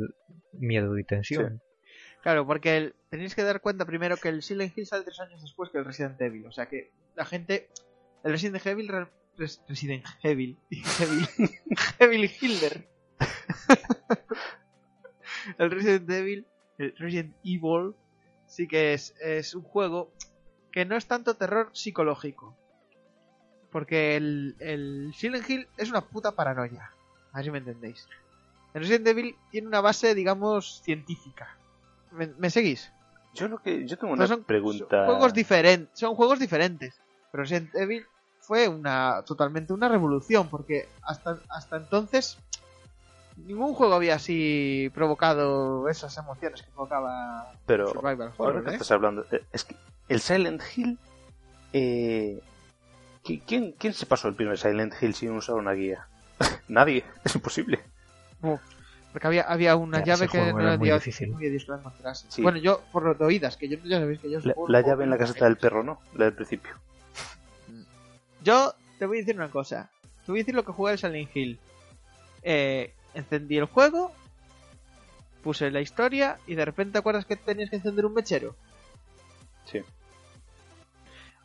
miedo 0.52 0.98
y 0.98 1.04
tensión. 1.04 1.60
Claro, 2.22 2.46
porque 2.46 2.76
el- 2.76 2.94
tenéis 3.10 3.34
que 3.34 3.42
dar 3.42 3.60
cuenta 3.60 3.84
primero 3.84 4.16
que 4.16 4.28
el 4.28 4.42
Silent 4.42 4.76
Hill 4.76 4.86
sale 4.86 5.04
tres 5.04 5.20
años 5.20 5.42
después 5.42 5.70
que 5.70 5.78
el 5.78 5.84
Resident 5.84 6.20
Evil. 6.20 6.46
O 6.46 6.52
sea 6.52 6.66
que 6.66 6.90
la 7.14 7.24
gente. 7.24 7.68
El 8.24 8.32
Resident 8.32 8.64
Evil. 8.66 8.88
re- 8.88 9.08
res- 9.36 9.62
Resident 9.68 10.04
Evil. 10.22 10.58
Evil. 10.70 11.28
Evil 11.98 12.30
Hilder. 12.40 12.88
el 15.58 15.70
Resident 15.70 16.10
Evil. 16.10 16.46
El 16.78 16.94
Resident 16.96 17.34
Evil. 17.44 17.94
Sí 18.46 18.68
que 18.68 18.92
es, 18.94 19.14
es 19.20 19.54
un 19.54 19.62
juego 19.62 20.12
que 20.70 20.84
no 20.84 20.96
es 20.96 21.06
tanto 21.06 21.34
terror 21.34 21.70
psicológico. 21.72 22.56
Porque 23.70 24.16
el, 24.16 24.56
el 24.60 25.12
Silent 25.16 25.48
Hill 25.48 25.68
es 25.78 25.88
una 25.90 26.02
puta 26.02 26.32
paranoia. 26.32 26.90
A 27.32 27.36
ver 27.36 27.44
si 27.46 27.50
me 27.50 27.58
entendéis. 27.58 28.06
El 28.74 28.82
Resident 28.82 29.06
Evil 29.08 29.36
tiene 29.50 29.68
una 29.68 29.80
base, 29.80 30.14
digamos, 30.14 30.82
científica. 30.82 31.56
¿Me, 32.10 32.26
me 32.38 32.50
seguís? 32.50 32.92
Yo 33.34 33.48
lo 33.48 33.62
que 33.62 33.86
yo 33.86 33.96
tengo 33.96 34.12
una 34.12 34.26
son 34.26 34.44
pregunta. 34.44 35.06
Juegos 35.06 35.32
diferentes, 35.32 35.98
son 35.98 36.14
juegos 36.14 36.38
diferentes. 36.38 36.94
Pero 37.30 37.44
Resident 37.44 37.74
Evil 37.74 38.04
fue 38.52 38.68
una 38.68 39.22
totalmente 39.26 39.72
una 39.72 39.88
revolución 39.88 40.46
porque 40.50 40.86
hasta 41.00 41.38
hasta 41.48 41.78
entonces 41.78 42.36
ningún 43.46 43.72
juego 43.72 43.94
había 43.94 44.16
así 44.16 44.90
provocado 44.94 45.88
esas 45.88 46.14
emociones 46.18 46.60
que 46.60 46.70
provocaba 46.70 47.50
Pero 47.64 47.86
Survival 47.88 48.20
ahora 48.20 48.34
Horror, 48.36 48.64
que 48.64 48.68
¿eh? 48.68 48.72
estás 48.74 48.90
hablando, 48.90 49.24
eh, 49.32 49.42
es 49.54 49.64
que 49.64 49.74
el 50.10 50.20
Silent 50.20 50.60
Hill, 50.76 50.98
eh, 51.72 52.42
¿qui- 53.24 53.40
¿quién, 53.46 53.72
¿quién 53.78 53.94
se 53.94 54.04
pasó 54.04 54.28
el 54.28 54.34
primer 54.34 54.58
Silent 54.58 54.92
Hill 55.00 55.14
sin 55.14 55.30
usar 55.30 55.54
una 55.54 55.72
guía? 55.72 56.06
Nadie, 56.68 57.06
es 57.24 57.34
imposible. 57.34 57.80
Porque 59.12 59.26
había, 59.28 59.44
había 59.44 59.76
una 59.76 60.04
llave 60.04 60.28
que 60.28 60.52
no 60.52 60.60
era 60.60 60.76
muy 60.76 60.90
difícil. 60.90 61.30
muy 61.30 61.44
difícil 61.48 61.72
de 61.74 61.80
encontrarse. 61.80 62.26
Sí. 62.28 62.42
Bueno, 62.42 62.58
yo 62.58 62.82
por 62.92 63.02
lo 63.04 63.14
de 63.14 63.24
oídas, 63.24 63.56
que 63.56 63.68
yo 63.70 63.78
ya 63.82 63.98
sabéis 63.98 64.20
que 64.20 64.30
yo 64.30 64.40
La, 64.42 64.54
la 64.68 64.80
llave 64.82 65.04
en 65.04 65.10
la 65.10 65.16
caseta 65.16 65.46
del 65.46 65.56
perro, 65.56 65.82
¿no? 65.82 66.00
La 66.16 66.26
del 66.26 66.34
principio. 66.34 66.72
Yo 68.42 68.74
te 68.98 69.06
voy 69.06 69.18
a 69.18 69.20
decir 69.20 69.36
una 69.36 69.50
cosa. 69.50 69.90
Te 70.24 70.32
voy 70.32 70.40
a 70.40 70.42
decir 70.42 70.54
lo 70.54 70.64
que 70.64 70.72
jugué 70.72 70.92
el 70.92 70.98
Silent 70.98 71.30
Hill. 71.36 71.58
Eh, 72.42 72.94
encendí 73.14 73.56
el 73.58 73.66
juego, 73.66 74.12
puse 75.42 75.70
la 75.70 75.80
historia 75.80 76.38
y 76.46 76.54
de 76.54 76.64
repente 76.64 76.92
te 76.92 76.98
acuerdas 76.98 77.24
que 77.26 77.36
tenías 77.36 77.70
que 77.70 77.76
encender 77.76 78.06
un 78.06 78.14
mechero. 78.14 78.56
Sí. 79.64 79.80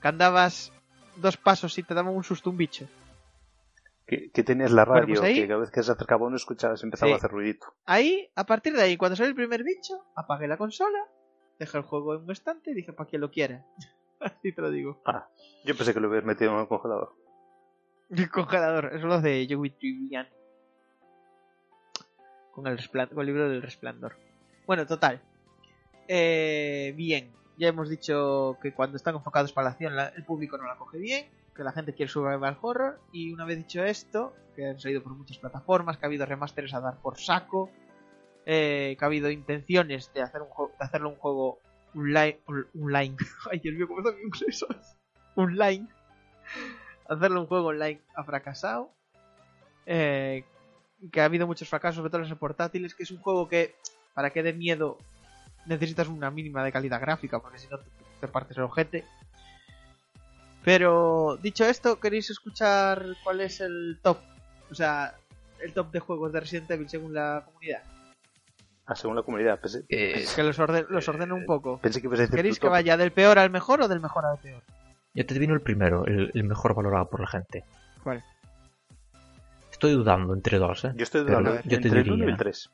Que 0.01 0.07
andabas 0.07 0.71
dos 1.15 1.37
pasos 1.37 1.77
y 1.77 1.83
te 1.83 1.93
daba 1.93 2.09
un 2.11 2.23
susto 2.23 2.49
un 2.49 2.57
bicho. 2.57 2.87
Que, 4.05 4.29
que 4.31 4.43
tenías 4.43 4.71
la 4.71 4.85
Bueno, 4.85 5.01
radio, 5.01 5.15
pues 5.15 5.27
ahí- 5.27 5.41
que 5.41 5.47
cada 5.47 5.59
vez 5.59 5.69
que 5.71 5.83
se 5.83 5.91
acercaba 5.91 6.25
uno 6.27 6.37
escuchabas, 6.37 6.81
empezaba 6.83 7.09
Sí. 7.09 7.13
a 7.13 7.17
hacer 7.17 7.31
ruidito. 7.31 7.67
Ahí, 7.85 8.29
a 8.35 8.45
partir 8.45 8.73
de 8.73 8.81
ahí, 8.83 8.95
cuando 8.95 9.15
salió 9.17 9.29
el 9.29 9.35
primer 9.35 9.63
bicho, 9.63 10.05
apagué 10.15 10.47
la 10.47 10.55
consola, 10.57 10.99
dejé 11.59 11.77
el 11.79 11.83
juego 11.83 12.15
en 12.15 12.23
un 12.23 12.31
estante 12.31 12.71
y 12.71 12.73
dije 12.73 12.93
para 12.93 13.09
quien 13.09 13.21
lo 13.21 13.31
quiera. 13.31 13.65
Así 14.39 14.51
te 14.51 14.61
lo 14.61 14.72
digo. 14.72 15.01
Ah, 15.05 15.28
yo 15.65 15.76
pensé 15.76 15.93
que 15.93 15.99
lo 15.99 16.07
hubieras 16.09 16.26
metido 16.26 16.53
en 16.53 16.59
el 16.59 16.68
congelador. 16.68 17.13
El 18.09 18.30
congelador, 18.32 18.86
eso 18.88 18.95
es 18.97 19.03
lo 19.03 19.22
de 19.22 19.47
Joey 19.49 19.70
Trivian. 19.72 20.28
Con 22.51 22.68
el, 22.68 22.80
con 22.89 23.20
el 23.20 23.26
libro 23.26 23.49
del 23.49 23.61
resplandor. 23.61 24.15
Bueno, 24.65 24.86
total. 24.88 25.22
Eh, 26.07 26.93
bien, 26.95 27.32
ya 27.57 27.68
hemos 27.68 27.89
dicho 27.89 28.57
que 28.61 28.74
cuando 28.74 28.97
están 28.97 29.15
enfocados 29.15 29.53
para 29.53 29.65
la 29.65 29.72
acción 29.72 29.95
la- 29.95 30.07
el 30.09 30.24
público 30.26 30.57
no 30.57 30.65
la 30.65 30.78
coge 30.78 30.97
bien, 30.97 31.28
que 31.55 31.63
la 31.63 31.72
gente 31.72 31.93
quiere 31.93 32.11
survival 32.11 32.57
horror 32.61 32.99
y 33.11 33.32
una 33.34 33.45
vez 33.45 33.57
dicho 33.57 33.84
esto, 33.84 34.34
que 34.55 34.65
han 34.68 34.80
salido 34.80 35.03
por 35.03 35.13
muchas 35.13 35.38
plataformas, 35.38 35.97
que 35.97 36.05
ha 36.05 36.07
habido 36.07 36.26
remasteres 36.26 36.74
a 36.74 36.80
dar 36.80 36.97
por 37.01 37.20
saco, 37.20 37.70
eh, 38.45 38.95
que 38.97 39.05
ha 39.05 39.07
habido 39.07 39.30
intenciones 39.30 40.11
de 40.13 40.22
hacer 40.22 40.41
un 40.41 40.47
de 40.47 40.74
hacerlo 40.86 41.09
un 41.09 41.15
juego 41.18 41.59
online, 41.97 42.39
online. 42.45 43.17
Ay, 43.51 43.59
Dios 43.59 43.75
mío, 43.75 43.87
¿cómo 43.87 44.03
son 44.03 44.15
inglesos? 44.21 44.75
Online. 45.35 45.87
Hacerlo 47.09 47.41
un 47.41 47.47
juego 47.47 47.67
online 47.67 48.01
ha 48.15 48.23
fracasado. 48.23 48.91
Eh, 49.85 50.43
que 51.11 51.21
ha 51.21 51.25
habido 51.25 51.47
muchos 51.47 51.69
fracasos, 51.69 51.97
sobre 51.97 52.09
todo 52.09 52.21
en 52.23 52.29
los 52.29 52.37
portátiles, 52.37 52.95
que 52.95 53.03
es 53.03 53.11
un 53.11 53.19
juego 53.19 53.47
que, 53.47 53.75
para 54.13 54.31
que 54.31 54.43
dé 54.43 54.53
miedo, 54.53 54.97
necesitas 55.65 56.07
una 56.07 56.31
mínima 56.31 56.63
de 56.63 56.71
calidad 56.71 56.99
gráfica, 56.99 57.39
porque 57.39 57.59
si 57.59 57.67
no 57.67 57.79
te, 57.79 57.89
te 58.19 58.27
partes 58.27 58.57
el 58.57 58.63
ojete. 58.63 59.05
Pero, 60.63 61.37
dicho 61.41 61.65
esto, 61.65 61.99
¿queréis 61.99 62.29
escuchar 62.29 63.05
cuál 63.23 63.41
es 63.41 63.61
el 63.61 63.99
top? 64.01 64.17
O 64.69 64.75
sea, 64.75 65.15
el 65.61 65.73
top 65.73 65.91
de 65.91 65.99
juegos 65.99 66.33
de 66.33 66.39
Resident 66.39 66.71
Evil 66.71 66.89
según 66.89 67.13
la 67.13 67.43
comunidad. 67.45 67.83
Ah, 68.88 68.95
según 68.95 69.17
la 69.17 69.23
comunidad. 69.23 69.59
Pensé, 69.59 69.83
Eh, 69.89 70.25
Que 70.35 70.43
los, 70.43 70.57
orden, 70.59 70.85
los 70.89 71.07
ordeno 71.09 71.35
un 71.35 71.45
poco. 71.45 71.77
pensé 71.79 71.99
que 72.01 72.07
ibas 72.07 72.19
a 72.19 72.21
decir 72.23 72.35
¿Queréis 72.38 72.59
que 72.59 72.69
vaya 72.69 72.95
del 72.97 73.11
peor 73.11 73.38
al 73.38 73.49
mejor 73.49 73.81
o 73.81 73.88
del 73.88 73.99
mejor 73.99 74.25
al 74.25 74.38
peor? 74.39 74.63
ya 75.13 75.25
te 75.25 75.33
adivino 75.33 75.53
el 75.55 75.61
primero, 75.61 76.05
el, 76.05 76.31
el 76.33 76.43
mejor 76.43 76.73
valorado 76.75 77.09
por 77.09 77.19
la 77.19 77.27
gente. 77.27 77.63
¿Cuál? 78.03 78.23
Estoy 79.71 79.93
dudando 79.93 80.33
entre 80.33 80.57
dos, 80.59 80.85
¿eh? 80.85 80.91
Yo 80.95 81.03
estoy 81.03 81.23
Pero 81.25 81.39
dudando 81.39 81.61
yo 81.63 81.69
te 81.81 81.88
entre 81.88 82.01
el 82.01 82.11
1 82.11 82.25
y 82.25 82.27
el 82.29 82.38
3. 82.38 82.69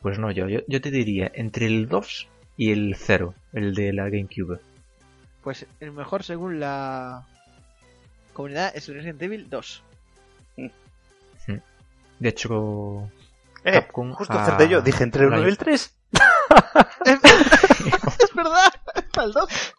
Pues 0.00 0.18
no, 0.18 0.30
yo, 0.30 0.48
yo, 0.48 0.60
yo 0.68 0.80
te 0.80 0.90
diría 0.90 1.30
entre 1.34 1.66
el 1.66 1.88
2 1.88 2.28
y 2.56 2.70
el 2.72 2.94
0, 2.96 3.34
el 3.52 3.74
de 3.74 3.92
la 3.92 4.04
GameCube. 4.04 4.60
Pues 5.42 5.66
el 5.80 5.92
mejor 5.92 6.22
según 6.22 6.60
la 6.60 7.26
comunidad 8.32 8.74
es 8.76 8.88
el 8.88 8.94
Resident 8.96 9.20
Evil 9.22 9.50
2. 9.50 9.82
De 12.18 12.28
hecho, 12.30 13.10
Eh, 13.68 13.72
Capcom 13.72 14.12
justo 14.12 14.32
acerté 14.38 14.68
yo. 14.68 14.80
Dije 14.80 15.02
entre 15.04 15.24
el 15.26 15.32
ha- 15.32 15.36
1 15.38 15.46
y 15.46 15.50
el 15.50 15.58
3. 15.58 15.98
es 17.04 18.34
verdad, 18.34 18.72
el 19.22 19.32
2. 19.32 19.74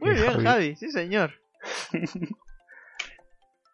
Muy 0.00 0.10
bien, 0.14 0.26
Javi. 0.32 0.44
Javi, 0.44 0.76
sí 0.76 0.90
señor. 0.90 1.32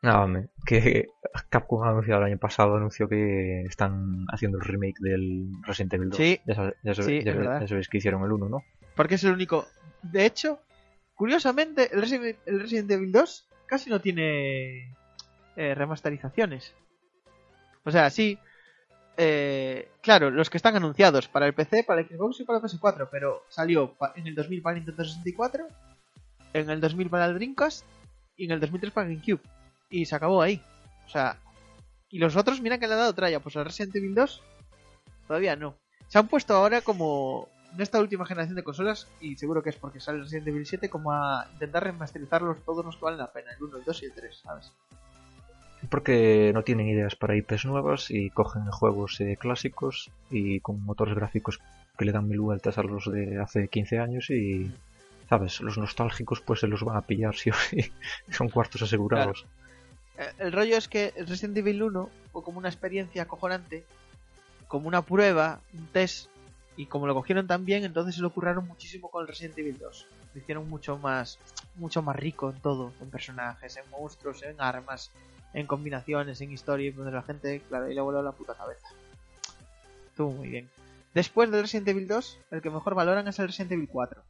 No, 0.02 0.22
hombre, 0.22 0.48
que 0.64 1.06
Capcom 1.50 1.82
ha 1.82 1.90
anunciado 1.90 2.20
el 2.20 2.26
año 2.28 2.38
pasado, 2.38 2.76
anunció 2.76 3.08
que 3.08 3.62
están 3.62 4.26
haciendo 4.32 4.58
el 4.58 4.64
remake 4.64 4.98
del 5.00 5.50
Resident 5.62 5.94
Evil 5.94 6.10
2. 6.10 6.16
Sí. 6.16 6.40
Ya, 6.46 6.54
sabes- 6.54 6.74
ya, 6.84 6.94
sabes- 6.94 7.06
Sí, 7.06 7.22
ya 7.24 7.32
sabes- 7.34 7.70
ya 7.70 7.80
que 7.90 7.98
hicieron 7.98 8.22
el 8.24 8.32
1, 8.32 8.48
¿no? 8.48 8.62
Porque 8.94 9.16
es 9.16 9.24
el 9.24 9.32
único. 9.32 9.66
De 10.02 10.24
hecho, 10.26 10.60
curiosamente, 11.14 11.92
el 11.92 12.00
Resident, 12.00 12.38
el 12.46 12.60
Resident 12.60 12.90
Evil 12.92 13.10
2 13.12 13.48
casi 13.66 13.90
no 13.90 14.00
tiene 14.00 14.94
eh, 15.56 15.74
remasterizaciones. 15.74 16.74
O 17.84 17.90
sea, 17.90 18.10
sí. 18.10 18.38
eh, 19.16 19.90
claro, 20.00 20.30
los 20.30 20.50
que 20.50 20.56
están 20.56 20.76
anunciados 20.76 21.28
para 21.28 21.46
el 21.46 21.54
PC, 21.54 21.84
para 21.84 22.00
el 22.00 22.08
Xbox 22.08 22.40
y 22.40 22.44
para 22.44 22.58
el 22.58 22.64
PS4, 22.64 23.08
pero 23.10 23.44
salió 23.48 23.96
en 24.14 24.26
el 24.26 24.34
2000 24.34 24.62
para 24.62 24.76
el 24.76 24.84
Nintendo 24.84 25.04
64, 25.04 25.66
en 26.52 26.70
el 26.70 26.80
2000 26.80 27.10
para 27.10 27.26
el 27.26 27.34
Dreamcast 27.34 27.84
y 28.36 28.44
en 28.44 28.52
el 28.52 28.60
2003 28.60 28.92
para 28.92 29.08
el 29.08 29.14
GameCube. 29.14 29.42
Y 29.90 30.04
se 30.04 30.14
acabó 30.14 30.42
ahí. 30.42 30.62
O 31.06 31.10
sea, 31.10 31.38
y 32.10 32.18
los 32.18 32.36
otros, 32.36 32.60
mira 32.60 32.78
que 32.78 32.86
le 32.86 32.94
han 32.94 33.00
dado 33.00 33.14
tralla, 33.14 33.40
pues 33.40 33.56
al 33.56 33.64
Resident 33.64 33.96
Evil 33.96 34.14
2 34.14 34.42
todavía 35.26 35.56
no. 35.56 35.74
Se 36.08 36.18
han 36.18 36.28
puesto 36.28 36.54
ahora 36.54 36.80
como 36.80 37.48
en 37.74 37.82
esta 37.82 38.00
última 38.00 38.24
generación 38.24 38.56
de 38.56 38.64
consolas, 38.64 39.08
y 39.20 39.36
seguro 39.36 39.62
que 39.62 39.70
es 39.70 39.76
porque 39.76 40.00
sale 40.00 40.18
el 40.18 40.24
Resident 40.24 40.48
Evil 40.48 40.66
7, 40.66 40.88
como 40.88 41.12
a 41.12 41.46
intentar 41.52 41.84
remasterizarlos 41.84 42.64
todos 42.64 42.84
los 42.84 42.96
que 42.96 43.04
valen 43.04 43.18
la 43.18 43.30
pena, 43.30 43.50
el 43.52 43.62
1, 43.62 43.76
el 43.76 43.84
2 43.84 44.02
y 44.02 44.06
el 44.06 44.12
3, 44.12 44.38
¿sabes? 44.38 44.72
Porque 45.90 46.50
no 46.54 46.62
tienen 46.64 46.88
ideas 46.88 47.16
para 47.16 47.36
IPs 47.36 47.64
nuevas 47.64 48.10
y 48.10 48.30
cogen 48.30 48.70
juegos 48.70 49.20
eh, 49.20 49.36
clásicos 49.38 50.10
y 50.30 50.60
con 50.60 50.84
motores 50.84 51.14
gráficos 51.14 51.60
que 51.96 52.04
le 52.04 52.12
dan 52.12 52.28
mil 52.28 52.40
vueltas 52.40 52.78
a 52.78 52.82
los 52.82 53.10
de 53.10 53.40
hace 53.40 53.68
15 53.68 53.98
años 53.98 54.30
y, 54.30 54.70
¿sabes? 55.28 55.60
Los 55.60 55.78
nostálgicos 55.78 56.40
pues 56.40 56.60
se 56.60 56.66
los 56.66 56.82
van 56.82 56.96
a 56.96 57.02
pillar 57.02 57.34
sí 57.34 57.50
o 57.50 57.54
sí. 57.54 57.92
Son 58.30 58.48
cuartos 58.48 58.82
asegurados. 58.82 59.46
Eh, 60.18 60.30
El 60.38 60.52
rollo 60.52 60.76
es 60.76 60.88
que 60.88 61.12
Resident 61.26 61.56
Evil 61.56 61.82
1 61.82 62.10
fue 62.32 62.42
como 62.42 62.58
una 62.58 62.68
experiencia 62.68 63.22
acojonante, 63.22 63.84
como 64.66 64.88
una 64.88 65.02
prueba, 65.02 65.60
un 65.72 65.86
test, 65.86 66.28
y 66.78 66.86
como 66.86 67.08
lo 67.08 67.14
cogieron 67.14 67.48
tan 67.48 67.64
bien, 67.64 67.84
entonces 67.84 68.14
se 68.14 68.22
lo 68.22 68.30
curraron 68.30 68.68
muchísimo 68.68 69.10
con 69.10 69.26
Resident 69.26 69.58
Evil 69.58 69.78
2. 69.78 70.06
Lo 70.32 70.40
hicieron 70.40 70.70
mucho 70.70 70.96
más, 70.96 71.40
mucho 71.74 72.02
más 72.02 72.14
rico 72.14 72.50
en 72.50 72.60
todo, 72.60 72.92
en 73.00 73.10
personajes, 73.10 73.76
en 73.76 73.90
monstruos, 73.90 74.44
en 74.44 74.60
armas, 74.60 75.10
en 75.54 75.66
combinaciones, 75.66 76.40
en 76.40 76.52
historia, 76.52 76.88
y 76.88 76.92
donde 76.92 77.12
la 77.12 77.22
gente, 77.22 77.62
claro, 77.68 77.90
y 77.90 77.94
le 77.94 78.00
voló 78.00 78.22
la 78.22 78.32
puta 78.32 78.54
cabeza. 78.54 78.86
Estuvo 80.10 80.30
muy 80.32 80.48
bien. 80.48 80.68
Después 81.14 81.50
del 81.50 81.62
Resident 81.62 81.88
Evil 81.88 82.06
2, 82.08 82.38
el 82.50 82.60
que 82.62 82.70
mejor 82.70 82.94
valoran 82.94 83.26
es 83.28 83.38
el 83.38 83.46
Resident 83.46 83.72
Evil 83.72 83.88
4. 83.90 84.22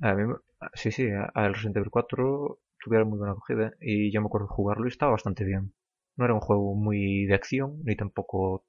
A 0.00 0.14
mí 0.14 0.24
me- 0.24 0.34
sí, 0.74 0.90
sí, 0.90 1.06
al 1.34 1.54
Resident 1.54 1.76
Evil 1.76 1.90
4 1.90 2.58
tuvieron 2.82 3.08
muy 3.08 3.18
buena 3.18 3.32
acogida 3.32 3.72
y 3.80 4.10
yo 4.12 4.20
me 4.20 4.26
acuerdo 4.26 4.46
de 4.48 4.54
jugarlo 4.54 4.86
y 4.86 4.88
estaba 4.88 5.12
bastante 5.12 5.44
bien. 5.44 5.72
No 6.16 6.24
era 6.24 6.34
un 6.34 6.40
juego 6.40 6.74
muy 6.74 7.26
de 7.26 7.34
acción, 7.34 7.80
ni 7.84 7.96
tampoco 7.96 8.64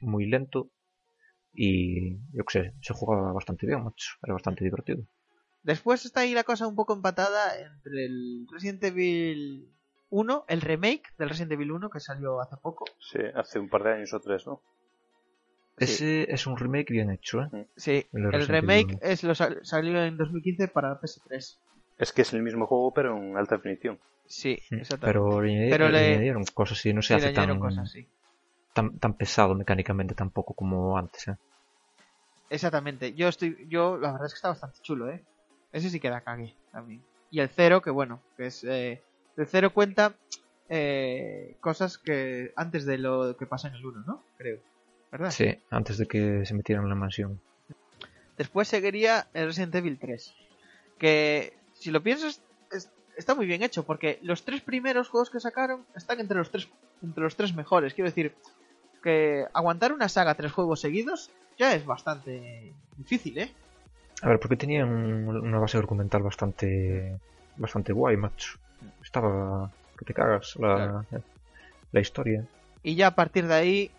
muy 0.00 0.26
lento. 0.26 0.70
Y 1.52 2.16
yo 2.32 2.44
qué 2.46 2.52
sé, 2.62 2.74
se 2.80 2.94
jugaba 2.94 3.32
bastante 3.32 3.66
bien, 3.66 3.82
macho. 3.82 4.14
Era 4.22 4.34
bastante 4.34 4.64
divertido. 4.64 5.04
Después 5.62 6.04
está 6.04 6.20
ahí 6.20 6.34
la 6.34 6.44
cosa 6.44 6.66
un 6.66 6.74
poco 6.76 6.92
empatada 6.94 7.58
entre 7.58 8.04
el 8.06 8.46
Resident 8.52 8.84
Evil 8.84 9.72
1, 10.10 10.44
el 10.48 10.60
remake 10.60 11.02
del 11.18 11.28
Resident 11.28 11.52
Evil 11.52 11.72
1 11.72 11.90
que 11.90 12.00
salió 12.00 12.40
hace 12.40 12.56
poco. 12.62 12.84
Sí, 13.00 13.18
hace 13.34 13.58
un 13.58 13.68
par 13.68 13.82
de 13.84 13.92
años 13.94 14.12
o 14.14 14.20
tres, 14.20 14.46
¿no? 14.46 14.62
Ese 15.76 16.32
es 16.32 16.46
un 16.46 16.56
remake 16.56 16.92
bien 16.92 17.10
hecho, 17.10 17.42
¿eh? 17.42 17.66
Sí, 17.76 18.06
El 18.12 18.46
remake 18.46 18.92
1. 18.92 18.98
es 19.02 19.24
lo 19.24 19.34
sal- 19.34 19.58
salió 19.62 20.04
en 20.04 20.16
2015 20.16 20.68
para 20.68 21.00
PS3. 21.00 21.60
Es 21.98 22.12
que 22.12 22.22
es 22.22 22.32
el 22.32 22.42
mismo 22.42 22.66
juego, 22.66 22.92
pero 22.94 23.16
en 23.16 23.36
alta 23.36 23.56
definición. 23.56 23.98
Sí, 24.26 24.56
Mm, 24.70 24.76
exactamente. 24.76 25.18
Pero 25.18 25.42
le, 25.42 25.70
Pero 25.70 25.88
le 25.90 25.98
le- 25.98 26.10
añadieron 26.12 26.44
cosas 26.54 26.84
y 26.86 26.92
no 26.94 27.02
se 27.02 27.14
hace 27.14 27.32
tan, 27.32 27.58
cosas, 27.58 27.90
sí. 27.90 28.08
tan, 28.72 28.98
tan 28.98 29.14
pesado 29.16 29.54
mecánicamente 29.54 30.14
tampoco 30.14 30.54
como 30.54 30.96
antes, 30.96 31.28
¿eh? 31.28 31.36
Exactamente. 32.50 33.14
Yo 33.14 33.28
estoy, 33.28 33.56
yo 33.68 33.96
la 33.96 34.12
verdad 34.12 34.26
es 34.26 34.32
que 34.34 34.36
está 34.36 34.48
bastante 34.48 34.78
chulo, 34.82 35.10
¿eh? 35.10 35.24
Ese 35.72 35.90
sí 35.90 35.98
que 36.00 36.10
da 36.10 36.22
cague 36.22 36.56
también. 36.70 37.04
Y 37.30 37.40
el 37.40 37.48
cero, 37.48 37.82
que 37.82 37.90
bueno, 37.90 38.22
que 38.36 38.46
es 38.46 38.62
eh, 38.64 39.02
el 39.36 39.46
cero 39.46 39.70
cuenta 39.72 40.14
eh, 40.68 41.56
cosas 41.60 41.98
que 41.98 42.52
antes 42.56 42.84
de 42.86 42.98
lo 42.98 43.36
que 43.36 43.46
pasa 43.46 43.68
en 43.68 43.74
el 43.74 43.84
1, 43.84 44.04
¿no? 44.06 44.22
Creo. 44.38 44.58
¿Verdad? 45.12 45.30
Sí, 45.30 45.58
antes 45.70 45.98
de 45.98 46.06
que 46.06 46.44
se 46.46 46.54
metieran 46.54 46.84
en 46.84 46.88
la 46.90 46.94
mansión. 46.96 47.40
Después 48.36 48.66
seguiría 48.68 49.26
el 49.34 49.46
Resident 49.46 49.74
Evil 49.76 49.98
3. 49.98 50.34
Que, 50.98 51.52
si 51.74 51.90
lo 51.90 52.02
piensas, 52.02 52.40
es- 52.72 52.90
está 53.16 53.34
muy 53.34 53.46
bien 53.46 53.62
hecho. 53.62 53.84
Porque 53.84 54.18
los 54.22 54.44
tres 54.44 54.60
primeros 54.62 55.08
juegos 55.08 55.30
que 55.30 55.38
sacaron 55.40 55.84
están 55.94 56.18
entre 56.20 56.38
los 56.38 56.50
tres, 56.50 56.68
entre 57.02 57.22
los 57.22 57.36
tres 57.36 57.54
mejores. 57.54 57.94
Quiero 57.94 58.10
decir, 58.10 58.34
que 59.02 59.44
aguantar 59.52 59.92
una 59.92 60.08
saga 60.08 60.34
tres 60.34 60.50
juegos 60.52 60.80
seguidos 60.80 61.30
ya 61.58 61.74
es 61.74 61.84
bastante 61.84 62.72
difícil, 62.96 63.38
¿eh? 63.38 63.52
A 64.22 64.28
ver, 64.28 64.40
porque 64.40 64.56
tenían 64.56 64.88
un- 64.88 65.36
una 65.36 65.58
base 65.58 65.76
argumental 65.76 66.22
bastante 66.22 67.20
bastante 67.56 67.92
guay, 67.92 68.16
macho. 68.16 68.58
Estaba 69.02 69.70
que 69.98 70.04
te 70.04 70.14
cagas 70.14 70.56
la, 70.56 71.04
la 71.92 72.00
historia. 72.00 72.44
Y 72.82 72.94
ya 72.96 73.08
a 73.08 73.14
partir 73.14 73.46
de 73.46 73.54
ahí, 73.54 73.90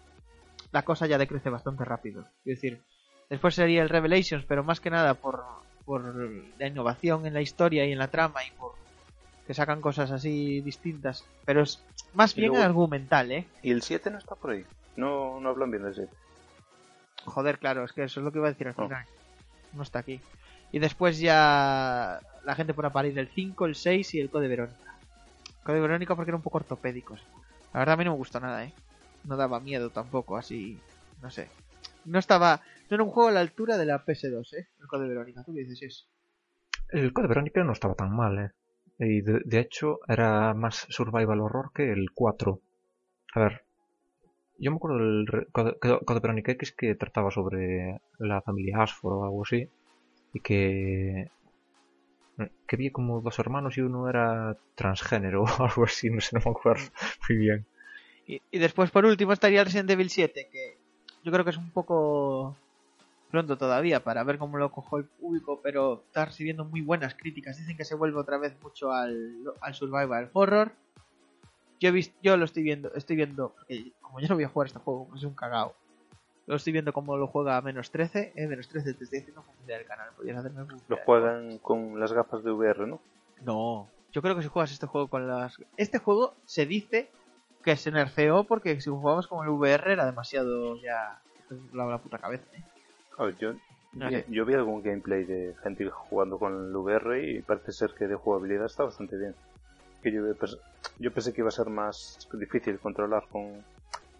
la 0.71 0.83
cosa 0.83 1.07
ya 1.07 1.17
decrece 1.17 1.49
bastante 1.49 1.85
rápido. 1.85 2.21
Es 2.45 2.61
decir, 2.61 2.81
después 3.29 3.55
sería 3.55 3.81
el 3.81 3.89
Revelations, 3.89 4.45
pero 4.45 4.63
más 4.63 4.79
que 4.79 4.89
nada 4.89 5.13
por, 5.13 5.43
por 5.85 6.03
la 6.59 6.67
innovación 6.67 7.25
en 7.25 7.33
la 7.33 7.41
historia 7.41 7.85
y 7.85 7.91
en 7.93 7.99
la 7.99 8.09
trama 8.09 8.43
y 8.45 8.51
por 8.51 8.73
que 9.47 9.53
sacan 9.53 9.79
cosas 9.79 10.09
así 10.11 10.61
distintas. 10.61 11.23
Pero 11.45 11.61
es 11.61 11.79
más 12.15 12.35
Y 12.35 12.41
bien 12.41 12.51
luego- 12.51 12.65
argumental, 12.65 13.31
¿eh? 13.31 13.45
Y 13.61 13.71
el 13.71 13.83
7 13.83 14.09
no 14.09 14.17
está 14.17 14.35
por 14.35 14.51
ahí. 14.51 14.65
No, 14.95 15.39
no 15.39 15.49
hablan 15.49 15.69
bien 15.71 15.83
del 15.83 15.93
7. 15.95 16.09
Joder, 17.25 17.57
claro, 17.59 17.83
es 17.85 17.91
que 17.93 18.03
eso 18.03 18.19
es 18.19 18.23
lo 18.23 18.31
que 18.31 18.39
iba 18.39 18.47
a 18.47 18.51
decir 18.51 18.67
al 18.67 18.73
Oh. 18.77 18.83
final. 18.83 19.05
No 19.73 19.83
está 19.83 19.99
aquí. 19.99 20.19
Y 20.75 20.79
después 20.79 21.19
ya 21.19 22.19
la 22.43 22.53
gente 22.53 22.75
a 22.77 22.89
parir 22.89 23.17
el 23.17 23.29
5, 23.29 23.65
el 23.65 23.75
6 23.75 24.15
y 24.15 24.19
el 24.19 24.29
Code 24.29 24.49
Verónica. 24.49 24.97
Code 25.63 25.79
Verónica 25.79 26.17
porque 26.17 26.31
era 26.31 26.35
un 26.35 26.43
poco 26.43 26.57
ortopédicos. 26.57 27.23
La 27.73 27.79
verdad 27.79 27.93
a 27.93 27.95
mí 27.95 28.03
no 28.03 28.11
me 28.11 28.17
gustó 28.17 28.41
nada, 28.41 28.65
¿eh? 28.65 28.73
No 29.23 29.37
daba 29.37 29.61
miedo 29.61 29.89
tampoco, 29.89 30.35
así... 30.35 30.77
No 31.21 31.31
sé. 31.31 31.47
No 32.03 32.19
estaba. 32.19 32.59
No 32.89 32.95
era 32.95 33.05
un 33.05 33.09
juego 33.09 33.29
a 33.29 33.31
la 33.31 33.39
altura 33.39 33.77
de 33.77 33.85
la 33.85 34.03
PS2, 34.03 34.53
¿eh? 34.57 34.67
El 34.81 34.87
Code 34.87 35.07
Verónica. 35.07 35.45
¿Tú 35.45 35.53
qué 35.53 35.61
dices 35.61 35.81
eso? 35.81 36.05
El 36.89 37.13
Code 37.13 37.29
Verónica 37.29 37.63
no 37.63 37.71
estaba 37.71 37.95
tan 37.95 38.13
mal, 38.13 38.37
¿eh? 38.37 38.51
Y 38.99 39.21
de, 39.21 39.59
hecho 39.61 40.01
era 40.09 40.53
más 40.53 40.87
survival 40.89 41.39
horror 41.39 41.71
que 41.73 41.89
el 41.89 42.11
4. 42.11 42.59
A 43.35 43.39
ver, 43.39 43.63
yo 44.57 44.71
me 44.71 44.75
acuerdo 44.75 44.97
del 44.97 45.47
Code 45.53 46.19
Verónica 46.19 46.51
X 46.51 46.73
que 46.73 46.95
trataba 46.95 47.31
sobre 47.31 48.01
la 48.19 48.41
familia 48.41 48.81
Ashford 48.81 49.13
o 49.13 49.23
algo 49.23 49.43
así. 49.43 49.69
Y 50.35 50.41
que... 50.41 51.31
Que 52.67 52.75
había 52.75 52.91
como 52.91 53.21
dos 53.21 53.39
hermanos 53.39 53.77
y 53.77 53.81
uno 53.81 54.09
era 54.09 54.57
transgénero 54.75 55.43
o 55.59 55.63
algo 55.63 55.85
así, 55.85 56.09
no 56.09 56.19
sé, 56.19 56.35
no 56.35 56.41
me 56.45 56.51
acuerdo 56.51 56.83
muy 57.29 57.37
bien. 57.37 57.65
Y, 58.27 58.41
y 58.51 58.59
después, 58.59 58.91
por 58.91 59.05
último, 59.05 59.31
estaría 59.31 59.61
el 59.61 59.65
Resident 59.65 59.89
Evil 59.89 60.09
7, 60.09 60.49
que 60.51 60.77
yo 61.23 61.31
creo 61.31 61.45
que 61.45 61.51
es 61.51 61.57
un 61.57 61.71
poco 61.71 62.57
pronto 63.31 63.57
todavía 63.57 64.03
para 64.03 64.23
ver 64.23 64.37
cómo 64.37 64.57
lo 64.57 64.71
cojo 64.71 64.97
el 64.97 65.05
público, 65.05 65.61
pero 65.63 66.03
está 66.07 66.25
recibiendo 66.25 66.65
muy 66.65 66.81
buenas 66.81 67.15
críticas. 67.15 67.57
Dicen 67.57 67.77
que 67.77 67.85
se 67.85 67.95
vuelve 67.95 68.19
otra 68.19 68.37
vez 68.37 68.55
mucho 68.61 68.91
al, 68.91 69.35
al 69.61 69.73
survival 69.73 70.29
horror. 70.33 70.73
Yo 71.79 71.89
he 71.89 71.91
visto, 71.91 72.15
yo 72.21 72.35
lo 72.35 72.45
estoy 72.45 72.63
viendo, 72.63 72.93
estoy 72.93 73.15
viendo, 73.15 73.53
porque 73.55 73.93
como 74.01 74.19
yo 74.19 74.27
no 74.27 74.35
voy 74.35 74.43
a 74.43 74.49
jugar 74.49 74.67
este 74.67 74.79
juego, 74.79 75.09
es 75.15 75.23
un 75.23 75.33
cagao. 75.33 75.75
Lo 76.47 76.55
estoy 76.55 76.73
viendo 76.73 76.93
como 76.93 77.17
lo 77.17 77.27
juega 77.27 77.57
a 77.57 77.61
menos 77.61 77.89
13, 77.89 78.33
eh, 78.35 78.47
menos 78.47 78.67
13 78.67 78.93
te 78.93 79.03
estoy 79.03 79.19
haciendo 79.19 79.41
publicidad 79.41 79.77
del 79.77 79.87
canal, 79.87 80.09
podrías 80.15 80.37
hacerme 80.37 80.65
Lo 80.87 80.97
juegan 80.97 81.57
con 81.57 81.99
las 81.99 82.13
gafas 82.13 82.43
de 82.43 82.51
VR, 82.51 82.85
¿no? 82.85 82.99
No, 83.43 83.89
yo 84.11 84.21
creo 84.21 84.35
que 84.35 84.43
si 84.43 84.47
juegas 84.47 84.71
este 84.71 84.85
juego 84.85 85.07
con 85.07 85.27
las... 85.27 85.57
Este 85.77 85.97
juego 85.97 86.35
se 86.45 86.65
dice 86.65 87.09
que 87.63 87.75
se 87.75 87.91
nerfeó 87.91 88.43
porque 88.43 88.79
si 88.79 88.91
jugabas 88.91 89.27
con 89.27 89.43
el 89.43 89.49
VR 89.49 89.93
era 89.93 90.05
demasiado 90.05 90.75
ya... 90.77 91.19
La, 91.73 91.85
la 91.85 91.97
puta 91.99 92.17
cabeza, 92.17 92.45
¿eh? 92.53 92.63
A 93.17 93.25
ver, 93.25 93.37
yo, 93.37 93.53
No 93.93 94.09
sé. 94.09 94.25
yo 94.29 94.45
vi 94.45 94.55
algún 94.55 94.81
gameplay 94.81 95.23
de 95.25 95.55
gente 95.61 95.87
jugando 95.89 96.39
con 96.39 96.53
el 96.53 96.75
VR 96.75 97.23
y 97.23 97.41
parece 97.41 97.71
ser 97.71 97.93
que 97.93 98.07
de 98.07 98.15
jugabilidad 98.15 98.65
está 98.65 98.83
bastante 98.83 99.15
bien. 99.15 99.35
Que 100.01 100.11
yo, 100.11 100.21
yo 100.99 101.11
pensé 101.13 101.33
que 101.33 101.41
iba 101.41 101.49
a 101.49 101.51
ser 101.51 101.69
más 101.69 102.27
difícil 102.33 102.79
controlar 102.79 103.25
con, 103.31 103.63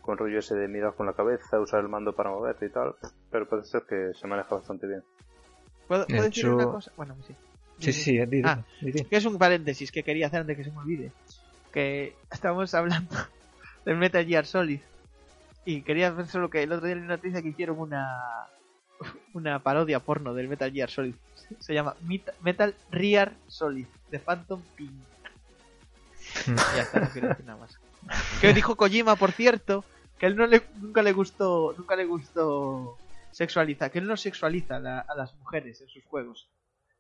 con 0.06 0.18
rollo 0.18 0.40
ese 0.40 0.56
de 0.56 0.68
mirar 0.68 0.94
con 0.96 1.06
la 1.08 1.14
cabeza, 1.14 1.60
usar 1.60 1.82
el 1.82 1.90
mando 1.90 2.14
para 2.14 2.30
moverte 2.30 2.68
y 2.68 2.70
tal, 2.70 2.96
pero 3.32 3.48
parece 3.48 3.70
ser 3.70 3.84
que 3.84 4.12
se 4.14 4.28
maneja 4.28 4.56
bastante 4.56 4.88
bien. 4.88 5.04
¿Puedo, 5.88 6.02
De 6.06 6.14
puedo 6.16 6.24
decir 6.24 6.46
hecho- 6.46 6.56
una 6.56 6.66
cosa? 6.66 6.92
Bueno, 6.96 7.16
sí. 7.28 7.36
Sí, 7.80 7.92
sí, 7.92 8.02
sí, 8.28 8.42
Ah. 8.46 8.64
Que 9.10 9.18
es 9.18 9.26
un 9.26 9.38
paréntesis 9.38 9.92
que 9.92 10.04
quería 10.04 10.28
hacer 10.28 10.42
antes 10.42 10.56
de 10.58 10.64
que 10.64 10.70
se 10.70 10.74
me 10.76 10.82
olvide. 10.82 11.12
Que 11.74 12.16
estábamos 12.32 12.74
hablando 12.74 13.14
del 13.86 13.98
Metal 13.98 14.26
Gear 14.26 14.46
Solid. 14.46 14.80
Y 15.66 15.82
quería 15.82 16.10
ver 16.12 16.28
solo 16.28 16.50
que 16.50 16.64
el 16.64 16.72
otro 16.72 16.86
día 16.86 16.96
en 16.96 17.08
la 17.08 17.16
noticia 17.18 17.42
que 17.42 17.50
hicieron 17.50 17.80
una 17.80 18.48
una 19.34 19.60
parodia 19.60 20.00
porno 20.00 20.34
del 20.34 20.48
Metal 20.48 20.72
Gear 20.72 20.90
Solid. 20.90 21.16
Se 21.60 21.74
llama 21.74 21.96
Metal 22.42 22.74
Gear 22.92 23.34
Solid, 23.48 23.88
de 24.10 24.20
Phantom 24.20 24.62
Pink. 24.78 24.92
ya 26.76 26.82
está, 26.82 27.00
no 27.02 27.10
quiero 27.10 27.28
decir 27.30 27.46
nada 27.46 27.60
más. 27.60 27.78
Que 28.40 28.54
dijo 28.54 28.76
Kojima, 28.76 29.16
por 29.16 29.32
cierto, 29.32 29.84
que 30.26 30.32
él 30.32 30.36
no 30.38 30.48
le, 30.48 30.64
nunca 30.82 31.04
le 31.04 31.12
gustó, 31.14 31.74
nunca 31.78 31.96
le 31.96 32.06
gustó 32.06 32.98
sexualizar, 33.32 33.92
que 33.92 34.00
él 34.00 34.08
no 34.08 34.18
sexualiza 34.18 34.80
la- 34.80 35.02
a 35.02 35.16
las 35.16 35.36
mujeres 35.36 35.82
en 35.82 35.88
sus 35.90 36.04
juegos. 36.06 36.50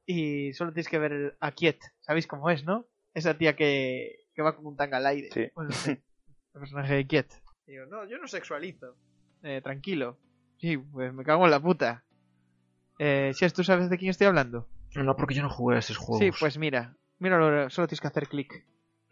Y 0.05 0.53
solo 0.53 0.71
tienes 0.71 0.89
que 0.89 0.99
ver 0.99 1.36
a 1.39 1.51
Kiet, 1.51 1.80
¿sabéis 2.01 2.28
cómo 2.28 2.49
es, 2.51 2.63
no? 2.63 2.86
Esa 3.15 3.36
tía 3.38 3.55
que, 3.55 4.28
que 4.36 4.41
va 4.43 4.55
con 4.55 4.65
un 4.67 4.76
tanga 4.78 4.97
al 4.97 5.07
aire. 5.07 5.30
Sí. 5.32 5.47
Bueno, 5.55 5.71
el 5.88 6.59
personaje 6.59 6.93
de 6.93 7.07
Kiet. 7.07 7.28
Digo, 7.65 7.86
no, 7.88 8.05
yo 8.07 8.17
no 8.19 8.28
sexualizo. 8.28 8.95
Eh, 9.41 9.61
tranquilo. 9.63 10.17
Sí, 10.59 10.78
pues 10.78 11.11
me 11.13 11.23
cago 11.23 11.45
en 11.45 11.51
la 11.51 11.59
puta. 11.59 12.03
Eh, 12.99 13.32
si 13.34 13.49
tú 13.49 13.63
sabes 13.63 13.89
de 13.89 13.97
quién 13.97 14.11
estoy 14.11 14.28
hablando. 14.28 14.67
No, 14.93 15.15
porque 15.15 15.34
yo 15.34 15.41
no 15.41 15.49
jugué 15.49 15.78
a 15.78 15.80
esos 15.80 15.97
juegos. 15.97 16.19
Sí, 16.23 16.32
pues 16.39 16.57
mira. 16.57 16.95
Míralo, 17.19 17.69
solo 17.69 17.88
tienes 17.88 18.01
que 18.01 18.07
hacer 18.07 18.28
clic. 18.28 18.65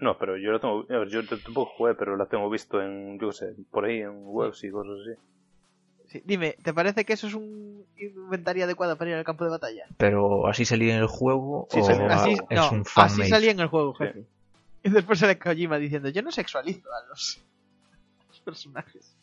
No, 0.03 0.17
pero 0.17 0.37
yo 0.37 0.51
lo 0.51 0.59
tengo, 0.59 0.85
a 0.89 0.97
ver, 0.99 1.07
yo 1.09 1.25
tampoco 1.25 1.65
jugué, 1.77 1.95
pero 1.95 2.17
la 2.17 2.25
tengo 2.25 2.49
visto 2.49 2.81
en, 2.81 3.17
yo 3.19 3.29
qué 3.29 3.33
sé, 3.33 3.55
por 3.71 3.85
ahí 3.85 4.01
en 4.01 4.11
webs 4.25 4.63
y 4.65 4.69
cosas 4.71 4.93
así. 5.01 5.19
Sí, 6.09 6.21
dime, 6.25 6.57
¿te 6.61 6.73
parece 6.73 7.05
que 7.05 7.13
eso 7.13 7.27
es 7.27 7.33
un 7.33 7.85
inventario 7.97 8.65
adecuado 8.65 8.97
para 8.97 9.11
ir 9.11 9.15
al 9.17 9.23
campo 9.23 9.45
de 9.45 9.49
batalla? 9.51 9.85
Pero 9.97 10.45
así 10.47 10.65
salía 10.65 10.93
en 10.95 10.99
el 11.01 11.07
juego 11.07 11.67
Sí, 11.71 11.79
o 11.79 11.83
salía 11.85 12.05
en 12.05 12.11
el 12.11 12.17
Así, 12.17 12.31
es 12.49 12.59
no, 12.59 12.71
un 12.71 12.81
así 12.81 12.89
fanmade. 12.89 13.29
salía 13.29 13.51
en 13.51 13.59
el 13.61 13.67
juego, 13.67 13.95
Sí. 13.97 14.03
jefe. 14.05 14.23
Y 14.83 14.89
después 14.89 15.17
sale 15.19 15.39
Kojima 15.39 15.77
diciendo, 15.77 16.09
yo 16.09 16.21
no 16.21 16.31
sexualizo 16.31 16.89
a 16.93 17.07
los, 17.07 17.39
los 18.29 18.39
personajes. 18.41 19.15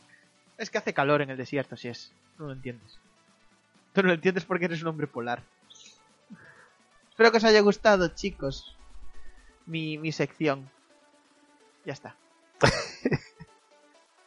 Es 0.57 0.71
que 0.71 0.79
hace 0.79 0.95
calor 0.95 1.21
en 1.21 1.29
el 1.31 1.37
desierto, 1.37 1.77
si 1.77 1.89
es. 1.89 2.11
No 2.39 2.47
lo 2.47 2.53
entiendes. 2.53 2.99
Tú 3.93 4.01
no 4.03 4.09
lo 4.09 4.15
entiendes 4.15 4.47
porque 4.47 4.65
eres 4.65 4.81
un 4.81 4.89
hombre 4.89 5.07
polar. 5.07 5.43
Espero 7.11 7.31
que 7.31 7.37
os 7.37 7.45
haya 7.45 7.61
gustado, 7.61 8.09
chicos. 8.09 8.75
Mi, 9.71 9.99
mi 9.99 10.13
sección. 10.13 10.69
Ya 11.85 11.93
está. 11.93 12.17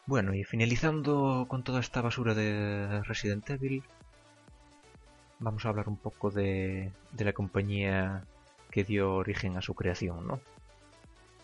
Bueno, 0.06 0.34
y 0.34 0.44
finalizando 0.44 1.46
con 1.48 1.64
toda 1.64 1.80
esta 1.80 2.02
basura 2.02 2.34
de 2.34 3.02
Resident 3.04 3.50
Evil, 3.50 3.84
vamos 5.40 5.66
a 5.66 5.70
hablar 5.70 5.88
un 5.88 5.96
poco 5.96 6.30
de, 6.30 6.92
de 7.14 7.24
la 7.24 7.32
compañía 7.32 8.26
que 8.70 8.84
dio 8.84 9.16
origen 9.16 9.56
a 9.56 9.62
su 9.62 9.74
creación, 9.76 10.28
¿no? 10.28 10.42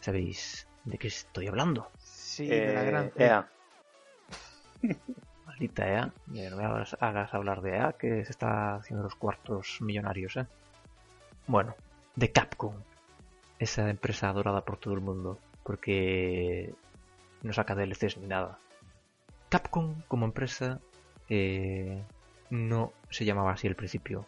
¿Sabéis 0.02 0.68
de 0.84 0.98
qué 0.98 1.08
estoy 1.08 1.48
hablando? 1.48 1.90
Sí, 2.00 2.48
de 2.48 2.74
la 2.74 2.84
Eh, 2.84 2.86
gran 2.86 3.12
C. 3.12 3.24
EA. 3.24 3.50
Maldita 5.46 5.88
EA. 5.88 6.14
No 6.28 6.58
me 6.58 6.66
hagas, 6.66 6.98
hagas 7.00 7.34
hablar 7.34 7.62
de 7.62 7.78
EA, 7.78 7.94
que 7.94 8.26
se 8.26 8.32
está 8.32 8.76
haciendo 8.76 9.04
los 9.04 9.16
cuartos 9.16 9.78
millonarios, 9.80 10.36
¿eh? 10.36 10.46
Bueno, 11.48 11.76
de 12.18 12.30
Capcom. 12.30 12.74
Esa 13.60 13.90
empresa 13.90 14.30
adorada 14.30 14.66
por 14.66 14.78
todo 14.78 14.94
el 14.94 15.02
mundo. 15.02 15.38
Porque 15.64 16.74
no 17.44 17.54
saca 17.54 17.76
DLCs 17.76 18.18
ni 18.18 18.28
nada. 18.28 18.60
Capcom 19.50 20.02
como 20.08 20.26
empresa 20.26 20.80
eh, 21.30 22.04
no 22.50 22.94
se 23.10 23.26
llamaba 23.26 23.52
así 23.52 23.68
al 23.68 23.76
principio. 23.76 24.26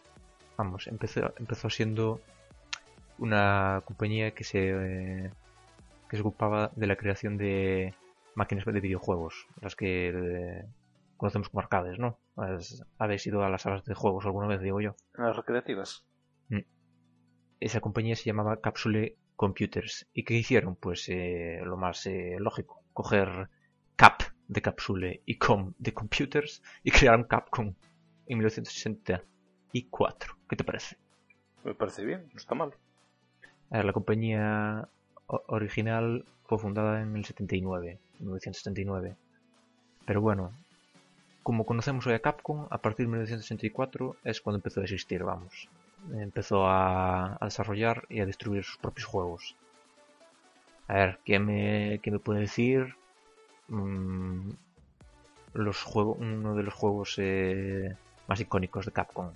Vamos, 0.58 0.88
empezó, 0.88 1.34
empezó 1.38 1.70
siendo 1.70 2.22
una 3.18 3.82
compañía 3.86 4.32
que 4.32 4.44
se 4.44 4.70
eh, 4.70 5.32
que 6.10 6.18
se 6.18 6.22
ocupaba 6.22 6.72
de 6.76 6.88
la 6.88 6.98
creación 6.98 7.38
de 7.38 7.94
máquinas 8.36 8.66
de 8.66 8.80
videojuegos, 8.80 9.48
las 9.62 9.76
que 9.76 10.10
eh, 10.10 10.66
conocemos 11.18 11.50
como 11.50 11.62
arcades, 11.62 12.00
¿no? 12.00 12.20
Habéis 12.98 13.28
ido 13.28 13.44
a 13.44 13.50
las 13.50 13.62
salas 13.62 13.86
de 13.86 13.94
juegos 13.94 14.26
alguna 14.26 14.48
vez, 14.48 14.62
digo 14.62 14.82
yo. 14.82 14.96
Las 15.14 15.36
recreativas. 15.36 16.06
Esa 17.60 17.80
compañía 17.80 18.16
se 18.16 18.26
llamaba 18.26 18.60
Capsule 18.60 19.18
Computers. 19.42 20.06
¿Y 20.14 20.24
qué 20.24 20.36
hicieron? 20.36 20.76
Pues 20.76 21.10
eh, 21.10 21.62
lo 21.64 21.76
más 21.76 22.06
eh, 22.06 22.36
lógico, 22.38 22.84
coger 22.94 23.50
Cap 23.96 24.22
de 24.48 24.62
Capsule 24.62 25.24
y 25.26 25.40
Com 25.40 25.74
de 25.80 25.96
Computers 25.96 26.62
y 26.84 26.92
crearon 26.92 27.24
Capcom 27.24 27.74
en 28.28 28.38
1964. 28.38 30.38
¿Qué 30.48 30.56
te 30.56 30.64
parece? 30.64 30.96
Me 31.64 31.74
parece 31.74 32.06
bien, 32.06 32.30
no 32.32 32.38
está 32.38 32.54
mal. 32.54 32.76
A 33.72 33.78
ver, 33.78 33.86
la 33.86 33.94
compañía 33.94 34.88
original 35.26 36.24
fue 36.44 36.60
fundada 36.60 37.02
en 37.02 37.16
el 37.16 37.26
79, 37.26 37.98
1979. 38.20 39.16
Pero 40.06 40.22
bueno, 40.22 40.52
como 41.42 41.66
conocemos 41.66 42.06
hoy 42.06 42.14
a 42.14 42.20
Capcom, 42.20 42.68
a 42.70 42.78
partir 42.78 43.08
de 43.08 43.14
1984 43.14 44.18
es 44.24 44.40
cuando 44.40 44.60
empezó 44.60 44.82
a 44.82 44.84
existir, 44.84 45.24
vamos. 45.24 45.68
Empezó 46.14 46.66
a, 46.68 47.38
a 47.40 47.46
desarrollar 47.46 48.06
y 48.10 48.22
a 48.22 48.26
distribuir 48.26 48.64
sus 48.64 48.78
propios 48.78 49.06
juegos. 49.06 49.56
A 50.88 50.94
ver, 50.96 51.20
¿qué 51.24 51.40
me, 51.40 52.00
qué 52.04 52.12
me 52.12 52.20
puede 52.20 52.42
decir? 52.42 52.96
Mm, 53.68 54.50
los 55.54 55.82
juegos, 55.84 56.18
uno 56.20 56.56
de 56.56 56.64
los 56.64 56.74
juegos 56.74 57.16
eh, 57.18 57.96
más 58.28 58.40
icónicos 58.40 58.86
de 58.86 58.92
Capcom. 58.92 59.32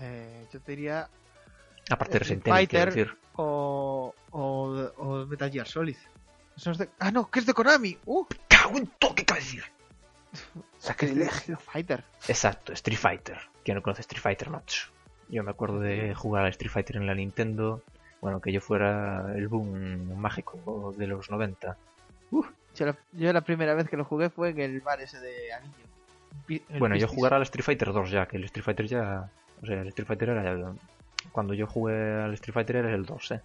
Eh, 0.00 0.46
yo 0.52 0.60
te 0.60 0.72
diría 0.72 1.08
Aparte 1.90 2.18
de 2.18 2.24
quiero 2.24 2.42
Fighter. 2.42 2.86
decir. 2.86 3.16
o, 3.36 4.14
o, 4.30 4.40
o 4.96 5.26
Metal 5.26 5.50
Gear 5.50 5.68
Solid. 5.68 5.96
Eso 6.56 6.70
es 6.70 6.78
de... 6.78 6.88
Ah, 6.98 7.10
no, 7.10 7.30
que 7.30 7.40
es 7.40 7.46
de 7.46 7.52
Konami. 7.52 7.98
Uh, 8.06 8.24
¡Cago 8.48 8.78
en 8.78 8.86
todo! 8.98 9.14
¿Qué 9.14 9.22
acaba 9.22 9.38
de 9.40 9.44
decir? 9.44 9.64
Street 10.80 11.58
Fighter. 11.58 12.04
Exacto, 12.28 12.72
Street 12.72 12.98
Fighter. 12.98 13.38
¿Quién 13.64 13.76
no 13.76 13.82
conoce 13.82 14.00
Street 14.02 14.22
Fighter, 14.22 14.50
macho? 14.50 14.88
Yo 15.28 15.42
me 15.42 15.50
acuerdo 15.50 15.80
de 15.80 16.14
jugar 16.14 16.44
a 16.44 16.48
Street 16.48 16.70
Fighter 16.70 16.96
en 16.96 17.06
la 17.06 17.14
Nintendo. 17.14 17.82
Bueno, 18.20 18.40
que 18.40 18.52
yo 18.52 18.60
fuera 18.60 19.32
el 19.36 19.48
boom 19.48 20.16
mágico 20.18 20.94
de 20.96 21.06
los 21.06 21.30
90. 21.30 21.76
Yo 22.74 22.86
la, 22.86 22.96
yo 23.12 23.32
la 23.32 23.40
primera 23.42 23.74
vez 23.74 23.88
que 23.88 23.96
lo 23.96 24.04
jugué 24.04 24.30
fue 24.30 24.50
en 24.50 24.60
el 24.60 24.80
bar 24.80 25.00
ese 25.00 25.20
de 25.20 25.52
Anillo. 25.52 25.74
Pi- 26.46 26.62
Bueno, 26.78 26.96
yo 26.96 27.06
jugar 27.06 27.34
al 27.34 27.42
Street 27.42 27.64
Fighter 27.64 27.92
2 27.92 28.10
ya, 28.10 28.26
que 28.26 28.36
el 28.36 28.44
Street 28.44 28.64
Fighter 28.64 28.86
ya... 28.86 29.30
O 29.62 29.66
sea, 29.66 29.80
el 29.82 29.88
Street 29.88 30.06
Fighter 30.08 30.28
era... 30.30 30.50
el- 30.50 30.64
Cuando 31.32 31.54
yo 31.54 31.66
jugué 31.66 31.94
al 32.22 32.32
Street 32.34 32.54
Fighter 32.54 32.76
era 32.76 32.92
el 32.94 33.04
2, 33.06 33.30
¿eh? 33.32 33.40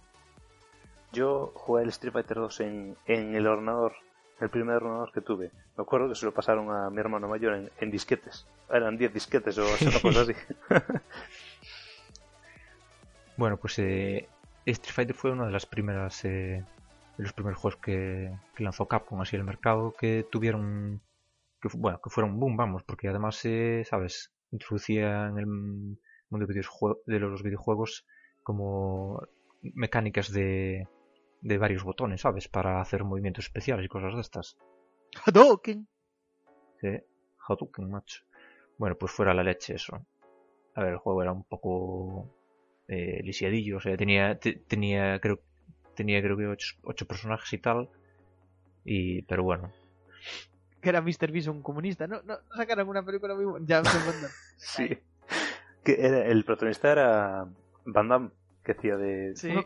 Yo 1.12 1.52
jugué 1.54 1.82
el 1.84 1.88
Street 1.90 2.12
Fighter 2.12 2.36
2 2.38 2.60
en, 2.60 2.96
en 3.06 3.34
el 3.34 3.46
ordenador 3.46 3.92
el 4.40 4.48
primer 4.48 4.76
ordenador 4.76 5.12
que 5.12 5.20
tuve. 5.20 5.50
Me 5.76 5.82
acuerdo 5.82 6.08
que 6.08 6.14
se 6.14 6.24
lo 6.24 6.32
pasaron 6.32 6.70
a 6.70 6.88
mi 6.88 6.98
hermano 6.98 7.28
mayor 7.28 7.54
en, 7.54 7.70
en 7.78 7.90
disquetes. 7.90 8.46
Eran 8.70 8.96
10 8.96 9.12
disquetes 9.12 9.58
o 9.58 9.64
una 9.82 10.00
cosa 10.00 10.20
así. 10.22 10.32
Bueno, 13.40 13.56
pues 13.56 13.78
eh, 13.78 14.28
Street 14.66 14.94
Fighter 14.94 15.16
fue 15.16 15.30
una 15.30 15.46
de 15.46 15.50
las 15.50 15.64
primeras 15.64 16.26
eh, 16.26 16.62
de 17.16 17.22
los 17.24 17.32
primeros 17.32 17.58
juegos 17.58 17.80
que, 17.80 18.30
que 18.54 18.62
lanzó 18.62 18.86
Capcom 18.86 19.18
así 19.22 19.34
al 19.34 19.44
mercado 19.44 19.94
que 19.98 20.26
tuvieron 20.30 21.00
que 21.58 21.70
bueno 21.74 22.02
que 22.02 22.10
fueron 22.10 22.38
boom 22.38 22.58
vamos 22.58 22.82
porque 22.82 23.08
además 23.08 23.42
eh, 23.46 23.82
sabes 23.88 24.30
introducía 24.50 25.28
en 25.28 25.38
el 25.38 25.46
mundo 25.46 26.46
de 27.06 27.18
los 27.18 27.42
videojuegos 27.42 28.04
como 28.42 29.22
mecánicas 29.62 30.30
de 30.30 30.86
de 31.40 31.56
varios 31.56 31.82
botones 31.82 32.20
sabes 32.20 32.46
para 32.46 32.82
hacer 32.82 33.04
movimientos 33.04 33.46
especiales 33.46 33.86
y 33.86 33.88
cosas 33.88 34.16
de 34.16 34.20
estas 34.20 34.58
Hadouken. 35.24 35.88
Sí, 36.82 36.88
Hadouken, 37.48 37.90
macho. 37.90 38.22
Bueno, 38.76 38.96
pues 38.98 39.12
fuera 39.12 39.32
la 39.32 39.42
leche 39.42 39.76
eso. 39.76 39.98
A 40.74 40.82
ver, 40.82 40.92
el 40.92 40.98
juego 40.98 41.22
era 41.22 41.32
un 41.32 41.44
poco 41.44 42.28
eh, 42.90 43.20
lisiadillo, 43.24 43.78
o 43.78 43.80
sea, 43.80 43.96
tenía, 43.96 44.38
te- 44.38 44.54
tenía, 44.68 45.18
creo, 45.20 45.40
tenía 45.94 46.20
creo 46.20 46.36
que 46.36 46.46
ocho, 46.48 46.74
ocho 46.82 47.06
personajes 47.06 47.50
y 47.52 47.58
tal. 47.58 47.88
Y, 48.84 49.22
pero 49.22 49.42
bueno, 49.42 49.70
Que 50.80 50.88
era 50.88 51.00
Mr. 51.00 51.30
Beast 51.32 51.48
un 51.48 51.62
comunista. 51.62 52.06
No, 52.06 52.20
no, 52.22 52.34
no 52.34 52.56
sacaron 52.56 52.88
una 52.88 53.04
película 53.04 53.34
muy 53.34 53.44
buena. 53.44 53.66
Ya 53.66 53.82
sí. 54.56 54.98
Que 55.84 55.96
era, 55.98 56.26
el 56.26 56.44
protagonista 56.44 56.90
era 56.92 57.46
Van 57.86 58.08
Damme, 58.08 58.30
que 58.64 58.72
hacía 58.72 58.96
de, 58.96 59.36
Sí. 59.36 59.50
Uno- 59.50 59.64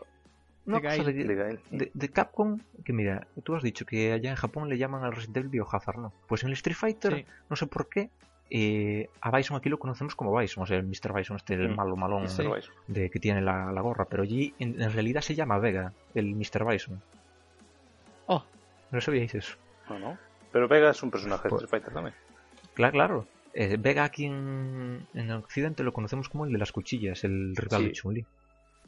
una 0.67 0.79
De 0.79 1.03
de, 1.03 1.23
de 1.25 1.35
Gael. 1.35 1.59
de- 1.71 1.91
de 1.93 2.09
Capcom, 2.09 2.59
que 2.83 2.91
mira, 2.91 3.27
tú 3.43 3.53
has 3.55 3.61
dicho 3.61 3.85
que 3.85 4.11
allá 4.13 4.31
en 4.31 4.35
Japón 4.35 4.67
le 4.67 4.77
llaman 4.79 5.03
al 5.03 5.11
Resident 5.13 5.37
Evil 5.37 5.49
Biohazard, 5.49 5.97
¿no? 5.99 6.11
Pues 6.27 6.41
en 6.43 6.47
el 6.49 6.53
Street 6.53 6.75
Fighter, 6.75 7.13
Sí. 7.17 7.25
no 7.49 7.55
sé 7.55 7.67
por 7.67 7.87
qué, 7.87 8.09
eh, 8.49 9.09
a 9.21 9.35
Bison 9.35 9.57
aquí 9.57 9.69
lo 9.69 9.79
conocemos 9.79 10.15
como 10.15 10.35
Bison, 10.37 10.63
o 10.63 10.65
sea, 10.67 10.77
el 10.77 10.85
Mr. 10.85 11.13
Bison, 11.13 11.37
este, 11.37 11.55
el 11.55 11.69
Mm. 11.69 11.75
malo 11.75 11.95
malón 11.95 12.29
Sí. 12.29 12.43
De 12.87 13.09
que 13.09 13.19
tiene 13.19 13.41
la, 13.41 13.71
la 13.71 13.81
gorra, 13.81 14.05
pero 14.05 14.23
allí 14.23 14.53
en, 14.59 14.81
en 14.81 14.91
realidad 14.91 15.21
se 15.21 15.35
llama 15.35 15.57
Vega, 15.57 15.93
el 16.13 16.35
Mr. 16.35 16.65
Bison. 16.65 17.01
Oh. 18.27 18.43
¿No 18.91 19.01
sabíais 19.01 19.33
eso? 19.35 19.55
No, 19.89 19.99
no. 19.99 20.17
Pero 20.51 20.67
Vega 20.67 20.91
es 20.91 21.01
un 21.03 21.11
personaje 21.11 21.43
de 21.43 21.49
Pues- 21.49 21.63
Street 21.63 21.69
Fighter 21.81 21.93
también. 21.93 22.15
Claro, 22.73 22.91
claro. 22.93 23.27
Eh, 23.53 23.77
Vega 23.79 24.03
aquí 24.03 24.25
en, 24.25 25.05
en 25.13 25.31
Occidente 25.31 25.83
lo 25.83 25.93
conocemos 25.93 26.27
como 26.29 26.45
el 26.45 26.51
de 26.51 26.57
las 26.57 26.71
cuchillas, 26.71 27.23
el 27.23 27.55
rival 27.55 27.81
Sí. 27.81 27.87
de 27.87 27.91
Chun-Li. 27.93 28.25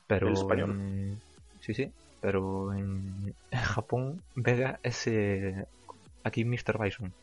Pero 0.07 0.27
El 0.27 0.33
español. 0.33 0.71
en- 0.71 1.21
Sí, 1.61 1.73
sí. 1.73 1.91
Pero 2.21 2.73
en, 2.73 3.33
en 3.51 3.59
Japón, 3.59 4.21
Vega 4.35 4.79
es 4.83 5.07
eh, 5.07 5.65
aquí 6.23 6.45
Mr. 6.45 6.77
Bison. 6.79 7.13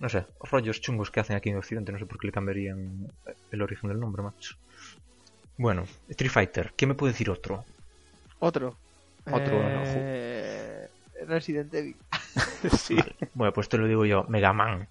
No 0.00 0.08
sé, 0.08 0.26
rollos 0.50 0.80
chungos 0.80 1.10
que 1.10 1.20
hacen 1.20 1.36
aquí 1.36 1.48
en 1.50 1.56
Occidente, 1.56 1.90
no 1.92 1.98
sé 1.98 2.06
por 2.06 2.18
qué 2.18 2.28
le 2.28 2.32
cambiarían 2.32 3.08
el 3.50 3.62
origen 3.62 3.88
del 3.90 3.98
nombre, 3.98 4.22
macho. 4.22 4.54
Bueno, 5.56 5.84
Street 6.08 6.30
Fighter, 6.30 6.72
¿qué 6.76 6.86
me 6.86 6.94
puede 6.94 7.12
decir 7.12 7.30
otro? 7.30 7.64
Otro. 8.38 8.76
Otro, 9.30 9.60
Eh, 9.96 10.88
Resident 11.26 11.74
Evil. 11.74 11.96
sí. 12.78 12.96
Bueno, 13.34 13.52
pues 13.52 13.68
te 13.68 13.76
lo 13.76 13.86
digo 13.88 14.06
yo, 14.06 14.24
Mega 14.28 14.52
Man. 14.52 14.88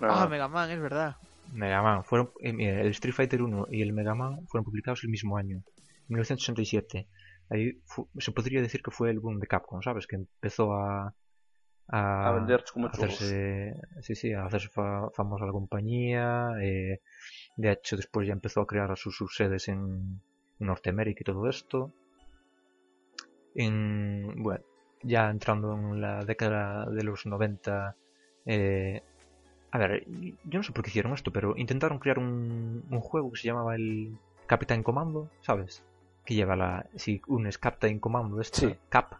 No, 0.00 0.08
Ah, 0.10 0.28
Mega 0.28 0.46
Man, 0.48 0.70
es 0.70 0.80
verdad. 0.80 1.16
Mega 1.52 1.82
Man. 1.82 2.04
Fueron, 2.04 2.30
eh, 2.40 2.52
mira, 2.52 2.80
el 2.80 2.88
Street 2.90 3.14
Fighter 3.14 3.42
1 3.42 3.66
y 3.70 3.82
el 3.82 3.92
Mega 3.92 4.14
Man 4.14 4.46
fueron 4.46 4.64
publicados 4.64 5.02
el 5.02 5.10
mismo 5.10 5.36
año, 5.36 5.62
1967. 6.08 7.08
Ahí 7.50 7.72
fu- 7.86 8.08
se 8.18 8.30
podría 8.32 8.62
decir 8.62 8.82
que 8.82 8.90
fue 8.92 9.10
el 9.10 9.18
boom 9.18 9.40
de 9.40 9.46
Capcom, 9.48 9.82
¿sabes? 9.82 10.06
Que 10.06 10.16
empezó 10.16 10.72
a, 10.74 11.12
a, 11.88 12.28
a 12.28 12.32
vender 12.32 12.64
como 12.72 12.86
a 12.86 12.92
churros. 12.92 13.14
hacerse, 13.14 13.74
sí, 14.02 14.14
sí, 14.14 14.32
a 14.32 14.44
hacerse 14.44 14.68
fa- 14.68 15.10
famosa 15.10 15.46
la 15.46 15.52
compañía. 15.52 16.50
eh, 16.60 17.00
de 17.56 17.72
hecho, 17.72 17.96
después 17.96 18.26
ya 18.26 18.32
empezó 18.32 18.60
a 18.60 18.66
crear 18.66 18.96
sus 18.96 19.16
subsedes 19.16 19.68
en 19.68 20.20
Norteamérica 20.58 21.20
y 21.22 21.24
todo 21.24 21.48
esto. 21.48 21.92
En, 23.54 24.42
bueno, 24.42 24.62
ya 25.02 25.30
entrando 25.30 25.72
en 25.74 26.00
la 26.00 26.24
década 26.24 26.86
de 26.86 27.02
los 27.02 27.26
90, 27.26 27.96
eh, 28.46 29.02
a 29.70 29.78
ver, 29.78 30.04
yo 30.08 30.58
no 30.58 30.62
sé 30.62 30.72
por 30.72 30.84
qué 30.84 30.90
hicieron 30.90 31.12
esto, 31.14 31.32
pero 31.32 31.56
intentaron 31.56 31.98
crear 31.98 32.18
un, 32.18 32.84
un 32.88 33.00
juego 33.00 33.30
que 33.32 33.38
se 33.40 33.48
llamaba 33.48 33.74
el 33.74 34.16
Captain 34.46 34.82
Commando, 34.82 35.28
¿sabes? 35.42 35.82
Que 36.24 36.34
lleva 36.34 36.56
la. 36.56 36.86
Si 36.94 37.20
unes 37.26 37.58
Captain 37.58 37.98
Commando, 37.98 38.40
este, 38.40 38.58
Sí. 38.68 38.76
Cap, 38.88 39.14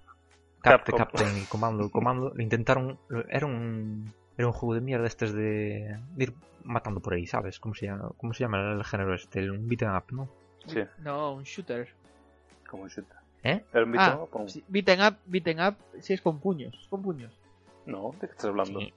Cap 0.63 0.85
de 0.87 0.93
Capcom. 0.93 0.99
Captain 0.99 1.39
y 1.39 1.45
Comando, 1.49 1.91
Comando, 1.91 2.33
lo 2.35 2.43
intentaron. 2.43 2.99
Era 3.29 3.47
un. 3.47 4.13
Era 4.37 4.47
un 4.47 4.53
juego 4.53 4.75
de 4.75 4.81
mierda 4.81 5.07
estos 5.07 5.33
de, 5.33 5.99
de 6.15 6.23
ir 6.25 6.33
matando 6.63 7.01
por 7.01 7.15
ahí, 7.15 7.27
¿sabes? 7.27 7.59
¿Cómo 7.59 7.75
se 7.75 7.87
llama, 7.87 8.11
cómo 8.19 8.33
se 8.35 8.45
llama 8.45 8.73
el 8.73 8.85
género 8.85 9.15
este? 9.15 9.51
Un 9.51 9.67
beat'em 9.69 9.95
up, 9.97 10.05
¿no? 10.13 10.29
Sí, 10.67 10.81
No, 10.99 11.33
un 11.35 11.43
shooter. 11.43 11.89
como 12.69 12.85
un 12.85 12.89
shooter. 12.89 13.17
¿Eh? 13.43 13.65
Era 13.73 13.85
un 13.85 13.99
Ah, 13.99 14.11
beat'em 14.11 14.23
up 14.23 14.29
o 14.33 14.39
un- 14.43 14.49
sí, 14.49 14.63
beaten 14.69 15.01
up, 15.03 15.17
beaten 15.27 15.61
up, 15.61 15.75
si 16.01 16.13
es 16.13 16.21
con 16.21 16.39
puños. 16.39 16.73
Es 16.81 16.87
con 16.89 17.03
puños. 17.03 17.33
No, 17.87 18.13
¿de 18.21 18.27
qué 18.29 18.33
estás 18.33 18.45
hablando? 18.47 18.79
Sí. 18.81 18.93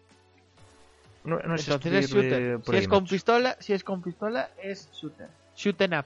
No, 1.24 1.39
no 1.39 1.55
es 1.55 1.68
Entonces 1.68 1.93
es 2.05 2.09
shooter. 2.12 2.55
por 2.57 2.66
Si 2.66 2.72
ahí, 2.74 2.78
es 2.84 2.88
con 2.88 3.03
macho. 3.03 3.12
pistola, 3.16 3.57
si 3.59 3.74
es 3.74 3.84
con 3.84 4.01
pistola, 4.01 4.49
es 4.62 4.91
shooter. 4.91 5.30
Shooten 5.55 5.93
up. 5.95 6.05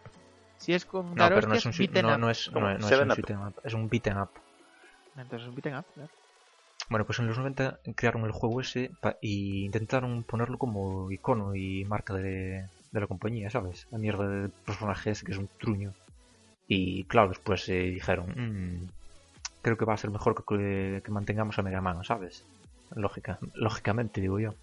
Si 0.58 0.74
es 0.74 0.86
con 0.86 1.14
No, 1.16 1.28
pero 1.30 1.48
no 1.48 1.56
es 1.56 1.66
un, 1.66 1.72
shoot- 1.74 1.80
beaten 1.80 2.06
no, 2.06 2.18
no 2.18 2.30
es, 2.30 2.52
no, 2.54 2.60
no 2.62 2.70
es 2.70 3.00
un 3.00 3.12
Up. 3.12 3.18
shoot'em 3.18 3.48
up, 3.48 3.56
es 3.64 3.74
un 3.74 3.90
beat'em 3.90 4.18
up. 4.22 4.30
Entonces 5.16 5.44
es 5.44 5.50
un 5.50 5.56
beaten 5.56 5.76
up, 5.76 5.86
claro. 5.94 6.10
Bueno, 6.90 7.06
pues 7.06 7.20
en 7.20 7.28
los 7.28 7.38
90 7.38 7.80
crearon 7.96 8.26
el 8.26 8.32
juego 8.32 8.62
ese 8.62 8.92
y 9.22 9.66
intentaron 9.66 10.24
ponerlo 10.24 10.58
como 10.60 11.10
icono 11.12 11.56
y 11.56 11.84
marca 11.86 12.14
de, 12.14 12.68
de 12.92 13.00
la 13.00 13.08
compañía, 13.08 13.50
¿sabes? 13.50 13.88
La 13.92 13.98
mierda 13.98 14.28
de 14.28 14.50
personaje 14.66 15.12
ese 15.12 15.26
que 15.26 15.32
es 15.32 15.38
un 15.38 15.50
truño. 15.60 15.94
Y 16.68 17.04
claro, 17.06 17.30
después 17.30 17.68
eh, 17.70 17.82
dijeron, 17.86 18.28
"Mm, 18.36 18.90
creo 19.62 19.78
que 19.78 19.86
va 19.86 19.94
a 19.96 19.98
ser 19.98 20.12
mejor 20.12 20.36
que 20.46 21.02
mantengamos 21.10 21.58
a 21.58 21.64
Mega 21.64 21.82
Man, 21.82 22.04
¿sabes? 22.04 22.46
Lógica, 22.96 23.40
lógicamente, 23.56 24.22
digo 24.22 24.40
yo. 24.40 24.54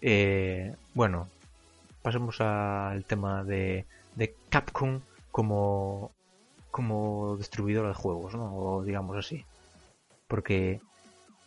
Eh, 0.00 0.74
bueno, 0.94 1.28
pasemos 2.02 2.40
al 2.40 3.04
tema 3.04 3.42
de, 3.44 3.86
de 4.14 4.34
Capcom 4.48 5.00
como, 5.32 6.12
como 6.70 7.36
distribuidora 7.36 7.88
de 7.88 7.94
juegos, 7.94 8.34
¿no? 8.34 8.54
O 8.54 8.84
digamos 8.84 9.16
así. 9.16 9.44
Porque 10.32 10.80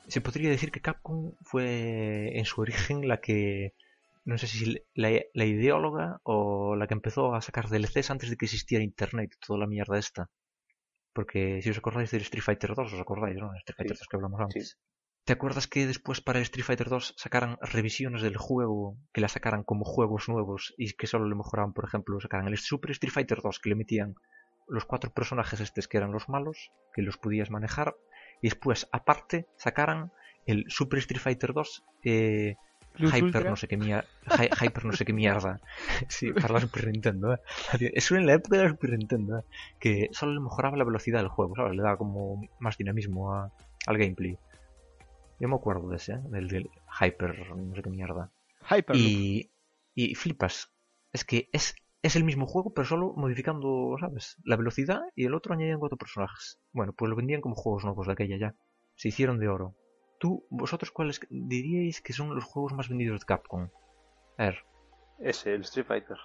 se 0.07 0.21
podría 0.21 0.51
decir 0.51 0.71
que 0.71 0.79
Capcom 0.79 1.31
fue 1.41 2.37
en 2.37 2.45
su 2.45 2.61
origen 2.61 3.07
la 3.07 3.19
que, 3.19 3.73
no 4.25 4.37
sé 4.37 4.45
si 4.45 4.79
la, 4.93 5.09
la 5.33 5.45
ideóloga 5.45 6.19
o 6.21 6.75
la 6.75 6.85
que 6.85 6.93
empezó 6.93 7.33
a 7.33 7.41
sacar 7.41 7.67
DLCs 7.67 8.11
antes 8.11 8.29
de 8.29 8.37
que 8.37 8.45
existiera 8.45 8.83
Internet 8.83 9.31
y 9.33 9.43
toda 9.43 9.57
la 9.57 9.65
mierda 9.65 9.97
esta. 9.97 10.29
Porque 11.13 11.63
si 11.63 11.71
os 11.71 11.79
acordáis 11.79 12.11
del 12.11 12.21
Street 12.21 12.43
Fighter 12.43 12.75
2, 12.75 12.93
os 12.93 12.99
acordáis, 12.99 13.37
¿no? 13.37 13.51
El 13.53 13.57
Street 13.57 13.75
Fighter 13.75 13.97
Sí. 13.97 14.01
2 14.01 14.07
que 14.07 14.17
hablamos 14.17 14.39
antes. 14.39 14.69
Sí. 14.69 14.75
¿Te 15.23 15.33
acuerdas 15.33 15.65
que 15.67 15.87
después 15.87 16.21
para 16.21 16.37
el 16.37 16.43
Street 16.43 16.65
Fighter 16.65 16.89
2 16.89 17.15
sacaran 17.17 17.57
revisiones 17.61 18.21
del 18.21 18.37
juego, 18.37 18.99
que 19.13 19.21
la 19.21 19.29
sacaran 19.29 19.63
como 19.63 19.83
juegos 19.83 20.29
nuevos 20.29 20.75
y 20.77 20.93
que 20.93 21.07
solo 21.07 21.27
le 21.27 21.33
mejoraban, 21.33 21.73
por 21.73 21.85
ejemplo, 21.85 22.21
sacaran 22.21 22.49
el 22.49 22.59
Super 22.59 22.91
Street 22.91 23.13
Fighter 23.13 23.39
2, 23.41 23.59
que 23.59 23.69
le 23.69 23.75
metían 23.75 24.13
los 24.67 24.85
cuatro 24.85 25.11
personajes 25.11 25.59
estos 25.59 25.87
que 25.87 25.97
eran 25.97 26.11
los 26.11 26.29
malos, 26.29 26.71
que 26.93 27.01
los 27.01 27.17
podías 27.17 27.49
manejar, 27.49 27.95
y 28.41 28.49
después, 28.49 28.87
aparte, 28.91 29.47
sacaran 29.57 30.11
el 30.45 30.65
Super 30.69 30.99
Street 30.99 31.19
Fighter 31.21 31.53
2 31.53 31.83
eh, 32.03 32.55
Hyper 32.97 33.23
Ultra. 33.23 33.49
no 33.49 33.55
sé 33.57 33.67
qué 33.67 33.75
mierda. 33.77 34.07
Hyper 34.61 34.85
no 34.85 34.93
sé 34.93 35.03
qué 35.05 35.11
mierda. 35.13 35.59
Sí, 36.09 36.31
para 36.31 36.53
la 36.53 36.61
Super 36.61 36.87
Nintendo, 36.87 37.33
¿eh? 37.33 37.39
Eso 37.93 38.15
en 38.15 38.25
la 38.25 38.33
época 38.35 38.57
de 38.57 38.63
la 38.63 38.69
Super 38.69 38.91
Nintendo, 38.97 39.39
¿eh? 39.39 39.43
Que 39.79 40.09
solo 40.11 40.33
le 40.33 40.39
mejoraba 40.39 40.77
la 40.77 40.83
velocidad 40.85 41.19
del 41.19 41.27
juego, 41.27 41.55
¿sabes? 41.55 41.75
Le 41.75 41.81
daba 41.83 41.97
como 41.97 42.41
más 42.59 42.77
dinamismo 42.77 43.33
a- 43.33 43.51
al 43.87 43.97
gameplay. 43.97 44.37
Yo 45.39 45.49
me 45.49 45.55
acuerdo 45.55 45.89
de 45.89 45.97
ese, 45.97 46.13
¿eh? 46.13 46.19
Del, 46.29 46.47
del 46.47 46.69
Hyper 47.01 47.49
no 47.57 47.75
sé 47.75 47.81
qué 47.81 47.89
mierda. 47.89 48.31
Hyperloop. 48.69 48.95
Y, 49.05 49.51
y 49.93 50.15
flipas. 50.15 50.71
Es 51.11 51.25
que 51.25 51.49
es, 51.51 51.75
es 52.05 52.15
el 52.15 52.23
mismo 52.23 52.45
juego, 52.45 52.71
pero 52.73 52.85
solo 52.85 53.13
modificando, 53.15 53.95
¿sabes? 53.99 54.37
La 54.43 54.55
velocidad 54.57 55.01
y 55.15 55.25
el 55.25 55.33
otro 55.33 55.53
añadían 55.53 55.79
cuatro 55.79 55.97
personajes. 55.97 56.59
Bueno, 56.71 56.93
pues 56.93 57.09
lo 57.09 57.15
vendían 57.15 57.41
como 57.41 57.55
juegos 57.55 57.83
nuevos 57.83 58.07
de 58.07 58.13
aquella 58.13 58.37
ya. 58.37 58.55
Se 58.95 59.07
hicieron 59.09 59.39
de 59.39 59.47
oro. 59.47 59.75
¿Tú, 60.19 60.45
vosotros 60.49 60.91
cuáles 60.91 61.19
diríais 61.29 62.01
que 62.01 62.13
son 62.13 62.33
los 62.35 62.43
juegos 62.45 62.73
más 62.73 62.87
vendidos 62.89 63.19
de 63.21 63.25
Capcom? 63.25 63.69
A 64.37 64.43
ver, 64.45 64.57
Ese, 65.19 65.53
el 65.53 65.61
Street 65.61 65.85
Fighter. 65.85 66.17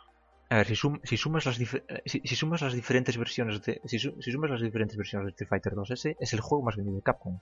a 0.51 0.57
ver 0.57 0.67
si, 0.67 0.75
sum- 0.77 1.01
si 1.05 1.17
sumas 1.17 1.47
las 1.47 1.59
dif- 1.61 1.83
eh, 1.89 2.03
si, 2.07 2.21
si 2.25 2.37
sumas 2.37 2.61
las 2.63 2.73
diferentes 2.75 3.17
versiones 3.17 3.61
de 3.63 3.81
si, 3.85 3.99
su- 3.99 4.21
si 4.21 4.31
sumas 4.33 4.51
las 4.51 4.61
diferentes 4.63 4.97
versiones 4.97 5.27
de 5.27 5.31
Street 5.31 5.49
Fighter 5.49 5.75
2 5.75 5.91
ese 5.93 6.17
es 6.21 6.33
el 6.33 6.41
juego 6.41 6.65
más 6.65 6.77
vendido 6.77 6.97
de 6.97 7.03
Capcom. 7.03 7.39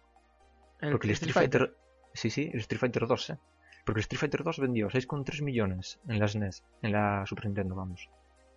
Porque 0.81 1.07
el 1.09 1.13
Street 1.15 1.33
Fighter... 1.35 1.77
Sí, 2.15 2.31
sí, 2.31 2.51
el 2.53 2.61
Street 2.61 2.81
Fighter 2.81 3.07
2, 3.07 3.31
¿eh? 3.31 3.39
Porque 3.85 4.01
el 4.01 4.03
Street 4.03 4.21
Fighter 4.21 4.43
2 4.45 4.59
vendió 4.61 4.89
6,3 4.89 5.43
millones 5.43 5.99
en 6.09 6.19
la 6.19 6.29
SNES, 6.29 6.65
en 6.83 6.93
la 6.93 7.25
Super 7.27 7.47
Nintendo, 7.47 7.75
vamos. 7.75 8.09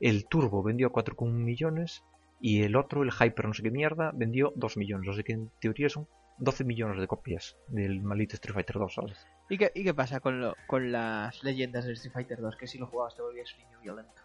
El 0.02 0.28
Turbo 0.28 0.64
vendió 0.64 0.92
4,1 0.92 1.32
millones 1.32 2.04
Y 2.40 2.64
el 2.64 2.76
otro, 2.76 3.04
el 3.04 3.12
Hyper 3.12 3.46
no 3.46 3.54
sé 3.54 3.62
qué 3.64 3.72
mierda, 3.72 4.12
vendió 4.14 4.52
2 4.56 4.78
millones. 4.78 5.16
Sea 5.16 5.24
que 5.24 5.34
en 5.34 5.52
teoría 5.60 5.90
son 5.90 6.08
12 6.40 6.64
millones 6.64 7.00
de 7.00 7.08
copias 7.08 7.56
del 7.68 8.02
maldito 8.02 8.34
Street 8.36 8.56
Fighter 8.56 8.78
2, 8.80 8.94
¿sabes? 8.94 9.28
¿Y 9.48 9.58
qué, 9.60 9.72
y 9.76 9.84
qué 9.84 9.94
pasa 9.94 10.20
con, 10.20 10.42
lo, 10.42 10.56
con 10.66 10.92
las 10.92 11.44
leyendas 11.44 11.86
del 11.86 11.94
Street 11.94 12.14
Fighter 12.14 12.42
2? 12.42 12.56
Que 12.56 12.66
si 12.68 12.80
lo 12.80 12.88
jugabas 12.88 13.16
te 13.16 13.22
volvías 13.22 13.54
un 13.54 13.60
niño 13.66 13.80
violento. 13.82 14.22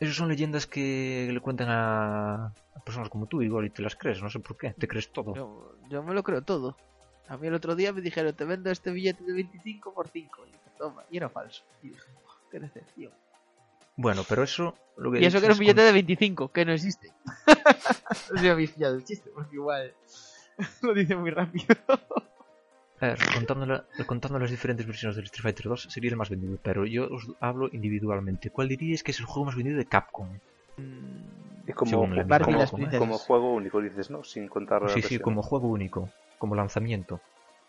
Esas 0.00 0.16
son 0.16 0.28
leyendas 0.28 0.66
que 0.66 1.28
le 1.30 1.40
cuentan 1.40 1.68
a, 1.70 2.46
a 2.46 2.80
personas 2.84 3.08
como 3.08 3.26
tú, 3.26 3.42
igual, 3.42 3.66
y 3.66 3.70
te 3.70 3.82
las 3.82 3.96
crees, 3.96 4.22
no 4.22 4.28
sé 4.30 4.40
por 4.40 4.56
qué, 4.56 4.72
te 4.72 4.88
crees 4.88 5.10
todo. 5.12 5.34
Yo, 5.34 5.76
yo 5.88 6.02
me 6.02 6.14
lo 6.14 6.22
creo 6.22 6.42
todo. 6.42 6.76
A 7.28 7.36
mí 7.36 7.48
el 7.48 7.54
otro 7.54 7.74
día 7.74 7.92
me 7.92 8.00
dijeron, 8.02 8.34
te 8.34 8.44
vendo 8.44 8.70
este 8.70 8.90
billete 8.90 9.24
de 9.24 9.32
25 9.32 9.92
por 9.92 10.08
5. 10.08 10.46
Y 10.46 10.52
dije, 10.52 10.70
toma, 10.78 11.04
y 11.10 11.16
era 11.16 11.28
falso. 11.28 11.64
Y 11.82 11.88
dije, 11.88 12.12
"Buah, 12.22 12.50
qué 12.50 12.60
decepción. 12.60 13.12
Bueno, 13.96 14.22
pero 14.28 14.42
eso... 14.42 14.74
Lo 14.98 15.10
que 15.12 15.20
Y 15.20 15.24
eso 15.26 15.38
que 15.40 15.46
era 15.46 15.54
un 15.54 15.58
billete 15.60 15.82
de 15.82 15.92
25, 15.92 16.52
que 16.52 16.64
no 16.64 16.72
existe. 16.72 17.12
no 17.46 18.14
sé 18.14 18.38
si 18.38 18.48
habéis 18.48 18.70
pillado 18.72 18.94
el 18.96 19.04
chiste, 19.04 19.30
porque 19.34 19.56
igual 19.56 19.92
lo 20.82 20.94
dice 20.94 21.16
muy 21.16 21.30
rápido. 21.30 21.66
a 23.00 23.06
ver, 23.06 23.18
contando, 23.34 23.66
la- 23.66 23.84
contando 24.06 24.38
las 24.38 24.50
diferentes 24.50 24.86
versiones 24.86 25.16
del 25.16 25.26
Street 25.26 25.42
Fighter 25.42 25.66
2 25.66 25.88
sería 25.90 26.10
el 26.10 26.16
más 26.16 26.30
vendido, 26.30 26.58
pero 26.62 26.86
yo 26.86 27.08
os 27.10 27.26
hablo 27.40 27.68
individualmente. 27.72 28.48
¿Cuál 28.50 28.68
diríais 28.68 29.02
que 29.02 29.10
es 29.10 29.20
el 29.20 29.26
juego 29.26 29.46
más 29.46 29.54
vendido 29.56 29.76
de 29.76 29.84
Capcom? 29.86 30.28
Como, 31.74 32.06
Barbie 32.26 32.36
y 32.36 32.44
como- 32.44 32.58
las 32.58 32.70
como- 32.70 32.78
princesas. 32.78 32.98
como 32.98 33.18
juego 33.18 33.54
único, 33.54 33.80
dices, 33.82 34.10
¿no? 34.10 34.24
Sin 34.24 34.48
contar 34.48 34.88
Sí, 34.90 35.02
sí, 35.02 35.18
como 35.18 35.42
juego 35.42 35.68
único, 35.68 36.08
como 36.38 36.54
lanzamiento. 36.54 37.20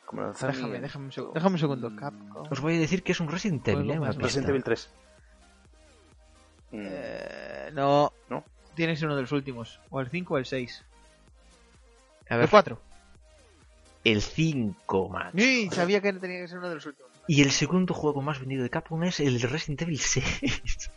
Como 0.06 0.22
lanzamiento. 0.22 0.62
Déjame, 0.68 0.82
déjame 0.82 1.06
un 1.06 1.12
segundo. 1.12 1.34
Déjame 1.34 1.54
un 1.56 1.60
segundo, 1.60 1.96
Capcom. 1.96 2.48
Os 2.50 2.62
voy 2.62 2.76
a 2.78 2.80
decir 2.80 3.04
que 3.04 3.12
es 3.12 3.20
un 3.20 3.28
Resident 3.28 3.68
Evil, 3.68 3.92
¿eh? 3.92 4.00
Resident 4.18 4.50
Evil 4.50 4.64
3. 4.64 4.90
Mm, 6.72 6.86
Eh, 6.90 7.70
no. 7.74 8.12
¿No? 8.30 8.44
Tiene 8.76 8.94
que 8.94 8.98
ser 9.00 9.08
uno 9.08 9.16
de 9.16 9.22
los 9.24 9.32
últimos. 9.32 9.80
O 9.90 10.00
el 10.02 10.10
5 10.10 10.36
o 10.36 10.38
el 10.38 10.46
6. 10.46 10.84
A 12.30 12.34
El 12.36 12.40
ver, 12.42 12.50
4. 12.50 12.80
el 14.04 14.22
5, 14.22 15.10
macho. 15.10 15.38
Sí, 15.38 15.70
sabía 15.72 16.02
que 16.02 16.14
tenía 16.14 16.42
que 16.42 16.48
ser 16.48 16.58
uno 16.60 16.70
de 16.70 16.76
los 16.76 16.86
últimos. 16.86 17.12
Y 17.28 17.42
el 17.42 17.52
segundo 17.52 17.94
juego 17.94 18.22
más 18.22 18.40
vendido 18.40 18.64
de 18.64 18.70
Capcom 18.70 19.04
es 19.04 19.20
el 19.20 19.42
Resident 19.42 19.82
Evil 19.82 20.00
6. 20.00 20.42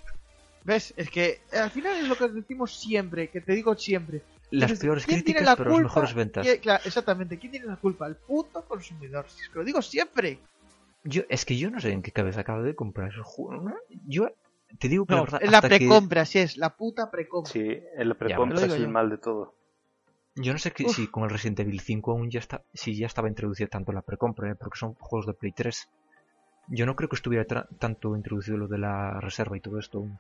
¿Ves? 0.65 0.93
Es 0.97 1.11
que 1.11 1.41
eh, 1.53 1.59
al 1.59 1.71
final 1.71 1.97
es 1.97 2.07
lo 2.09 2.17
que 2.17 2.29
decimos 2.29 2.79
siempre, 2.79 3.29
que 3.31 3.41
te 3.41 3.53
digo 3.55 3.75
siempre. 3.77 4.23
Las 4.51 4.63
Entonces, 4.71 4.81
peores 4.81 5.07
¿quién 5.07 5.23
tiene 5.25 5.39
críticas, 5.41 5.47
la 5.47 5.57
pero 5.57 5.71
las 5.71 5.83
mejores 5.85 6.15
ventas. 6.15 6.47
¿Quién- 6.47 6.61
claro, 6.61 6.83
exactamente. 6.85 7.39
¿Quién 7.39 7.53
tiene 7.53 7.67
la 7.67 7.77
culpa? 7.77 8.07
El 8.07 8.17
puto 8.17 8.63
consumidor. 8.67 9.27
Si 9.29 9.43
es 9.43 9.49
que 9.49 9.59
lo 9.59 9.65
digo 9.65 9.81
siempre. 9.81 10.39
Yo, 11.05 11.23
es 11.31 11.45
que 11.47 11.57
yo 11.57 11.71
no 11.71 11.81
sé 11.81 11.93
en 11.93 12.03
qué 12.03 12.13
cabeza 12.13 12.41
acabo 12.43 12.63
de 12.63 12.75
comprar 12.75 13.11
esos 13.11 13.25
juegos. 13.27 13.65
¿no? 13.65 13.75
Yo 14.07 14.29
te 14.79 14.89
digo 14.89 15.07
que 15.07 15.13
No, 15.15 15.19
la 15.19 15.23
verdad, 15.25 15.41
es 15.43 15.51
la 15.51 15.59
hasta 15.59 15.69
que- 15.69 15.77
precompra, 15.79 16.25
si 16.25 16.39
es 16.39 16.57
la 16.57 16.77
puta 16.77 17.11
precompra. 17.11 17.53
Sí, 17.53 17.81
el 17.97 18.15
precompra 18.17 18.67
es 18.67 18.73
el 18.73 18.83
yo. 18.83 18.89
mal 18.89 19.11
de 19.11 19.19
todo. 19.19 19.55
Yo 20.37 20.53
no 20.53 20.59
sé 20.59 20.71
que, 20.73 20.89
si 20.89 21.09
con 21.09 21.25
el 21.25 21.31
Resident 21.31 21.61
Evil 21.61 21.81
5 21.81 22.13
aún 22.13 22.31
ya 22.31 22.39
está, 22.39 22.63
si 22.73 22.97
ya 22.97 23.07
estaba 23.07 23.29
introducida 23.29 23.67
tanto 23.69 23.93
la 23.93 24.03
precompra, 24.03 24.51
¿eh? 24.51 24.55
porque 24.55 24.79
son 24.79 24.95
juegos 24.95 25.27
de 25.27 25.35
Play 25.35 25.53
3. 25.53 25.89
Yo 26.69 26.87
no 26.87 26.95
creo 26.95 27.09
que 27.09 27.17
estuviera 27.17 27.45
tanto 27.79 28.15
introducido 28.17 28.57
lo 28.57 28.69
de 28.69 28.79
la 28.79 29.21
reserva 29.21 29.57
y 29.57 29.61
todo 29.61 29.79
esto. 29.79 29.99
aún. 29.99 30.19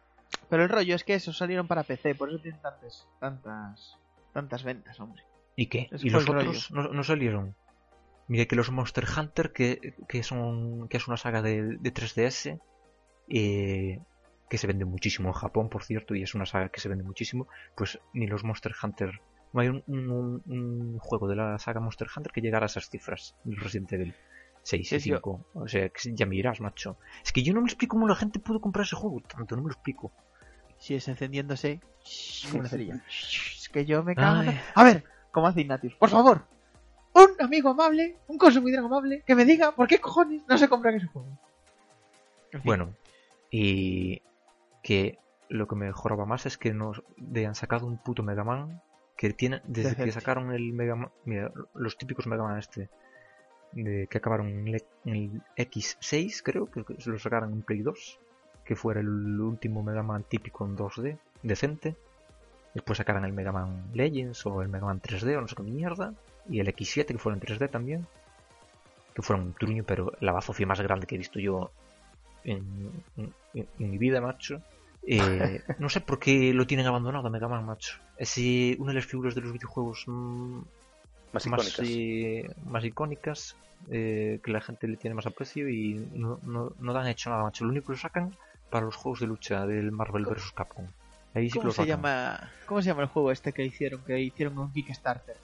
Pero 0.49 0.65
el 0.65 0.69
rollo 0.69 0.97
es 0.97 1.05
que 1.05 1.15
esos 1.15 1.37
salieron 1.39 1.69
para 1.69 1.85
PC, 1.85 2.15
por 2.17 2.29
eso 2.29 2.39
tienen 2.41 2.61
tantas, 2.61 3.07
tantas, 3.21 3.97
tantas 4.33 4.65
ventas, 4.65 4.99
hombre. 4.99 5.23
¿Y 5.57 5.67
qué? 5.67 5.89
¿Y 6.03 6.11
los 6.11 6.29
otros 6.29 6.71
no, 6.73 6.89
no 6.89 7.05
salieron? 7.05 7.55
Mira 8.27 8.47
que 8.47 8.57
los 8.57 8.71
Monster 8.71 9.05
Hunter, 9.17 9.53
que, 9.53 9.95
que 10.09 10.23
son 10.23 10.89
que 10.89 10.97
es 10.97 11.07
una 11.09 11.17
saga 11.17 11.41
de, 11.43 11.77
de 11.79 11.95
3DS, 11.95 12.61
eh, 13.29 14.01
que 14.51 14.59
se 14.59 14.67
vende 14.67 14.85
muchísimo 14.85 15.29
en 15.31 15.35
Japón, 15.35 15.71
por 15.71 15.85
cierto, 15.85 16.15
y 16.15 16.23
es 16.23 16.35
una 16.35 16.45
saga 16.45 16.69
que 16.69 16.81
se 16.81 16.89
vende 16.91 17.05
muchísimo, 17.05 17.47
pues 17.75 17.99
ni 18.13 18.27
los 18.27 18.45
Monster 18.45 18.73
Hunter... 18.83 19.21
No 19.53 19.61
hay 19.63 19.69
un, 19.69 19.83
un- 19.89 20.43
un 20.47 20.99
juego 21.01 21.27
de 21.27 21.35
la 21.37 21.59
saga 21.59 21.81
Monster 21.81 22.07
Hunter 22.15 22.31
que 22.33 22.41
llegara 22.41 22.67
a 22.67 22.69
esas 22.69 22.89
cifras, 22.89 23.35
el 23.47 23.57
Resident 23.57 23.93
Evil 23.93 24.15
6 24.63 24.93
y 24.93 24.97
Es 24.97 25.05
yo. 25.05 25.17
5. 25.17 25.47
O 25.55 25.67
sea, 25.69 25.89
que 25.89 26.15
ya 26.15 26.27
mirás, 26.27 26.61
macho. 26.61 26.99
Es 27.25 27.33
que 27.33 27.43
yo 27.43 27.53
no 27.55 27.61
me 27.61 27.67
explico 27.67 27.97
cómo 27.97 28.07
la 28.07 28.15
gente 28.15 28.39
pudo 28.39 28.61
comprar 28.61 28.85
ese 28.85 28.95
juego 28.97 29.21
tanto, 29.27 29.57
no 29.57 29.63
me 29.63 29.69
lo 29.69 29.73
explico. 29.75 30.13
Si 30.79 30.95
es 30.95 31.09
encendiéndose, 31.09 31.81
como 32.49 32.61
una 32.61 32.69
cerilla. 32.69 33.01
Es 33.09 33.69
que 33.73 33.85
yo 33.85 34.03
me 34.03 34.15
cago. 34.17 34.41
Ay. 34.51 34.61
A 34.75 34.83
ver, 34.85 35.05
como 35.31 35.47
hace 35.47 35.61
Ignatius, 35.63 35.95
por 35.95 36.11
favor. 36.11 36.43
Un 37.13 37.29
amigo 37.41 37.71
amable, 37.71 38.17
un 38.29 38.37
consumidor 38.39 38.85
amable, 38.85 39.23
que 39.27 39.35
me 39.37 39.45
diga 39.45 39.73
por 39.73 39.87
qué 39.89 40.01
cojones 40.01 40.43
no 40.49 40.59
se 40.59 40.69
compran 40.69 40.95
ese 40.97 41.07
juego. 41.07 41.29
En 42.53 42.61
fin, 42.61 42.63
Bueno, 42.65 42.95
y 43.51 44.23
que 44.91 45.19
lo 45.49 45.69
que 45.69 45.77
me 45.77 45.93
joraba 45.93 46.27
más 46.27 46.47
es 46.47 46.59
que 46.59 46.75
nos 46.75 47.01
de 47.17 47.47
han 47.47 47.55
sacado 47.55 47.87
un 47.87 47.97
puto 47.99 48.25
Mega 48.25 48.43
Man 48.43 48.83
que 49.17 49.33
tiene 49.33 49.61
desde 49.65 49.95
que 49.95 50.11
sacaron 50.11 50.53
el 50.53 50.73
Mega 50.73 50.97
Man, 50.97 51.11
mira, 51.25 51.53
los 51.75 51.97
típicos 51.97 52.27
Mega 52.27 52.43
Man 52.43 52.59
este 52.59 52.89
de 53.71 54.09
que 54.09 54.19
acabaron 54.19 54.49
en 54.49 54.67
el, 54.67 54.83
en 55.05 55.15
el 55.15 55.43
X6, 55.57 56.43
creo 56.43 56.67
que 56.69 56.85
se 56.99 57.09
lo 57.11 57.21
sacaron 57.21 57.53
en 57.53 57.63
Play 57.63 57.83
2, 57.83 58.19
que 58.65 58.75
fuera 58.75 58.99
el 58.99 59.09
último 59.41 59.85
Mega 59.85 60.03
Man 60.03 60.25
típico 60.29 60.67
en 60.67 60.77
2D, 60.77 61.19
decente. 61.45 61.95
Después 62.75 62.97
sacaron 62.99 63.25
el 63.25 63.33
Mega 63.33 63.53
Man 63.53 63.91
Legends 63.95 64.45
o 64.47 64.61
el 64.63 64.69
Mega 64.69 64.87
Man 64.87 65.01
3D 65.01 65.37
o 65.37 65.41
no 65.41 65.47
sé 65.47 65.55
qué 65.55 65.63
mierda. 65.63 66.15
Y 66.49 66.59
el 66.59 66.67
X7 66.67 67.07
que 67.07 67.19
fueron 67.19 67.41
en 67.41 67.47
3D 67.47 67.71
también. 67.71 68.07
Que 69.15 69.23
fueron 69.23 69.47
un 69.47 69.53
truño, 69.55 69.85
pero 69.85 70.13
la 70.21 70.33
bazofia 70.33 70.67
más 70.67 70.81
grande 70.81 71.07
que 71.07 71.15
he 71.15 71.19
visto 71.19 71.39
yo 71.39 71.71
en, 72.43 72.91
en- 73.17 73.35
en 73.55 73.91
mi 73.91 73.99
vida, 73.99 74.21
macho. 74.21 74.63
Eh, 75.07 75.63
no 75.79 75.89
sé 75.89 76.01
por 76.01 76.19
qué 76.19 76.53
lo 76.53 76.67
tienen 76.67 76.87
abandonado 76.87 77.27
a 77.27 77.31
Mega 77.31 77.49
Man, 77.49 77.65
macho. 77.65 77.99
Es 78.17 78.37
eh, 78.39 78.77
una 78.79 78.91
de 78.93 78.97
las 78.97 79.07
figuras 79.07 79.35
de 79.35 79.41
los 79.41 79.53
videojuegos 79.53 80.05
mm, 80.07 80.59
Más 81.33 81.47
más, 81.47 81.47
icónicas. 81.47 81.81
eh, 81.89 82.51
más 82.67 82.85
icónicas 82.85 83.57
eh, 83.91 84.41
que 84.45 84.51
la 84.53 84.61
gente 84.61 84.87
le 84.87 84.97
tiene 84.99 85.15
más 85.15 85.27
aprecio 85.27 85.69
y 85.69 85.95
no, 86.13 86.39
no, 86.43 86.73
no 86.79 86.93
dan 86.93 87.07
hecho 87.07 87.31
nada, 87.31 87.43
macho. 87.43 87.65
Lo 87.65 87.71
único 87.71 87.87
que 87.87 87.93
lo 87.95 87.99
sacan 87.99 88.37
para 88.69 88.85
los 88.85 88.95
juegos 88.97 89.21
de 89.21 89.27
lucha 89.27 89.67
del 89.67 89.91
Marvel 89.91 90.27
vs. 90.27 90.53
Capcom. 90.55 90.87
Ahí 91.35 91.49
sí 91.49 91.55
que 91.55 91.61
¿Cómo 91.61 91.73
se 91.73 91.87
llama? 91.87 92.51
¿Cómo 92.67 92.83
se 92.83 92.89
llama 92.89 93.03
el 93.03 93.09
juego 93.09 93.31
este 93.31 93.53
que 93.53 93.65
hicieron? 93.65 94.03
Que 94.05 94.21
hicieron 94.21 94.55
con 94.55 94.73
Kickstarter. 94.73 95.37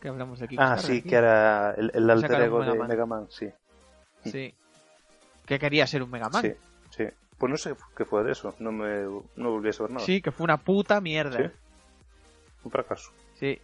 Que 0.00 0.08
hablamos 0.08 0.38
de 0.38 0.44
Ah, 0.44 0.48
Kickstarter. 0.48 0.84
sí, 0.86 0.98
aquí. 0.98 1.08
que 1.08 1.14
era 1.16 1.72
el, 1.76 1.90
el 1.94 2.08
alter 2.10 2.42
ego 2.42 2.60
Mega 2.60 2.72
de 2.72 2.78
Man. 2.78 2.88
Mega 2.88 3.06
Man, 3.06 3.26
sí. 3.28 3.48
Sí. 4.24 4.54
Que 5.46 5.58
quería 5.58 5.86
ser 5.86 6.02
un 6.02 6.10
Mega 6.10 6.28
Man. 6.28 6.42
Sí, 6.42 6.52
sí. 6.96 7.04
Pues 7.38 7.50
no 7.50 7.56
sé 7.56 7.74
qué 7.96 8.04
fue 8.04 8.24
de 8.24 8.32
eso. 8.32 8.54
No 8.58 8.72
me 8.72 9.04
no 9.36 9.50
volví 9.50 9.68
a 9.68 9.72
saber 9.72 9.92
nada. 9.92 10.04
Sí, 10.04 10.20
que 10.20 10.32
fue 10.32 10.44
una 10.44 10.56
puta 10.58 11.00
mierda. 11.00 11.38
Sí. 11.38 11.44
Un 12.64 12.70
fracaso. 12.70 13.12
Sí. 13.38 13.58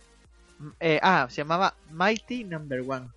Eh, 0.81 1.01
ah, 1.03 1.27
se 1.29 1.37
llamaba 1.39 1.75
Mighty 1.91 2.45
Number 2.45 2.83
One. 2.87 3.09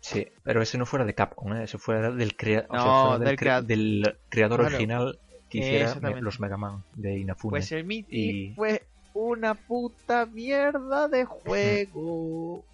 Sí, 0.00 0.26
pero 0.42 0.60
ese 0.60 0.76
no 0.78 0.84
fuera 0.84 1.04
de 1.04 1.14
Capcom, 1.14 1.54
¿eh? 1.54 1.64
ese 1.64 1.78
fuera 1.78 2.10
del, 2.10 2.36
crea- 2.36 2.66
o 2.68 2.74
sea, 2.74 2.84
No, 2.84 3.00
fuera 3.06 3.18
del, 3.18 3.24
del 3.28 3.36
crea- 3.38 3.58
crea- 3.58 3.62
del 3.62 4.18
creador 4.28 4.60
Claro. 4.60 4.74
original 4.74 5.18
que 5.48 5.58
hiciera 5.58 5.94
los 6.20 6.40
Mega 6.40 6.56
Man 6.56 6.82
de 6.94 7.18
Inafune. 7.18 7.50
Pues 7.52 7.72
el 7.72 7.84
Mighty 7.84 8.50
Y- 8.50 8.54
fue 8.54 8.82
una 9.14 9.54
puta 9.54 10.26
mierda 10.26 11.08
de 11.08 11.24
juego. 11.24 12.64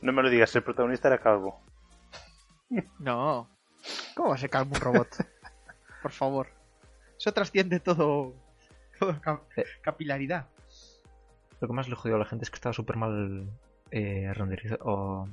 No 0.00 0.12
me 0.12 0.22
lo 0.22 0.30
digas, 0.30 0.54
el 0.56 0.62
protagonista 0.64 1.08
era 1.08 1.18
calvo. 1.18 1.60
No. 2.98 3.48
¿Cómo 4.16 4.30
va 4.30 4.34
a 4.34 4.38
ser 4.38 4.50
calvo 4.50 4.74
un 4.74 4.80
robot? 4.80 5.08
Por 6.02 6.10
favor. 6.12 6.48
Eso 7.18 7.32
trasciende 7.32 7.80
todo. 7.80 8.34
todo 8.98 9.20
cap- 9.20 9.42
Eh. 9.56 9.64
capilaridad. 9.80 10.46
Lo 11.60 11.68
que 11.68 11.74
más 11.74 11.88
le 11.88 11.94
jodió 11.96 12.16
a 12.16 12.18
la 12.18 12.24
gente 12.24 12.44
es 12.44 12.50
que 12.50 12.56
estaba 12.56 12.72
súper 12.72 12.96
mal 12.96 13.48
eh, 13.90 14.32
renderizado, 14.34 14.80
o- 14.84 15.28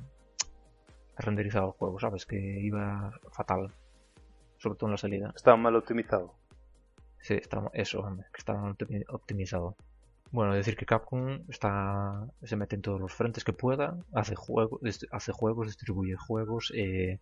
renderizado 1.16 1.66
el 1.68 1.72
juego, 1.72 1.98
¿sabes? 2.00 2.26
Que 2.26 2.36
iba 2.60 3.12
fatal. 3.32 3.72
Sobre 4.58 4.76
todo 4.76 4.88
en 4.88 4.92
la 4.92 4.98
salida. 4.98 5.32
Estaba 5.34 5.56
mal 5.56 5.74
optimizado. 5.76 6.34
Sí, 7.20 7.34
estaba, 7.34 7.70
eso, 7.74 8.00
hombre, 8.00 8.26
que 8.32 8.38
estaba 8.38 8.60
mal 8.60 8.76
optimi- 8.76 9.04
optimizado. 9.08 9.76
Bueno, 10.32 10.54
decir 10.54 10.76
que 10.76 10.86
Capcom 10.86 11.40
está 11.48 12.26
se 12.42 12.56
mete 12.56 12.76
en 12.76 12.82
todos 12.82 13.00
los 13.00 13.12
frentes 13.12 13.42
que 13.44 13.52
pueda, 13.52 13.96
hace, 14.14 14.34
juego, 14.36 14.78
hace 15.10 15.32
juegos, 15.32 15.66
distribuye 15.66 16.14
juegos, 16.16 16.72
eh, 16.74 17.18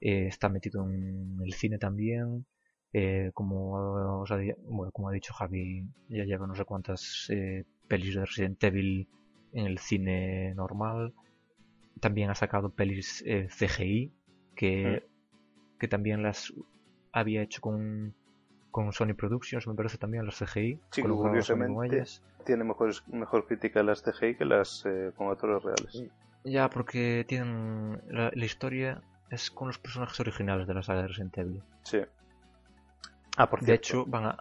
eh, 0.00 0.26
está 0.28 0.48
metido 0.48 0.84
en 0.88 1.38
el 1.44 1.52
cine 1.54 1.78
también. 1.78 2.46
Eh, 2.92 3.30
como, 3.34 4.20
os 4.20 4.30
ha, 4.30 4.38
bueno, 4.68 4.92
como 4.92 5.08
ha 5.08 5.12
dicho 5.12 5.32
Javi, 5.32 5.86
ya 6.08 6.24
lleva 6.24 6.46
no 6.46 6.54
sé 6.54 6.64
cuántas 6.64 7.26
eh, 7.30 7.64
pelis 7.88 8.14
de 8.14 8.24
Resident 8.24 8.62
Evil 8.62 9.08
en 9.52 9.66
el 9.66 9.78
cine 9.78 10.54
normal. 10.54 11.14
También 12.00 12.30
ha 12.30 12.34
sacado 12.34 12.70
pelis 12.70 13.22
eh, 13.26 13.48
CGI 13.48 14.12
que, 14.54 15.06
que 15.78 15.88
también 15.88 16.22
las 16.22 16.52
había 17.12 17.42
hecho 17.42 17.60
con, 17.60 18.14
con 18.70 18.92
Sony 18.92 19.14
Productions, 19.14 19.66
me 19.66 19.74
parece 19.74 19.98
también 19.98 20.26
las 20.26 20.38
CGI. 20.38 20.80
Sí, 20.90 21.02
curiosamente 21.02 22.04
tiene 22.44 22.64
mejores, 22.64 23.06
mejor 23.08 23.46
crítica 23.46 23.82
las 23.82 24.02
CGI 24.02 24.34
que 24.36 24.44
las 24.44 24.84
eh, 24.84 25.12
con 25.16 25.30
actores 25.30 25.62
reales. 25.62 26.04
Ya, 26.44 26.68
porque 26.68 27.24
tienen 27.28 28.02
la, 28.08 28.32
la 28.34 28.44
historia 28.44 29.00
es 29.30 29.50
con 29.50 29.68
los 29.68 29.78
personajes 29.78 30.18
originales 30.20 30.66
de 30.66 30.74
la 30.74 30.82
saga 30.82 31.02
de 31.02 31.08
Resident 31.08 31.38
Evil. 31.38 31.62
Sí. 31.84 32.00
Ah, 33.36 33.48
por 33.48 33.60
De 33.60 33.74
hecho, 33.74 34.04
van 34.06 34.26
a, 34.26 34.36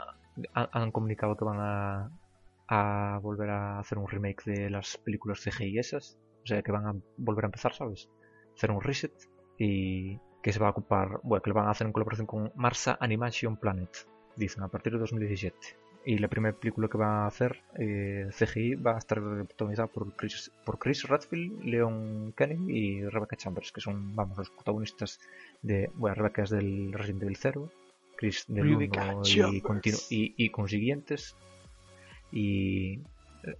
han, 0.53 0.69
han 0.71 0.91
comunicado 0.91 1.35
que 1.37 1.45
van 1.45 1.59
a, 1.59 2.11
a 2.67 3.19
volver 3.19 3.49
a 3.49 3.79
hacer 3.79 3.97
un 3.97 4.07
remake 4.07 4.43
de 4.45 4.69
las 4.69 4.97
películas 4.97 5.41
CGI 5.41 5.79
esas. 5.79 6.17
O 6.43 6.47
sea, 6.47 6.61
que 6.61 6.71
van 6.71 6.87
a 6.87 6.95
volver 7.17 7.45
a 7.45 7.47
empezar, 7.47 7.73
¿sabes? 7.73 8.09
Hacer 8.55 8.71
un 8.71 8.81
reset 8.81 9.13
y 9.57 10.19
que 10.41 10.51
se 10.51 10.59
va 10.59 10.67
a 10.67 10.71
ocupar, 10.71 11.19
bueno, 11.23 11.41
que 11.41 11.49
lo 11.49 11.55
van 11.55 11.67
a 11.67 11.71
hacer 11.71 11.85
en 11.85 11.93
colaboración 11.93 12.25
con 12.25 12.51
Marsa 12.55 12.97
Animation 12.99 13.57
Planet, 13.57 14.07
dicen, 14.35 14.63
a 14.63 14.69
partir 14.69 14.93
de 14.93 14.99
2017. 14.99 15.55
Y 16.03 16.17
la 16.17 16.29
primera 16.29 16.57
película 16.57 16.87
que 16.87 16.97
va 16.97 17.25
a 17.25 17.27
hacer, 17.27 17.61
eh, 17.77 18.27
CGI, 18.31 18.75
va 18.75 18.95
a 18.95 18.97
estar 18.97 19.21
protagonizada 19.21 19.87
por 19.87 20.15
Chris, 20.15 20.51
por 20.65 20.79
Chris 20.79 21.07
Redfield, 21.07 21.63
Leon 21.63 22.33
Kennedy 22.35 22.71
y 22.75 23.05
Rebecca 23.05 23.35
Chambers, 23.35 23.71
que 23.71 23.81
son, 23.81 24.15
vamos, 24.15 24.37
los 24.37 24.49
protagonistas 24.49 25.19
de, 25.61 25.91
bueno, 25.93 26.15
Rebecca 26.15 26.41
es 26.41 26.49
del 26.49 26.91
Resident 26.91 27.21
Evil 27.21 27.37
0, 27.37 27.69
Chris 28.61 28.83
1 28.87 29.21
y, 29.49 29.61
y, 30.09 30.35
y 30.37 30.49
consiguientes, 30.51 31.35
y, 32.31 32.99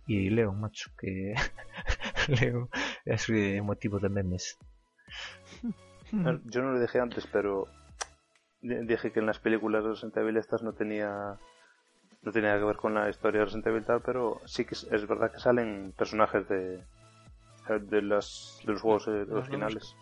y 0.08 0.30
Leon, 0.30 0.60
macho, 0.62 0.92
que 1.00 1.34
Leon 2.28 2.70
es 3.06 3.30
motivo 3.64 4.00
de 4.00 4.10
memes. 4.10 4.58
Yo 6.46 6.62
no 6.62 6.74
lo 6.74 6.80
dije 6.80 7.00
antes, 7.00 7.26
pero 7.28 7.68
di- 8.62 8.86
dije 8.86 9.12
que 9.12 9.20
en 9.20 9.26
las 9.26 9.40
películas 9.40 9.84
de 9.84 9.90
Resident 9.92 10.18
Evil 10.18 10.38
estas 10.38 10.62
no 10.62 10.74
tenía 10.74 11.38
no 12.24 12.32
tenía 12.32 12.58
que 12.60 12.66
ver 12.66 12.76
con 12.76 12.94
la 12.94 13.10
historia 13.10 13.40
de 13.40 13.46
Resident 13.46 13.68
Evil 13.68 13.84
tal, 13.86 14.02
pero 14.02 14.42
sí 14.46 14.64
que 14.66 14.76
es, 14.76 14.84
es 14.92 15.08
verdad 15.08 15.32
que 15.32 15.40
salen 15.40 15.94
personajes 15.98 16.48
de 16.48 16.84
de, 17.90 18.02
las, 18.02 18.60
de 18.66 18.74
los 18.74 18.82
juegos 18.82 19.08
eh, 19.08 19.26
Los 19.28 19.44
originales. 19.44 19.96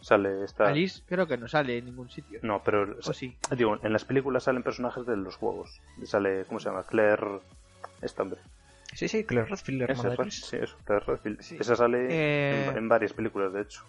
Sale 0.00 0.44
esta 0.44 0.68
Alice 0.68 1.02
creo 1.06 1.26
que 1.26 1.36
no 1.36 1.48
sale 1.48 1.78
en 1.78 1.86
ningún 1.86 2.10
sitio. 2.10 2.40
no, 2.42 2.62
pero 2.62 2.96
¿O 3.04 3.12
sí? 3.12 3.36
digo, 3.56 3.78
en 3.82 3.92
las 3.92 4.04
películas 4.04 4.44
salen 4.44 4.62
personajes 4.62 5.06
de 5.06 5.16
los 5.16 5.36
juegos. 5.36 5.80
Sale, 6.04 6.44
¿cómo 6.46 6.60
se 6.60 6.68
llama? 6.68 6.84
Claire 6.84 7.40
esta 8.02 8.22
hombre. 8.22 8.40
Sí, 8.94 9.06
sí, 9.08 9.24
Claire 9.24 9.48
Redfield, 9.48 9.82
Esa 9.82 9.92
hermana 9.92 10.08
de 10.08 10.14
es 10.14 10.18
Red- 10.18 10.24
Chris. 10.24 10.44
sí, 10.46 10.56
eso, 10.60 10.76
Claire 10.84 11.04
Redfield. 11.06 11.40
Sí. 11.42 11.56
Esa 11.60 11.76
sale 11.76 12.06
Eh, 12.10 12.66
en, 12.70 12.76
en 12.78 12.88
varias 12.88 13.12
películas, 13.12 13.52
de 13.52 13.62
hecho. 13.62 13.82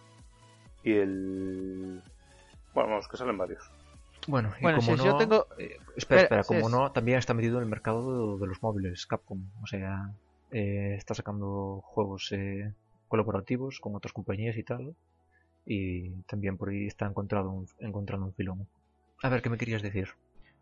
Y 0.83 0.93
el 0.93 2.01
bueno, 2.73 2.89
vamos, 2.91 3.07
que 3.07 3.17
salen 3.17 3.37
varios. 3.37 3.69
Bueno, 4.27 4.53
y 4.59 4.61
Bueno, 4.61 4.77
como 4.79 4.91
si 4.97 4.97
no... 4.97 5.05
yo 5.05 5.17
tengo... 5.17 5.47
eh, 5.57 5.77
espera, 5.95 6.21
espera, 6.21 6.41
Espera, 6.41 6.43
como 6.43 6.69
no, 6.69 6.91
también 6.91 7.17
está 7.17 7.33
metido 7.33 7.57
en 7.57 7.63
el 7.63 7.69
mercado 7.69 8.35
de, 8.37 8.41
de 8.41 8.47
los 8.47 8.61
móviles 8.61 9.05
Capcom. 9.07 9.41
O 9.63 9.67
sea, 9.67 10.11
eh, 10.51 10.95
está 10.97 11.13
sacando 11.15 11.81
juegos 11.83 12.31
eh, 12.31 12.73
colaborativos 13.07 13.79
con 13.79 13.95
otras 13.95 14.13
compañías 14.13 14.55
y 14.57 14.63
tal. 14.63 14.95
Y 15.65 16.09
también 16.23 16.57
por 16.57 16.69
ahí 16.69 16.87
está 16.87 17.05
encontrado 17.05 17.49
un- 17.51 17.67
encontrando 17.79 18.25
un 18.25 18.33
filón. 18.33 18.67
A 19.21 19.29
ver, 19.29 19.41
¿qué 19.41 19.49
me 19.49 19.57
querías 19.57 19.81
decir? 19.81 20.09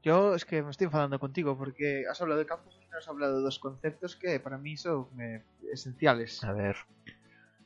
Yo 0.04 0.36
es 0.36 0.46
que 0.46 0.62
me 0.64 0.72
estoy 0.72 0.86
enfadando 0.86 1.20
contigo 1.20 1.58
porque 1.58 2.06
has 2.10 2.22
hablado 2.22 2.40
de 2.40 2.46
Capcom 2.46 2.72
y 2.82 2.88
no 2.90 2.98
has 2.98 3.08
hablado 3.08 3.38
de 3.38 3.44
dos 3.44 3.60
conceptos 3.60 4.16
que 4.16 4.40
para 4.40 4.58
mí 4.58 4.78
son 4.78 5.08
eh, 5.20 5.44
esenciales. 5.72 6.44
A 6.44 6.54
ver, 6.54 6.76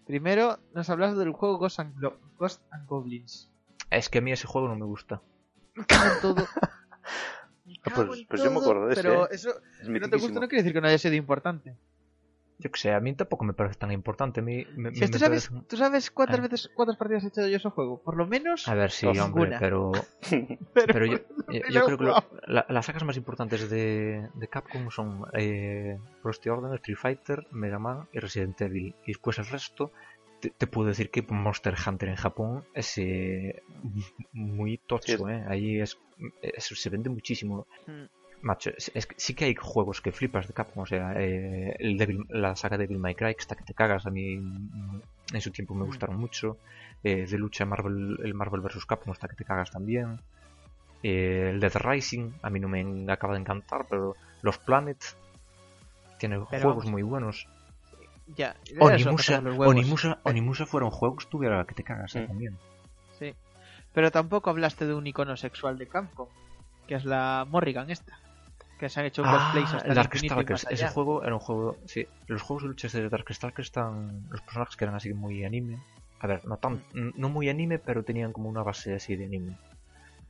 Primero, 0.05 0.59
nos 0.73 0.89
hablas 0.89 1.15
del 1.15 1.32
juego 1.32 1.57
Ghost 1.57 1.79
and, 1.79 1.95
Glo- 1.95 2.17
Ghost 2.38 2.61
and 2.71 2.88
Goblins. 2.88 3.49
es 3.91 4.09
que 4.09 4.17
a 4.17 4.21
mí 4.21 4.32
ese 4.32 4.47
juego 4.47 4.67
no 4.67 4.75
me 4.75 4.86
gusta. 4.86 5.21
Me 5.75 5.86
cago 5.86 6.13
en 6.15 6.21
todo. 6.21 6.36
Me 7.65 7.75
Ah, 7.86 7.91
pues- 8.05 8.19
en 8.19 8.27
pues 8.27 8.43
yo 8.43 8.51
me 8.51 8.59
acuerdo 8.59 8.88
de 8.88 8.93
ese, 8.93 9.01
Pero 9.03 9.25
¿eh? 9.25 9.29
eso 9.32 9.49
Es 9.82 9.88
no 9.88 10.09
te 10.09 10.17
gusta 10.17 10.39
no 10.39 10.47
quiere 10.47 10.57
decir 10.63 10.73
que 10.73 10.82
no 10.82 10.88
haya 10.88 10.97
sido 10.97 11.15
importante. 11.15 11.75
Yo 12.62 12.72
que 12.72 12.80
sé, 12.80 12.93
a 12.93 12.99
mí 12.99 13.14
tampoco 13.16 13.43
me 13.43 13.53
parece 13.53 13.76
tan 13.76 13.91
importante. 13.91 14.39
A 14.39 14.43
mí 14.43 14.66
me, 14.76 14.93
Si 14.93 15.01
me 15.01 15.07
¿tú, 15.09 15.18
sabes, 15.20 15.49
parece- 15.49 15.68
¿Tú 15.68 15.78
sabes 15.78 16.12
cuántas 16.12 16.39
Ah. 16.39 16.41
veces 16.43 16.70
cuántas 16.74 16.95
partidas 16.97 17.24
he 17.24 17.28
echado 17.28 17.47
yo 17.47 17.55
a 17.55 17.57
ese 17.57 17.70
juego? 17.70 18.01
Por 18.03 18.16
lo 18.16 18.28
menos. 18.28 18.68
A 18.68 18.76
ver, 18.76 18.91
sí, 18.91 19.07
hombre, 19.07 19.57
pero 19.59 19.91
Pero, 20.74 20.93
Pero 20.93 21.05
yo, 21.07 21.18
yo- 21.70 21.86
creo 21.86 21.97
que 21.97 22.03
lo- 22.03 22.24
la- 22.47 22.66
las 22.70 22.86
sagas 22.86 23.03
más 23.03 23.18
importantes 23.18 23.70
de, 23.70 24.30
de 24.34 24.47
Capcom 24.47 24.89
son 24.91 25.26
eh, 25.34 25.97
Lost 26.24 26.45
Order, 26.47 26.76
Street 26.76 26.97
Fighter, 26.97 27.47
Mega 27.51 27.80
Man 27.80 28.07
y 28.14 28.20
Resident 28.20 28.62
Evil. 28.62 28.95
Y 29.05 29.07
después 29.07 29.39
el 29.39 29.47
resto, 29.47 29.91
te, 30.39 30.49
te 30.51 30.68
puedo 30.68 30.88
decir 30.89 31.09
que 31.12 31.22
Monster 31.24 31.76
Hunter 31.86 32.09
en 32.09 32.16
Japón 32.16 32.64
es 32.74 32.97
eh, 32.97 33.62
muy 34.34 34.78
tocho, 34.78 35.18
Sí, 35.18 35.24
¿eh? 35.30 35.43
Ahí 35.47 35.80
es, 35.80 35.97
es- 36.41 36.66
se 36.66 36.89
vende 36.89 37.09
muchísimo. 37.09 37.66
Mm. 37.88 38.05
Macho, 38.43 38.71
es, 38.75 38.91
es 38.95 39.05
que 39.05 39.15
sí 39.17 39.33
que 39.35 39.45
hay 39.45 39.55
juegos 39.55 40.01
que 40.01 40.11
flipas 40.11 40.47
de 40.47 40.53
Capcom, 40.53 40.83
o 40.83 40.85
sea, 40.85 41.13
eh, 41.17 41.75
el 41.79 41.97
Devil- 41.97 42.25
la 42.29 42.55
saga 42.55 42.77
Devil 42.77 42.97
May 42.99 43.15
Cry, 43.15 43.35
que 43.35 43.41
está 43.41 43.55
que 43.55 43.63
te 43.63 43.73
cagas, 43.73 44.05
a 44.05 44.09
mí 44.09 44.37
mm, 44.37 45.01
en 45.33 45.41
su 45.41 45.51
tiempo 45.51 45.73
me 45.75 45.83
Mm. 45.83 45.87
gustaron 45.87 46.17
mucho. 46.17 46.57
Eh, 47.03 47.25
de 47.27 47.37
lucha 47.37 47.65
Marvel, 47.65 48.17
el 48.23 48.33
Marvel 48.33 48.61
vs. 48.61 48.85
Capcom 48.85 49.13
está 49.13 49.27
que 49.27 49.35
te 49.35 49.45
cagas 49.45 49.71
también. 49.71 50.19
Eh, 51.03 51.49
el 51.51 51.59
Death 51.59 51.77
Rising, 51.77 52.31
a 52.43 52.49
mí 52.49 52.59
no 52.59 52.67
me 52.67 53.11
acaba 53.11 53.33
de 53.33 53.39
encantar, 53.39 53.85
pero 53.89 54.15
los 54.43 54.57
Planet 54.59 54.97
tienen 56.19 56.45
Pero 56.49 56.61
juegos 56.63 56.85
vamos. 56.85 56.91
muy 56.91 57.01
buenos. 57.03 57.47
Ya, 58.35 58.55
Onimusa. 58.79 59.39
Onimusa, 59.57 60.19
Onimusa 60.23 60.65
fueron 60.65 60.89
juegos 60.91 61.27
tuviera 61.27 61.65
que 61.65 61.73
te 61.75 61.83
cagas 61.83 62.15
eh, 62.15 62.21
Mm. 62.21 62.27
también. 62.27 62.57
Sí. 63.17 63.33
Pero 63.93 64.11
tampoco 64.11 64.49
hablaste 64.49 64.85
de 64.85 64.93
un 64.93 65.05
icono 65.07 65.35
sexual 65.35 65.77
de 65.77 65.87
Capcom, 65.87 66.27
que 66.87 66.95
es 66.95 67.03
la 67.05 67.45
Morrigan 67.49 67.89
esta. 67.89 68.17
Que 68.82 68.89
se 68.89 68.99
han 68.99 69.05
hecho 69.05 69.21
cosplays 69.23 69.67
Ah, 69.71 69.75
hasta 69.77 69.86
el 69.86 69.91
el 69.91 69.95
Dark 69.95 70.09
infinito 70.15 70.34
y 70.34 70.38
Stalkers. 70.38 70.63
más 70.65 70.73
Ese 70.73 70.88
juego 70.88 71.23
era 71.23 71.34
un 71.36 71.39
juego. 71.39 71.77
Sí, 71.86 72.07
los 72.27 72.41
juegos 72.41 72.63
de 72.63 72.69
luchas 72.69 72.91
de 72.91 73.09
Dark 73.09 73.32
Stalkers 73.34 73.67
están. 73.67 74.27
Los 74.32 74.41
personajes 74.41 74.75
que 74.75 74.84
eran 74.86 74.95
así 74.95 75.13
muy 75.13 75.45
anime. 75.45 75.77
A 76.19 76.25
ver, 76.27 76.43
no 76.45 76.57
tan, 76.57 76.84
Mm. 76.93 77.11
no 77.15 77.29
muy 77.29 77.47
anime, 77.49 77.77
pero 77.79 78.03
tenían 78.03 78.34
como 78.34 78.49
una 78.49 78.63
base 78.63 78.95
así 78.95 79.15
de 79.15 79.25
anime. 79.25 79.51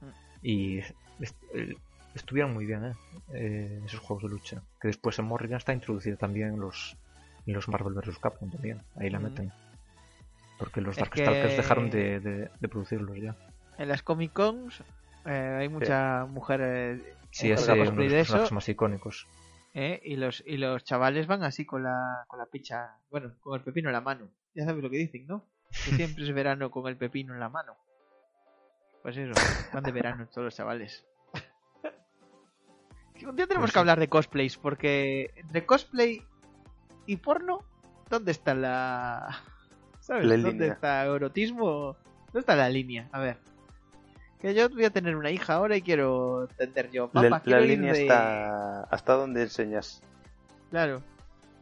Mm. 0.01 0.05
Y 0.41 0.77
est- 0.79 1.43
eh, 1.53 1.75
estuvieron 2.13 2.53
muy 2.53 2.65
bien, 2.65 2.83
¿eh? 2.85 2.93
Eh, 3.33 3.81
Esos 3.85 4.01
juegos 4.01 4.23
de 4.23 4.29
lucha. 4.29 4.61
Que 4.81 4.89
después 4.89 5.17
en 5.19 5.25
Morrigan 5.25 5.57
está 5.57 5.71
introducido 5.73 6.17
también 6.17 6.49
en 6.55 6.59
los, 6.59 6.97
los 7.45 7.67
Marvel 7.69 7.93
vs. 7.93 8.19
Capcom 8.19 8.51
también. 8.51 8.79
Ahí 8.97 9.09
la 9.09 9.19
Mm. 9.19 9.23
meten. 9.23 9.51
Porque 10.57 10.81
los 10.81 10.97
Darkstalkers 10.97 11.51
que- 11.51 11.55
dejaron 11.57 11.89
de, 11.89 12.19
de- 12.19 12.49
de 12.59 12.67
producirlos 12.67 13.17
ya. 13.17 13.33
En 13.77 13.87
las 13.87 14.03
Comic 14.03 14.33
Cons 14.33 14.83
eh, 15.25 15.57
hay 15.61 15.69
mucha 15.69 16.25
mujer 16.29 16.59
eh, 16.63 17.13
Sí, 17.31 17.51
es 17.51 17.63
uno 17.67 17.75
de 17.75 17.85
los 17.85 18.13
personajes 18.13 18.51
más 18.51 18.69
icónicos. 18.69 19.27
eh, 19.73 20.01
y 20.03 20.15
los 20.17 20.43
y 20.45 20.57
los 20.57 20.83
chavales 20.83 21.27
van 21.27 21.43
así 21.43 21.65
con 21.65 21.83
la 21.83 22.25
con 22.27 22.39
la 22.39 22.45
picha, 22.45 22.97
bueno, 23.09 23.33
con 23.41 23.57
el 23.57 23.63
pepino 23.63 23.89
en 23.89 23.93
la 23.93 24.01
mano. 24.01 24.29
Ya 24.53 24.65
sabes 24.65 24.83
lo 24.83 24.89
que 24.89 24.97
dicen, 24.97 25.25
¿no? 25.27 25.45
Que 25.69 25.91
siempre 25.95 26.23
es 26.25 26.33
verano 26.33 26.69
con 26.71 26.87
el 26.87 26.97
pepino 26.97 27.33
en 27.33 27.39
la 27.39 27.49
mano. 27.49 27.75
Pues 29.01 29.17
eso, 29.17 29.33
van 29.73 29.83
de 29.83 29.91
verano 29.91 30.27
todos 30.27 30.45
los 30.45 30.55
chavales. 30.55 31.05
Un 33.25 33.35
día 33.35 33.47
tenemos 33.47 33.65
Pues 33.67 33.71
que 33.71 33.73
sí. 33.73 33.79
hablar 33.79 33.99
de 33.99 34.09
cosplays, 34.09 34.57
porque 34.57 35.31
entre 35.37 35.65
cosplay 35.65 36.23
y 37.05 37.17
porno, 37.17 37.63
¿dónde 38.09 38.31
está 38.31 38.53
la. 38.53 39.41
¿Sabes? 39.99 40.25
La 40.25 40.35
¿Dónde 40.37 40.51
línea. 40.51 40.73
está 40.73 41.05
erotismo? 41.05 41.95
¿Dónde 42.27 42.39
está 42.39 42.55
la 42.55 42.67
línea? 42.69 43.07
A 43.11 43.19
ver. 43.19 43.37
Que 44.41 44.53
yo 44.55 44.69
voy 44.69 44.85
a 44.85 44.89
tener 44.89 45.15
una 45.15 45.29
hija 45.29 45.53
ahora 45.53 45.75
y 45.77 45.81
quiero 45.81 46.43
entender 46.49 46.89
yo. 46.91 47.09
Papá, 47.09 47.41
la, 47.45 47.57
la 47.57 47.61
ir 47.61 47.69
línea 47.69 47.93
de- 47.93 48.01
está 48.01 48.83
hasta 48.83 49.13
donde 49.13 49.43
enseñas. 49.43 50.01
Claro. 50.71 51.01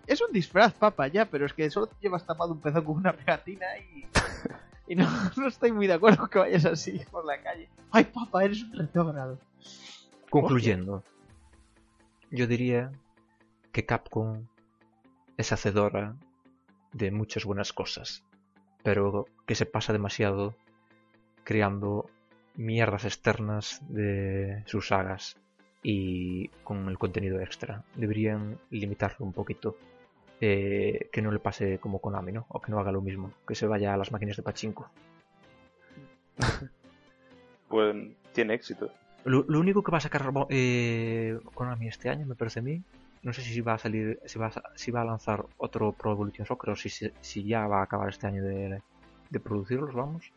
Es 0.08 0.22
un 0.22 0.32
disfraz, 0.32 0.74
papá, 0.74 1.08
ya, 1.08 1.26
pero 1.26 1.46
es 1.46 1.54
que 1.54 1.70
solo 1.70 1.88
te 1.88 1.96
llevas 2.02 2.26
tapado 2.26 2.52
un 2.54 2.60
pezón 2.62 2.84
con 2.86 2.96
una 2.98 3.14
pegatina 3.14 3.66
y. 3.78 4.06
Y 4.88 4.96
no, 4.96 5.06
no 5.38 5.48
estoy 5.48 5.72
muy 5.72 5.86
de 5.88 5.94
acuerdo 5.94 6.28
que 6.30 6.40
vayas 6.40 6.66
así 6.66 7.00
por 7.12 7.26
la 7.26 7.40
calle. 7.42 7.70
Ay, 7.92 8.06
papá, 8.06 8.44
eres 8.46 8.64
un 8.64 8.74
retrógrado. 8.74 9.38
Concluyendo, 10.30 11.04
yo 12.32 12.48
diría 12.48 12.92
que 13.72 13.86
Capcom 13.86 14.46
es 15.38 15.52
hacedora 15.52 16.16
de 16.94 17.12
muchas 17.12 17.46
buenas 17.46 17.72
cosas, 17.74 18.24
pero 18.84 19.26
que 19.46 19.56
se 19.56 19.66
pasa 19.66 19.92
demasiado 19.94 20.56
creando 21.44 22.10
mierdas 22.56 23.06
externas 23.06 23.82
de 23.90 24.64
sus 24.68 24.88
sagas 24.90 25.38
y 25.84 26.50
con 26.64 26.88
el 26.90 26.98
contenido 26.98 27.40
extra. 27.42 27.84
Deberían 27.96 28.60
limitarlo 28.72 29.26
un 29.26 29.34
poquito. 29.34 29.78
eh, 30.42 31.10
que 31.12 31.22
no 31.22 31.32
le 31.32 31.40
pase 31.40 31.80
como 31.80 32.00
Konami, 32.02 32.32
¿no? 32.34 32.46
O 32.50 32.62
que 32.62 32.72
no 32.72 32.80
haga 32.80 32.92
lo 32.94 33.02
mismo, 33.02 33.34
que 33.48 33.56
se 33.56 33.68
vaya 33.68 33.94
a 33.94 33.98
las 33.98 34.12
máquinas 34.12 34.38
de 34.38 34.44
pachinko. 34.44 34.92
Pues 37.68 37.96
tiene 38.34 38.54
éxito. 38.56 38.92
Lo, 39.24 39.44
lo 39.48 39.60
único 39.60 39.84
que 39.84 39.92
va 39.92 39.98
a 40.00 40.02
sacar 40.02 40.32
eh, 40.50 41.40
Konami 41.54 41.88
este 41.88 42.10
año, 42.10 42.26
me 42.26 42.36
parece 42.36 42.60
a 42.60 42.64
mí, 42.64 42.84
no 43.22 43.34
sé 43.34 43.42
si 43.42 43.62
va 43.62 43.74
a 43.74 43.78
salir, 43.78 44.20
si 44.26 44.40
va 44.40 44.48
a, 44.48 44.64
si 44.76 44.92
va 44.92 45.02
a 45.02 45.06
lanzar 45.06 45.46
otro 45.58 45.92
Pro 45.94 46.12
Evolution 46.14 46.48
Soccer 46.48 46.72
o 46.72 46.76
si, 46.76 46.90
si 46.90 47.44
ya 47.44 47.68
va 47.68 47.80
a 47.82 47.84
acabar 47.84 48.10
este 48.10 48.28
año 48.28 48.44
de, 48.44 48.82
de 49.30 49.40
producirlos, 49.40 49.94
vamos. 49.94 50.32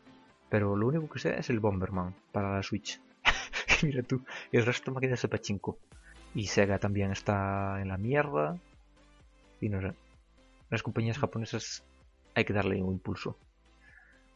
Pero 0.53 0.77
lo 0.77 0.87
único 0.89 1.09
que 1.09 1.19
sé 1.19 1.39
es 1.39 1.49
el 1.49 1.61
Bomberman 1.61 2.15
para 2.31 2.55
la 2.55 2.63
Switch. 2.63 3.01
Mira 3.83 4.03
tú, 4.03 4.23
el 4.53 4.67
resto 4.67 4.93
máquinas 4.93 5.23
de 5.23 5.29
pachinko. 5.29 5.79
Y 6.35 6.47
Sega 6.47 6.79
también 6.79 7.11
está 7.11 7.81
en 7.81 7.89
la 7.89 7.97
mierda. 7.97 8.59
Y 9.63 9.71
no 9.71 9.81
sé. 9.81 9.95
Las 10.69 10.83
compañías 10.83 11.17
japonesas 11.17 11.83
hay 12.35 12.45
que 12.45 12.53
darle 12.53 12.83
un 12.83 12.93
impulso. 12.93 13.39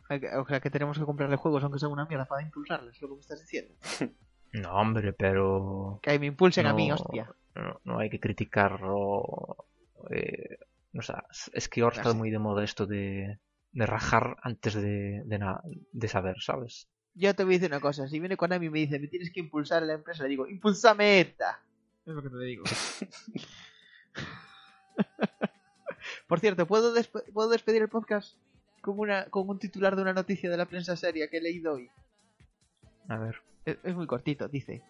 O 0.09 0.47
sea, 0.47 0.61
que 0.61 0.71
tenemos 0.71 0.99
que 0.99 1.05
comprarle 1.05 1.37
juegos 1.37 1.63
aunque 1.63 1.81
sea 1.81 1.91
una 1.91 2.07
mierda 2.07 2.25
para 2.25 2.43
impulsarles, 2.43 2.99
lo 3.03 3.09
que 3.09 3.15
me 3.15 3.21
estás 3.21 3.41
diciendo. 3.41 3.75
No, 4.53 4.73
hombre, 4.73 5.13
pero 5.13 5.99
Que 6.01 6.19
me 6.19 6.27
impulsen 6.27 6.67
a 6.67 6.73
mí, 6.73 6.91
hostia. 6.91 7.31
no, 7.55 7.81
no 7.85 7.99
hay 7.99 8.09
que 8.09 8.21
criticarlo. 8.21 9.67
eh, 10.09 10.57
o 10.97 11.03
sea, 11.03 11.25
es 11.53 11.69
que 11.69 11.83
ahora 11.83 11.97
está 11.97 12.15
muy 12.15 12.31
de 12.31 12.39
moda 12.39 12.65
esto 12.65 12.87
de, 12.87 13.39
de 13.77 13.85
rajar 13.85 14.37
antes 14.43 14.73
de, 14.75 15.23
de, 15.27 15.39
na- 15.39 15.61
de 15.93 16.09
saber, 16.09 16.37
¿sabes? 16.41 16.89
Yo 17.15 17.35
te 17.35 17.45
voy 17.45 17.55
a 17.55 17.59
decir 17.59 17.71
una 17.71 17.81
cosa. 17.81 18.09
Si 18.09 18.19
viene 18.19 18.37
Konami 18.39 18.67
y 18.67 18.71
me 18.71 18.79
dice, 18.79 18.99
me 18.99 19.07
tienes 19.09 19.31
que 19.31 19.41
impulsar 19.41 19.83
a 19.83 19.87
la 19.87 19.93
empresa, 19.93 20.23
le 20.23 20.31
digo, 20.31 20.49
impulsame 20.49 21.21
esta. 21.21 21.61
Es 22.07 22.15
lo 22.15 22.23
que 22.23 22.31
te 22.31 22.39
digo. 22.39 22.65
Por 26.27 26.41
cierto, 26.41 26.67
¿puedo, 26.67 26.95
despe- 26.97 27.25
¿puedo 27.33 27.51
despedir 27.51 27.83
el 27.83 27.89
podcast 27.89 28.35
con, 28.81 28.99
una, 28.99 29.27
con 29.27 29.49
un 29.49 29.59
titular 29.59 29.95
de 29.95 30.03
una 30.03 30.15
noticia 30.15 30.49
de 30.51 30.57
la 30.57 30.65
prensa 30.67 30.97
seria 30.97 31.29
que 31.29 31.37
he 31.39 31.43
leído 31.43 31.75
hoy? 31.75 31.91
A 33.09 33.19
ver. 33.19 33.37
Es, 33.67 33.77
es 33.83 33.95
muy 33.95 34.07
cortito, 34.07 34.49
dice. 34.49 34.83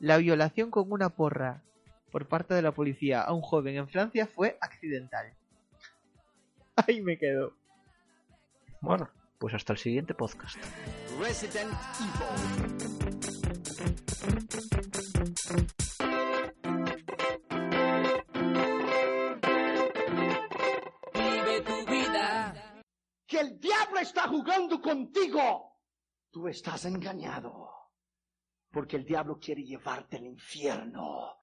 La 0.00 0.16
violación 0.16 0.70
con 0.70 0.90
una 0.90 1.10
porra 1.10 1.62
por 2.10 2.26
parte 2.26 2.54
de 2.54 2.62
la 2.62 2.72
policía 2.72 3.20
a 3.22 3.32
un 3.34 3.42
joven 3.42 3.76
en 3.76 3.88
Francia 3.88 4.26
fue 4.26 4.56
accidental. 4.62 5.32
Ahí 6.76 7.00
me 7.02 7.18
quedo. 7.18 7.52
Bueno, 8.80 9.08
pues 9.38 9.54
hasta 9.54 9.72
el 9.72 9.78
siguiente 9.78 10.14
podcast. 10.14 10.56
Resident 11.20 11.72
Evil. 12.00 13.78
Vive 21.14 21.60
tu 21.62 21.90
vida. 21.90 22.82
que 23.26 23.40
el 23.40 23.58
diablo 23.58 23.98
está 24.00 24.28
jugando 24.28 24.80
contigo. 24.80 25.80
Tú 26.30 26.48
estás 26.48 26.84
engañado. 26.84 27.68
Porque 28.70 28.96
el 28.96 29.04
diablo 29.04 29.38
quiere 29.38 29.62
llevarte 29.62 30.16
al 30.16 30.24
infierno. 30.24 31.34